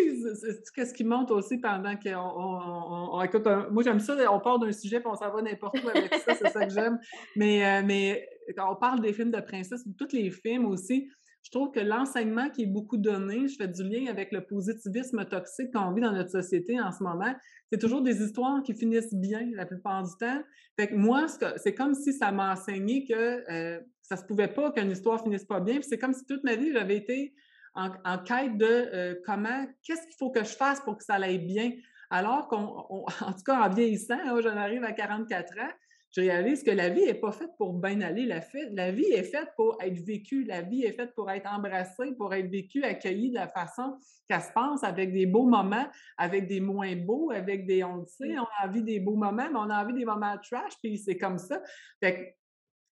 qu'est-ce 0.76 0.94
qui 0.94 1.04
monte 1.04 1.32
aussi 1.32 1.58
pendant 1.58 1.96
qu'on 1.96 3.14
on, 3.14 3.22
écoute 3.22 3.46
Moi, 3.72 3.84
j'aime 3.84 4.00
ça, 4.00 4.16
on 4.32 4.40
part 4.40 4.60
d'un 4.60 4.72
sujet 4.72 5.00
puis 5.00 5.10
on 5.12 5.16
s'en 5.16 5.32
va 5.32 5.42
n'importe 5.42 5.78
où 5.84 5.90
avec 5.90 6.14
ça, 6.16 6.36
c'est 6.36 6.50
ça 6.50 6.66
que 6.66 6.74
j'aime. 6.74 7.00
Mais, 7.36 7.66
euh, 7.66 7.84
mais 7.86 8.28
quand 8.56 8.72
on 8.72 8.76
parle 8.76 9.02
des 9.02 9.14
films 9.14 9.32
de 9.32 9.42
princesse, 9.42 9.84
tous 9.98 10.14
les 10.14 10.32
films 10.32 10.66
aussi, 10.66 11.10
je 11.44 11.52
trouve 11.52 11.72
que 11.72 11.80
l'enseignement 11.80 12.50
qui 12.50 12.64
est 12.64 12.68
beaucoup 12.68 12.98
donné, 12.98 13.48
je 13.48 13.56
fais 13.56 13.68
du 13.68 13.84
lien 13.84 14.08
avec 14.10 14.32
le 14.32 14.46
positivisme 14.46 15.24
toxique 15.26 15.72
qu'on 15.74 15.94
vit 15.94 16.02
dans 16.02 16.12
notre 16.12 16.32
société 16.32 16.80
en 16.80 16.92
ce 16.92 17.04
moment, 17.04 17.34
c'est 17.72 17.80
toujours 17.80 18.02
des 18.02 18.22
histoires 18.22 18.62
qui 18.64 18.74
finissent 18.74 19.14
bien 19.14 19.48
la 19.54 19.66
plupart 19.66 20.04
du 20.04 20.12
temps. 20.20 20.42
Fait 20.78 20.88
que 20.88 20.96
moi, 20.96 21.26
c'est 21.58 21.74
comme 21.74 21.94
si 21.94 22.14
ça 22.14 22.32
m'a 22.32 22.54
enseigné 22.54 23.06
que 23.06 23.14
euh, 23.50 23.80
ça 24.02 24.18
se 24.18 24.26
pouvait 24.26 24.48
pas 24.48 24.72
qu'une 24.72 24.92
histoire 24.92 25.22
finisse 25.24 25.46
pas 25.46 25.60
bien. 25.60 25.80
c'est 25.82 25.98
comme 25.98 26.14
si 26.14 26.26
toute 26.26 26.44
ma 26.44 26.56
vie, 26.56 26.72
j'avais 26.74 26.98
été 26.98 27.34
en, 27.78 28.18
quête 28.20 28.58
de 28.58 28.66
euh, 28.66 29.16
comment, 29.26 29.66
qu'est-ce 29.84 30.08
qu'il 30.08 30.18
faut 30.18 30.32
que 30.32 30.44
je 30.44 30.56
fasse 30.56 30.82
pour 30.82 30.98
que 30.98 31.04
ça 31.04 31.16
aille 31.16 31.40
bien? 31.40 31.72
Alors 32.10 32.48
qu'en 32.48 33.06
tout 33.10 33.44
cas, 33.46 33.62
en 33.62 33.70
vieillissant, 33.70 34.42
j'en 34.42 34.58
arrive 34.58 34.84
à 34.84 34.94
44 34.94 35.60
ans, 35.60 35.72
je 36.16 36.22
réalise 36.22 36.64
que 36.64 36.72
la 36.72 36.90
vie 36.90 37.06
n'est 37.06 37.14
pas 37.14 37.32
faite 37.32 37.52
pour 37.58 37.74
bien 37.74 38.02
aller. 38.02 38.26
La, 38.26 38.42
la 38.72 38.92
vie 38.92 39.12
est 39.12 39.24
faite 39.24 39.50
pour 39.56 39.78
être 39.82 40.00
vécue. 40.06 40.46
La 40.46 40.62
vie 40.62 40.84
est 40.84 40.94
faite 40.94 41.14
pour 41.14 41.30
être 41.30 41.48
embrassée, 41.52 42.14
pour 42.18 42.34
être 42.34 42.50
vécue, 42.50 42.84
accueillie 42.84 43.30
de 43.30 43.36
la 43.36 43.48
façon 43.48 43.98
qu'elle 44.28 44.42
se 44.42 44.52
passe, 44.54 44.84
avec 44.84 45.12
des 45.12 45.26
beaux 45.26 45.46
moments, 45.46 45.88
avec 46.18 46.48
des 46.48 46.62
moins 46.62 46.96
beaux, 46.96 47.32
avec 47.32 47.68
des, 47.68 47.84
on 47.84 47.98
le 47.98 48.06
sait, 48.06 48.40
on 48.40 48.48
a 48.62 48.68
envie 48.68 48.84
des 48.84 49.00
beaux 49.00 49.16
moments, 49.16 49.50
mais 49.52 49.60
on 49.60 49.70
a 49.70 49.84
envie 49.84 49.94
des 49.94 50.06
moments 50.06 50.36
trash, 50.42 50.74
puis 50.82 50.98
c'est 50.98 51.18
comme 51.18 51.38
ça. 51.38 51.62
Fait 52.00 52.38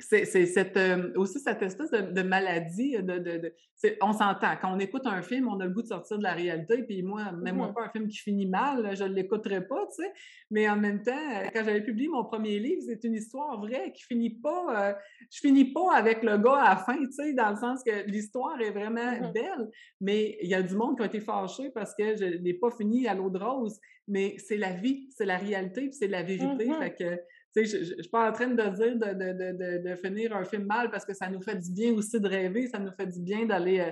c'est 0.01 0.25
cette, 0.25 0.77
euh, 0.77 1.13
aussi 1.17 1.41
cette 1.41 1.63
espèce 1.63 1.91
de, 1.91 2.23
maladie. 2.23 2.97
De, 3.03 3.19
de, 3.19 3.55
on 4.01 4.13
s'entend. 4.13 4.57
Quand 4.61 4.75
on 4.75 4.79
écoute 4.79 5.07
un 5.07 5.23
film, 5.23 5.49
on 5.49 5.59
a 5.61 5.65
le 5.65 5.71
goût 5.71 5.83
de 5.83 5.87
sortir 5.87 6.19
de 6.19 6.23
la 6.23 6.33
réalité. 6.33 6.83
Puis 6.83 7.03
moi, 7.03 7.33
même 7.33 7.57
moi 7.57 7.69
mmh 7.69 7.75
pas 7.75 7.85
un 7.85 7.89
film 7.91 8.09
qui 8.09 8.19
finit 8.19 8.47
mal, 8.47 8.95
je 8.97 9.05
ne 9.05 9.15
l'écouterai 9.15 9.67
pas, 9.67 9.87
tu 9.87 10.03
sais. 10.03 10.13
Mais 10.51 10.69
en 10.69 10.77
même 10.77 11.03
temps, 11.03 11.13
euh, 11.13 11.49
quand 11.53 11.65
j'avais 11.65 11.83
publié 11.83 12.09
mon 12.09 12.25
premier 12.25 12.59
livre, 12.59 12.83
c'est 12.87 13.03
une 13.05 13.15
histoire 13.15 13.61
vraie 13.61 13.93
qui 13.93 14.05
finit 14.05 14.31
pas. 14.31 14.91
Euh, 14.91 14.95
je 15.31 15.41
finis 15.41 15.73
pas 15.73 15.95
avec 15.95 16.23
le 16.23 16.37
gars 16.39 16.63
à 16.63 16.71
la 16.71 16.77
fin, 16.77 16.97
tu 16.97 17.13
sais, 17.13 17.33
dans 17.33 17.51
le 17.51 17.57
sens 17.57 17.83
que 17.85 18.07
l'histoire 18.07 18.61
est 18.61 18.71
vraiment 18.71 19.13
mmh 19.13 19.33
belle. 19.33 19.71
Mais 20.01 20.39
il 20.43 20.49
y 20.49 20.55
a 20.55 20.63
du 20.63 20.75
monde 20.75 20.97
qui 20.97 21.03
a 21.03 21.07
été 21.07 21.21
fâché 21.21 21.71
parce 21.71 21.95
que 21.95 22.17
je 22.17 22.25
n'ai 22.25 22.55
pas 22.55 22.71
fini 22.71 23.07
à 23.07 23.15
l'eau 23.15 23.31
de 23.31 23.39
rose. 23.39 23.79
Mais 24.09 24.37
c'est 24.39 24.57
la 24.57 24.73
vie, 24.73 25.09
c'est 25.11 25.25
la 25.25 25.37
réalité, 25.37 25.83
puis 25.83 25.93
c'est 25.93 26.09
la 26.09 26.23
vérité. 26.23 26.67
Mmh 26.67 26.81
fait 26.81 26.95
que 26.95 27.21
je 27.57 27.61
ne 27.79 27.85
suis 27.85 28.11
pas 28.11 28.31
en 28.31 28.33
train 28.33 28.49
de 28.49 28.55
dire 28.55 28.97
de, 28.97 29.95
finir 29.97 30.37
un 30.37 30.45
film 30.45 30.65
mal 30.65 30.91
parce 30.91 31.05
que 31.05 31.15
ça 31.15 31.29
nous 31.29 31.43
fait 31.43 31.57
du 31.57 31.73
bien 31.73 31.93
aussi 31.95 32.21
de 32.21 32.29
rêver, 32.29 32.69
ça 32.69 32.79
nous 32.79 32.93
fait 32.93 33.07
du 33.07 33.21
bien 33.21 33.47
d'aller 33.47 33.81
euh, 33.81 33.91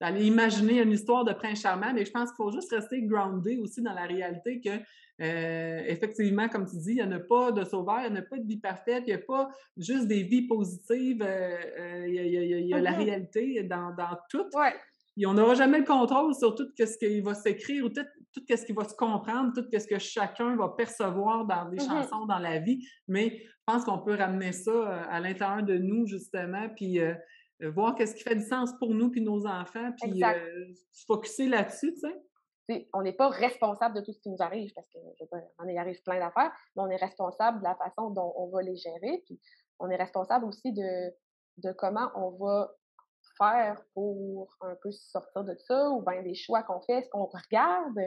d'aller 0.00 0.24
imaginer 0.24 0.80
une 0.80 0.92
histoire 0.92 1.24
de 1.24 1.32
prince 1.34 1.60
charmant, 1.60 1.92
mais 1.92 2.06
je 2.06 2.10
pense 2.10 2.30
qu'il 2.30 2.36
faut 2.36 2.50
juste 2.50 2.72
rester 2.72 3.02
groundé 3.02 3.58
aussi 3.58 3.82
dans 3.82 3.92
la 3.92 4.04
réalité 4.04 4.58
que, 4.58 4.70
euh, 4.70 5.82
effectivement, 5.86 6.48
comme 6.48 6.66
tu 6.66 6.76
dis, 6.78 6.92
il 6.92 6.94
n'y 6.94 7.02
en 7.02 7.12
a 7.12 7.20
pas 7.20 7.52
de 7.52 7.64
sauveur, 7.64 8.00
il 8.06 8.12
n'y 8.12 8.18
en 8.18 8.22
a 8.22 8.24
pas 8.24 8.38
de 8.38 8.46
vie 8.46 8.56
parfaite, 8.56 9.04
il 9.06 9.10
n'y 9.10 9.20
a 9.20 9.26
pas 9.26 9.50
juste 9.76 10.06
des 10.06 10.22
vies 10.22 10.46
positives, 10.46 11.22
il 12.06 12.14
y 12.14 12.72
a, 12.72 12.80
la 12.80 12.92
réalité 12.92 13.62
dans, 13.64 13.94
dans 13.94 14.16
tout. 14.30 14.46
Et 15.20 15.26
on 15.26 15.34
n'aura 15.34 15.54
jamais 15.54 15.80
le 15.80 15.84
contrôle 15.84 16.34
sur 16.34 16.54
tout 16.54 16.66
ce 16.78 16.96
qui 16.96 17.20
va 17.20 17.34
s'écrire 17.34 17.84
ou 17.84 17.90
tout, 17.90 18.06
tout 18.32 18.42
ce 18.48 18.64
qui 18.64 18.72
va 18.72 18.84
se 18.84 18.94
comprendre, 18.94 19.52
tout 19.54 19.66
ce 19.70 19.86
que 19.86 19.98
chacun 19.98 20.56
va 20.56 20.70
percevoir 20.70 21.44
dans 21.44 21.68
des 21.68 21.76
mmh 21.76 21.88
chansons, 21.88 22.24
dans 22.24 22.38
la 22.38 22.58
vie. 22.58 22.82
Mais 23.06 23.38
je 23.38 23.62
pense 23.66 23.84
qu'on 23.84 23.98
peut 23.98 24.14
ramener 24.14 24.52
ça 24.52 24.70
euh, 24.70 25.02
à 25.10 25.20
l'intérieur 25.20 25.62
de 25.62 25.76
nous, 25.76 26.06
justement, 26.06 26.70
puis 26.74 27.00
euh, 27.00 27.12
euh, 27.62 27.70
voir 27.70 27.94
qu'est-ce 27.96 28.14
qui 28.14 28.22
fait 28.22 28.34
du 28.34 28.46
sens 28.46 28.72
pour 28.78 28.94
nous 28.94 29.10
puis 29.10 29.20
nos 29.20 29.46
enfants, 29.46 29.92
puis 30.00 30.22
se 30.92 31.04
focusser 31.06 31.48
là-dessus, 31.48 31.92
tu 31.92 32.08
sais. 32.70 32.88
on 32.94 33.02
n'est 33.02 33.12
pas 33.12 33.28
responsable 33.28 33.96
de 33.96 34.00
tout 34.00 34.14
ce 34.14 34.20
qui 34.20 34.30
nous 34.30 34.40
arrive 34.40 34.72
parce 34.74 34.88
qu'on 34.88 35.68
y 35.68 35.76
arrive 35.76 36.00
plein 36.02 36.18
d'affaires, 36.18 36.50
mais 36.76 36.82
on 36.82 36.88
est 36.88 36.96
responsable 36.96 37.58
de 37.58 37.64
la 37.64 37.74
façon 37.74 38.08
dont 38.08 38.32
on 38.38 38.48
va 38.48 38.62
les 38.62 38.76
gérer, 38.76 39.22
puis 39.26 39.38
on 39.80 39.90
est 39.90 39.96
responsable 39.96 40.46
aussi 40.46 40.72
de, 40.72 41.10
de 41.58 41.72
comment 41.72 42.10
on 42.14 42.30
va 42.42 42.70
pour 43.94 44.56
un 44.60 44.74
peu 44.82 44.90
sortir 44.92 45.44
de 45.44 45.54
ça, 45.66 45.90
ou 45.90 46.02
bien 46.02 46.22
des 46.22 46.34
choix 46.34 46.62
qu'on 46.62 46.80
fait, 46.82 47.02
ce 47.02 47.08
qu'on 47.08 47.26
regarde? 47.26 47.98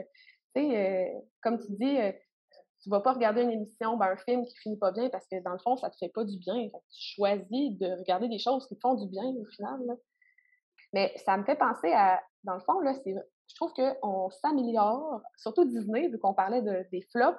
Tu 0.54 0.62
sais, 0.62 0.76
euh, 0.76 1.20
comme 1.42 1.58
tu 1.58 1.72
dis, 1.72 1.98
euh, 1.98 2.12
tu 2.82 2.90
vas 2.90 3.00
pas 3.00 3.12
regarder 3.12 3.42
une 3.42 3.50
émission, 3.50 3.96
ben, 3.96 4.08
un 4.08 4.16
film 4.16 4.44
qui 4.44 4.56
finit 4.58 4.78
pas 4.78 4.92
bien 4.92 5.08
parce 5.08 5.26
que 5.26 5.42
dans 5.42 5.52
le 5.52 5.58
fond, 5.58 5.76
ça 5.76 5.90
te 5.90 5.96
fait 5.96 6.10
pas 6.10 6.24
du 6.24 6.38
bien. 6.38 6.68
tu 6.68 7.14
choisis 7.14 7.78
de 7.78 7.98
regarder 7.98 8.28
des 8.28 8.38
choses 8.38 8.66
qui 8.68 8.78
font 8.80 8.94
du 8.94 9.08
bien 9.08 9.24
au 9.24 9.44
final. 9.46 9.80
Mais 10.92 11.12
ça 11.24 11.36
me 11.36 11.44
fait 11.44 11.56
penser 11.56 11.92
à, 11.92 12.22
dans 12.44 12.54
le 12.54 12.60
fond, 12.60 12.80
là, 12.80 12.94
c'est 12.94 13.14
je 13.48 13.54
trouve 13.56 13.72
qu'on 13.74 14.30
s'améliore, 14.30 15.20
surtout 15.36 15.64
Disney, 15.64 16.08
vu 16.08 16.18
qu'on 16.18 16.34
parlait 16.34 16.62
de, 16.62 16.86
des 16.90 17.02
flops, 17.12 17.38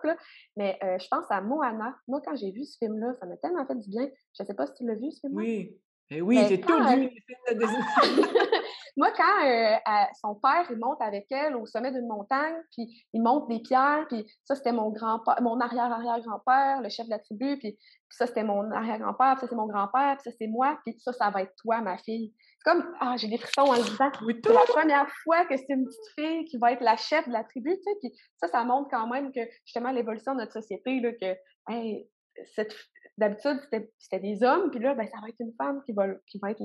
mais 0.55 0.77
euh, 0.83 0.97
je 0.99 1.07
pense 1.07 1.25
à 1.29 1.41
Moana. 1.41 1.95
Moi, 2.07 2.21
quand 2.23 2.35
j'ai 2.35 2.51
vu 2.51 2.63
ce 2.63 2.77
film-là, 2.77 3.13
ça 3.19 3.25
m'a 3.25 3.37
tellement 3.37 3.65
fait 3.65 3.75
du 3.75 3.89
bien. 3.89 4.07
Je 4.37 4.43
ne 4.43 4.47
sais 4.47 4.53
pas 4.53 4.67
si 4.67 4.73
tu 4.75 4.85
l'as 4.85 4.95
vu, 4.95 5.11
ce 5.11 5.21
film-là. 5.21 5.43
Oui, 5.43 5.81
eh 6.11 6.21
oui, 6.21 6.39
j'ai 6.47 6.61
tout 6.61 6.67
films 6.67 7.09
de 7.51 7.65
Moi, 8.97 9.11
quand 9.11 9.45
euh, 9.45 10.05
son 10.21 10.35
père, 10.35 10.65
il 10.69 10.77
monte 10.77 11.01
avec 11.01 11.25
elle 11.29 11.55
au 11.57 11.65
sommet 11.65 11.91
d'une 11.91 12.07
montagne, 12.07 12.55
puis 12.71 13.05
il 13.11 13.21
monte 13.21 13.49
des 13.49 13.59
pierres, 13.59 14.05
puis 14.07 14.25
ça, 14.45 14.55
c'était 14.55 14.71
mon 14.71 14.89
grand-père, 14.89 15.41
mon 15.41 15.59
arrière-arrière-grand-père, 15.59 16.81
le 16.81 16.87
chef 16.87 17.05
de 17.07 17.11
la 17.11 17.19
tribu, 17.19 17.57
puis, 17.57 17.77
ça, 18.09 18.25
c'était 18.25 18.45
mon 18.45 18.71
arrière-grand-père, 18.71 19.33
puis 19.33 19.41
ça, 19.41 19.47
c'est 19.49 19.55
mon 19.55 19.67
grand-père, 19.67 20.15
puis 20.15 20.31
ça, 20.31 20.37
c'est 20.39 20.47
moi, 20.47 20.79
puis 20.85 20.95
ça, 20.99 21.11
ça 21.11 21.29
va 21.29 21.41
être 21.41 21.53
toi, 21.57 21.81
ma 21.81 21.97
fille. 21.97 22.33
C'est 22.59 22.71
comme, 22.71 22.95
ah, 23.01 23.15
j'ai 23.17 23.27
des 23.27 23.37
frissons 23.37 23.63
en 23.63 23.73
le 23.73 23.83
disant. 23.83 24.09
c'est 24.13 24.53
la 24.53 24.65
première 24.67 25.09
fois 25.25 25.43
que 25.45 25.57
c'est 25.57 25.73
une 25.73 25.85
petite 25.85 26.13
fille 26.17 26.45
qui 26.45 26.57
va 26.57 26.71
être 26.71 26.81
la 26.81 26.95
chef 26.95 27.27
de 27.27 27.33
la 27.33 27.43
tribu, 27.43 27.75
tu 27.75 27.83
sais, 27.83 27.97
puis 27.99 28.13
ça, 28.37 28.47
ça 28.47 28.63
montre 28.63 28.89
quand 28.89 29.07
même 29.07 29.33
que, 29.33 29.41
justement, 29.65 29.91
l'évolution 29.91 30.33
de 30.35 30.39
notre 30.39 30.53
société, 30.53 31.01
là, 31.01 31.11
que, 31.11 31.35
hey, 31.69 32.07
cette, 32.55 32.73
d'habitude, 33.17 33.59
c'était 33.97 34.19
des 34.19 34.43
hommes, 34.43 34.69
puis 34.71 34.79
là, 34.79 34.93
ben, 34.93 35.07
ça 35.07 35.19
va 35.21 35.29
être 35.29 35.39
une 35.39 35.53
femme 35.57 35.81
qui 35.85 35.93
va, 35.93 36.07
qui 36.27 36.39
va 36.39 36.51
être 36.51 36.61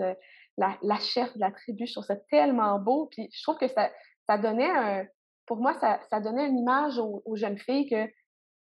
la, 0.56 0.78
la, 0.82 0.98
chef 0.98 1.32
de 1.34 1.40
la 1.40 1.50
tribu. 1.52 1.86
Je 1.86 1.92
trouve 1.92 2.04
ça 2.04 2.16
tellement 2.30 2.78
beau, 2.78 3.06
puis 3.06 3.28
je 3.32 3.42
trouve 3.42 3.58
que 3.58 3.68
ça, 3.68 3.90
ça 4.26 4.38
donnait 4.38 4.70
un, 4.70 5.06
pour 5.46 5.58
moi, 5.58 5.74
ça, 5.80 6.00
ça 6.10 6.20
donnait 6.20 6.48
une 6.48 6.58
image 6.58 6.98
aux, 6.98 7.36
jeunes 7.36 7.58
filles 7.58 7.88
que, 7.88 8.08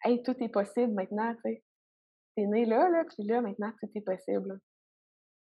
hey, 0.04 0.22
tout 0.24 0.36
est 0.40 0.50
possible 0.50 0.94
maintenant, 0.94 1.34
tu 1.36 1.42
sais. 1.42 1.64
T'es 2.36 2.46
né 2.46 2.66
là, 2.66 2.90
là, 2.90 3.06
puis 3.06 3.26
là, 3.26 3.42
maintenant, 3.42 3.72
tout 3.80 3.90
est 3.96 4.02
possible. 4.02 4.60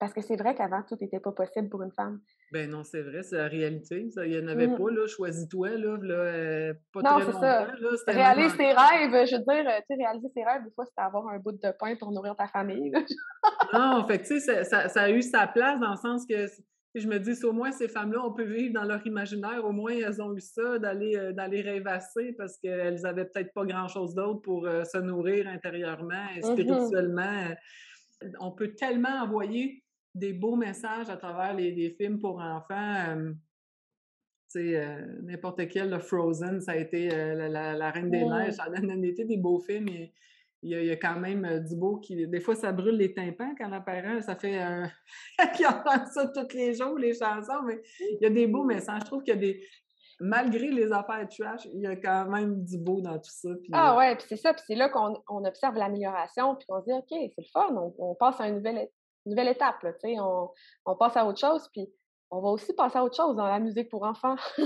Parce 0.03 0.13
que 0.13 0.19
c'est 0.19 0.35
vrai 0.35 0.53
qu'avant, 0.53 0.83
tout 0.83 0.97
n'était 0.99 1.21
pas 1.21 1.31
possible 1.31 1.69
pour 1.69 1.81
une 1.81 1.93
femme. 1.93 2.19
Ben 2.51 2.69
non, 2.69 2.83
c'est 2.83 3.01
vrai, 3.01 3.23
c'est 3.23 3.37
la 3.37 3.47
réalité. 3.47 4.09
Il 4.17 4.31
n'y 4.31 4.37
en 4.37 4.49
avait 4.49 4.67
mmh. 4.67 4.77
pas, 4.77 4.91
là, 4.91 5.07
choisis-toi, 5.07 5.69
là, 5.77 5.97
là 6.01 6.13
euh, 6.13 6.73
pas 6.91 7.01
non, 7.03 7.19
très 7.19 7.25
longtemps. 7.25 7.39
Ça. 7.39 7.67
Là, 7.67 7.89
réaliser 8.07 8.49
ses 8.49 8.73
rêves, 8.73 9.27
je 9.27 9.37
veux 9.37 9.43
dire, 9.43 9.71
tu 9.77 9.83
sais, 9.87 9.95
réaliser 9.95 10.27
ses 10.35 10.43
rêves, 10.43 10.65
des 10.65 10.71
fois, 10.71 10.83
c'est 10.85 11.01
avoir 11.01 11.29
un 11.29 11.39
bout 11.39 11.53
de 11.53 11.71
pain 11.79 11.95
pour 11.95 12.11
nourrir 12.11 12.35
ta 12.35 12.47
famille. 12.47 12.91
non, 13.73 14.05
fait 14.05 14.19
tu 14.19 14.41
sais, 14.41 14.65
ça, 14.65 14.89
ça, 14.89 15.01
a 15.03 15.09
eu 15.09 15.21
sa 15.21 15.47
place 15.47 15.79
dans 15.79 15.91
le 15.91 15.95
sens 15.95 16.25
que 16.27 16.47
je 16.95 17.07
me 17.07 17.17
dis, 17.17 17.41
au 17.45 17.53
moins, 17.53 17.71
ces 17.71 17.87
femmes-là, 17.87 18.25
on 18.25 18.33
peut 18.33 18.43
vivre 18.43 18.73
dans 18.73 18.83
leur 18.83 19.07
imaginaire, 19.07 19.63
au 19.63 19.71
moins, 19.71 19.93
elles 19.93 20.21
ont 20.21 20.35
eu 20.35 20.41
ça, 20.41 20.79
d'aller 20.79 21.15
euh, 21.15 21.33
rêvasser 21.63 22.33
parce 22.37 22.57
qu'elles 22.57 23.05
avaient 23.05 23.23
peut-être 23.23 23.53
pas 23.53 23.65
grand-chose 23.65 24.15
d'autre 24.15 24.41
pour 24.41 24.67
euh, 24.67 24.83
se 24.83 24.97
nourrir 24.97 25.47
intérieurement 25.47 26.27
et 26.35 26.41
mmh 26.41 26.51
spirituellement. 26.51 27.55
On 28.41 28.51
peut 28.51 28.73
tellement 28.75 29.21
envoyer 29.21 29.83
des 30.15 30.33
beaux 30.33 30.55
messages 30.55 31.09
à 31.09 31.17
travers 31.17 31.53
les, 31.53 31.89
films 31.91 32.19
pour 32.19 32.39
enfants. 32.39 33.15
tu 34.51 34.73
sais, 34.73 34.97
n'importe 35.23 35.67
quel, 35.67 35.89
le 35.89 35.99
Frozen, 35.99 36.61
ça 36.61 36.73
a 36.73 36.75
été 36.75 37.09
la, 37.09 37.91
Reine 37.91 38.11
des 38.11 38.23
Neiges, 38.23 38.53
ça 38.53 38.63
a 38.63 38.95
été 39.05 39.25
des 39.25 39.37
beaux 39.37 39.59
films. 39.59 39.87
il 39.89 40.11
y, 40.61 40.91
a, 40.91 40.95
quand 40.95 41.19
même 41.19 41.43
euh, 41.45 41.59
du 41.59 41.75
beau 41.75 41.97
qui. 41.97 42.27
Des 42.27 42.39
fois, 42.39 42.55
ça 42.55 42.71
brûle 42.71 42.95
les 42.95 43.13
tympans 43.13 43.53
quand 43.57 43.67
l'apparent, 43.67 44.21
ça 44.21 44.35
fait 44.35 44.59
un. 44.59 44.89
qui 45.55 45.65
entend 45.65 46.05
ça 46.05 46.27
tous 46.27 46.55
les 46.55 46.73
jours, 46.73 46.97
les 46.97 47.13
chansons, 47.13 47.63
mais 47.65 47.81
il 47.99 48.19
y 48.21 48.25
a 48.25 48.29
des 48.29 48.47
beaux 48.47 48.63
messages. 48.63 49.01
Je 49.01 49.05
trouve 49.05 49.23
qu'il 49.23 49.33
y 49.33 49.37
a 49.37 49.39
des. 49.39 49.61
Malgré 50.19 50.69
les 50.69 50.91
affaires 50.91 51.27
trash, 51.27 51.65
il 51.73 51.81
y 51.81 51.87
a 51.87 51.95
quand 51.95 52.29
même 52.29 52.63
du 52.63 52.77
beau 52.77 53.01
dans 53.01 53.17
tout 53.17 53.31
ça. 53.31 53.49
ah 53.73 53.93
euh 53.93 53.97
ouais, 53.97 54.15
puis 54.15 54.25
c'est 54.29 54.37
ça, 54.37 54.53
puis 54.53 54.63
c'est 54.67 54.75
là 54.75 54.87
qu'on 54.87 55.45
observe 55.45 55.75
l'amélioration, 55.75 56.55
puis 56.55 56.65
qu'on 56.67 56.79
se 56.81 56.85
dit, 56.85 56.93
OK, 56.93 57.07
c'est 57.09 57.41
le 57.41 57.51
fun, 57.51 57.91
on, 57.97 58.15
passe 58.15 58.39
à 58.39 58.47
une 58.47 58.57
nouvelle, 58.57 58.87
nouvelle 59.25 59.49
étape, 59.49 59.81
là, 59.83 59.91
on, 60.03 60.49
on 60.85 60.95
passe 60.95 61.17
à 61.17 61.25
autre 61.25 61.39
chose, 61.39 61.69
puis 61.71 61.89
on 62.31 62.41
va 62.41 62.49
aussi 62.49 62.73
passer 62.73 62.97
à 62.97 63.03
autre 63.03 63.15
chose 63.15 63.35
dans 63.35 63.47
la 63.47 63.59
musique 63.59 63.89
pour 63.89 64.03
enfants. 64.03 64.35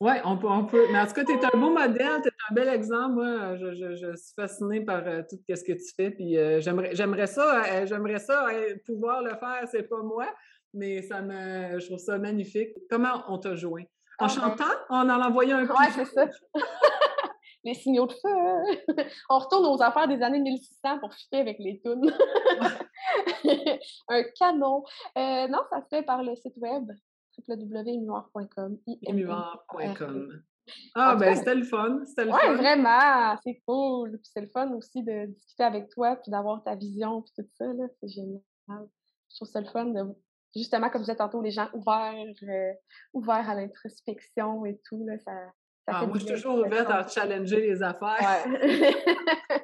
Oui, 0.00 0.12
on 0.24 0.36
peut, 0.36 0.48
on 0.48 0.66
peut. 0.66 0.86
Mais 0.92 1.00
en 1.00 1.06
tout 1.06 1.14
cas, 1.14 1.24
tu 1.24 1.32
es 1.32 1.44
un 1.44 1.58
beau 1.58 1.70
modèle, 1.70 2.20
tu 2.22 2.28
es 2.28 2.32
un 2.50 2.54
bel 2.54 2.68
exemple. 2.68 3.14
Moi, 3.14 3.56
je, 3.56 4.14
suis 4.16 4.34
fascinée 4.36 4.82
par 4.82 5.06
euh, 5.06 5.22
tout 5.22 5.38
ce 5.48 5.64
que 5.64 5.72
tu 5.72 5.94
fais. 5.96 6.10
Puis 6.10 6.36
euh, 6.36 6.60
j'aimerais 6.60 7.26
ça, 7.26 7.64
euh, 7.64 7.86
j'aimerais 7.86 8.18
ça 8.18 8.48
pouvoir 8.84 9.22
le 9.22 9.30
faire, 9.30 9.66
c'est 9.70 9.84
pas 9.84 10.02
moi, 10.02 10.26
mais 10.74 11.00
ça 11.00 11.22
me, 11.22 11.78
je 11.78 11.86
trouve 11.86 11.98
ça 11.98 12.18
magnifique. 12.18 12.70
Comment 12.90 13.22
on 13.28 13.38
t'a 13.38 13.54
joint? 13.54 13.84
En 14.18 14.26
ah, 14.26 14.28
chantant? 14.28 14.64
En 14.90 15.08
en 15.08 15.22
envoyant 15.22 15.56
un 15.56 15.66
Oui, 15.66 15.86
c'est 15.94 16.04
ça. 16.04 16.26
les 17.64 17.74
signaux 17.74 18.06
de 18.06 18.12
feu. 18.12 19.04
on 19.30 19.38
retourne 19.38 19.64
aux 19.66 19.82
affaires 19.82 20.06
des 20.06 20.22
années 20.22 20.40
1600 20.40 20.98
pour 20.98 21.14
fitter 21.14 21.38
avec 21.38 21.56
les 21.58 21.80
tunes. 21.80 22.12
un 24.08 24.22
canon. 24.38 24.84
non, 25.16 25.60
ça 25.70 25.82
se 25.82 25.88
fait 25.88 26.02
par 26.02 26.22
le 26.22 26.34
site 26.36 26.56
web. 26.56 26.90
Mémoire.com. 27.48 28.78
Ah, 30.94 31.16
ben 31.16 31.36
c'était 31.36 31.54
le 31.54 31.64
fun. 31.64 32.00
C'était 32.06 32.24
le 32.24 32.32
ouais, 32.32 32.54
vraiment, 32.54 33.36
c'est 33.42 33.60
cool. 33.66 34.18
c'est 34.22 34.40
le 34.40 34.48
fun 34.48 34.72
aussi 34.72 35.02
de 35.02 35.26
discuter 35.26 35.64
avec 35.64 35.90
toi, 35.90 36.16
puis 36.16 36.30
d'avoir 36.30 36.62
ta 36.62 36.74
vision, 36.74 37.22
puis 37.22 37.32
tout 37.36 37.48
ça, 37.54 37.66
là. 37.66 37.84
C'est 38.00 38.08
génial. 38.08 38.40
Je 38.68 39.36
trouve 39.36 39.48
ça 39.48 39.60
le 39.60 39.66
fun 39.66 39.86
de, 39.86 40.02
justement, 40.56 40.88
comme 40.88 41.02
je 41.02 41.06
disais 41.06 41.16
tantôt, 41.16 41.42
les 41.42 41.50
gens 41.50 41.68
ouverts, 41.74 42.14
euh, 42.44 42.72
ouverts 43.12 43.50
à 43.50 43.54
l'introspection 43.54 44.64
et 44.64 44.80
tout, 44.88 45.04
là. 45.06 45.18
Ça, 45.18 45.32
ça 45.86 45.98
ah, 45.98 46.06
moi, 46.06 46.14
je 46.14 46.24
suis 46.24 46.34
toujours 46.34 46.64
ouverte 46.64 46.90
à 46.90 47.06
challenger 47.06 47.60
les 47.60 47.82
affaires. 47.82 48.46
Ouais. 48.46 48.94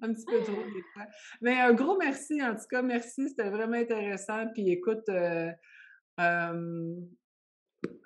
un 0.02 0.12
petit 0.12 0.24
peu 0.24 0.42
trop 0.42 0.62
des 0.62 0.82
fois. 0.92 1.04
Mais 1.40 1.60
un 1.60 1.72
gros 1.72 1.96
merci, 1.98 2.42
en 2.42 2.54
tout 2.54 2.66
cas, 2.70 2.82
merci. 2.82 3.28
C'était 3.28 3.50
vraiment 3.50 3.76
intéressant. 3.76 4.46
Puis 4.54 4.70
écoute, 4.70 5.08
euh, 5.08 5.50
euh, 6.20 6.94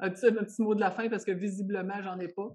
un, 0.00 0.10
petit, 0.10 0.26
un, 0.26 0.44
petit, 0.44 0.62
mot 0.62 0.74
de 0.74 0.80
la 0.80 0.90
fin? 0.90 1.08
Parce 1.08 1.24
que 1.24 1.32
visiblement, 1.32 2.02
j'en 2.02 2.18
ai 2.18 2.28
pas. 2.28 2.52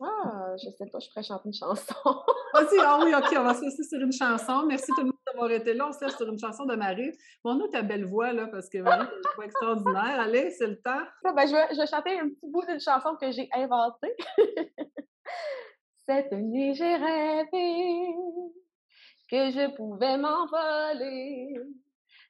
Ah, 0.00 0.54
je 0.62 0.68
sais 0.70 0.90
pas, 0.90 0.98
je 0.98 1.08
pourrais 1.08 1.22
chanter 1.22 1.48
une 1.48 1.54
chanson. 1.54 1.94
ah 2.04 3.00
oui, 3.02 3.14
OK, 3.14 3.34
on 3.38 3.44
va 3.44 3.54
se 3.54 3.62
laisser 3.62 3.82
sur 3.82 3.98
une 3.98 4.12
chanson. 4.12 4.66
Merci 4.66 4.88
tout 4.88 5.00
le 5.00 5.06
monde 5.06 5.14
d'avoir 5.26 5.50
été 5.50 5.72
là. 5.72 5.88
On 5.88 5.92
se 5.92 6.04
laisse 6.04 6.16
sur 6.16 6.28
une 6.28 6.38
chanson 6.38 6.66
de 6.66 6.76
Marie. 6.76 7.12
Bon, 7.42 7.54
nous, 7.54 7.68
ta 7.68 7.82
belle 7.82 8.04
voix, 8.04 8.32
là, 8.32 8.46
parce 8.48 8.68
que 8.68 8.78
Marie, 8.78 9.06
t'as 9.06 9.16
une 9.16 9.34
voix 9.36 9.44
extraordinaire. 9.46 10.20
Allez, 10.20 10.50
c'est 10.50 10.66
le 10.66 10.80
temps. 10.82 11.02
ben, 11.24 11.46
je, 11.46 11.52
vais, 11.52 11.74
je 11.74 11.80
vais 11.80 11.86
chanter 11.86 12.18
un 12.18 12.28
petit 12.28 12.50
bout 12.50 12.66
d'une 12.66 12.80
chanson 12.80 13.16
que 13.18 13.30
j'ai 13.30 13.48
inventée. 13.54 14.14
Cette 16.08 16.30
nuit, 16.32 16.74
j'ai 16.74 16.94
rêvé 16.94 18.14
que 19.28 19.50
je 19.50 19.74
pouvais 19.74 20.16
m'envoler 20.16 21.56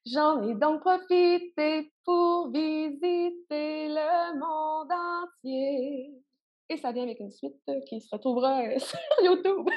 J'en 0.06 0.40
ai 0.48 0.54
donc 0.54 0.80
profité 0.80 1.92
pour 2.04 2.50
visiter 2.52 3.88
le 3.88 4.38
monde 4.38 4.90
entier. 4.90 6.14
Et 6.68 6.76
ça 6.78 6.92
vient 6.92 7.02
avec 7.02 7.20
une 7.20 7.30
suite 7.30 7.56
qui 7.88 8.00
se 8.00 8.08
retrouvera 8.10 8.62
euh, 8.62 8.78
sur 8.78 8.98
YouTube. 9.22 9.68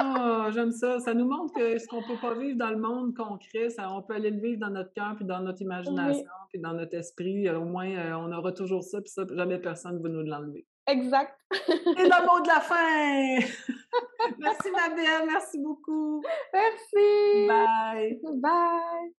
oh, 0.00 0.50
j'aime 0.50 0.72
ça. 0.72 0.98
Ça 0.98 1.14
nous 1.14 1.26
montre 1.26 1.54
que 1.54 1.78
ce 1.78 1.86
qu'on 1.86 2.02
peut 2.02 2.18
pas 2.20 2.34
vivre 2.34 2.58
dans 2.58 2.70
le 2.70 2.78
monde 2.78 3.14
concret, 3.14 3.70
ça, 3.70 3.92
on 3.92 4.02
peut 4.02 4.14
aller 4.14 4.30
le 4.30 4.40
vivre 4.40 4.58
dans 4.58 4.70
notre 4.70 4.92
cœur, 4.94 5.14
puis 5.16 5.24
dans 5.26 5.40
notre 5.40 5.62
imagination, 5.62 6.30
puis 6.50 6.60
dans 6.60 6.72
notre 6.72 6.94
esprit. 6.94 7.48
Au 7.50 7.64
moins, 7.64 7.90
euh, 7.90 8.14
on 8.14 8.32
aura 8.32 8.52
toujours 8.52 8.82
ça, 8.82 9.00
puis 9.00 9.10
ça, 9.10 9.24
jamais 9.32 9.58
personne 9.58 9.98
ne 9.98 10.02
va 10.02 10.08
nous 10.08 10.22
l'enlever. 10.22 10.66
Exact. 10.86 11.34
Et 11.68 12.02
le 12.02 12.26
mot 12.26 12.40
de 12.40 12.48
la 12.48 12.60
fin! 12.60 13.38
merci, 14.38 14.70
ma 14.70 14.88
belle. 14.94 15.26
Merci 15.30 15.58
beaucoup. 15.58 16.22
Merci. 16.52 17.48
Bye. 17.48 18.20
Bye. 18.40 19.12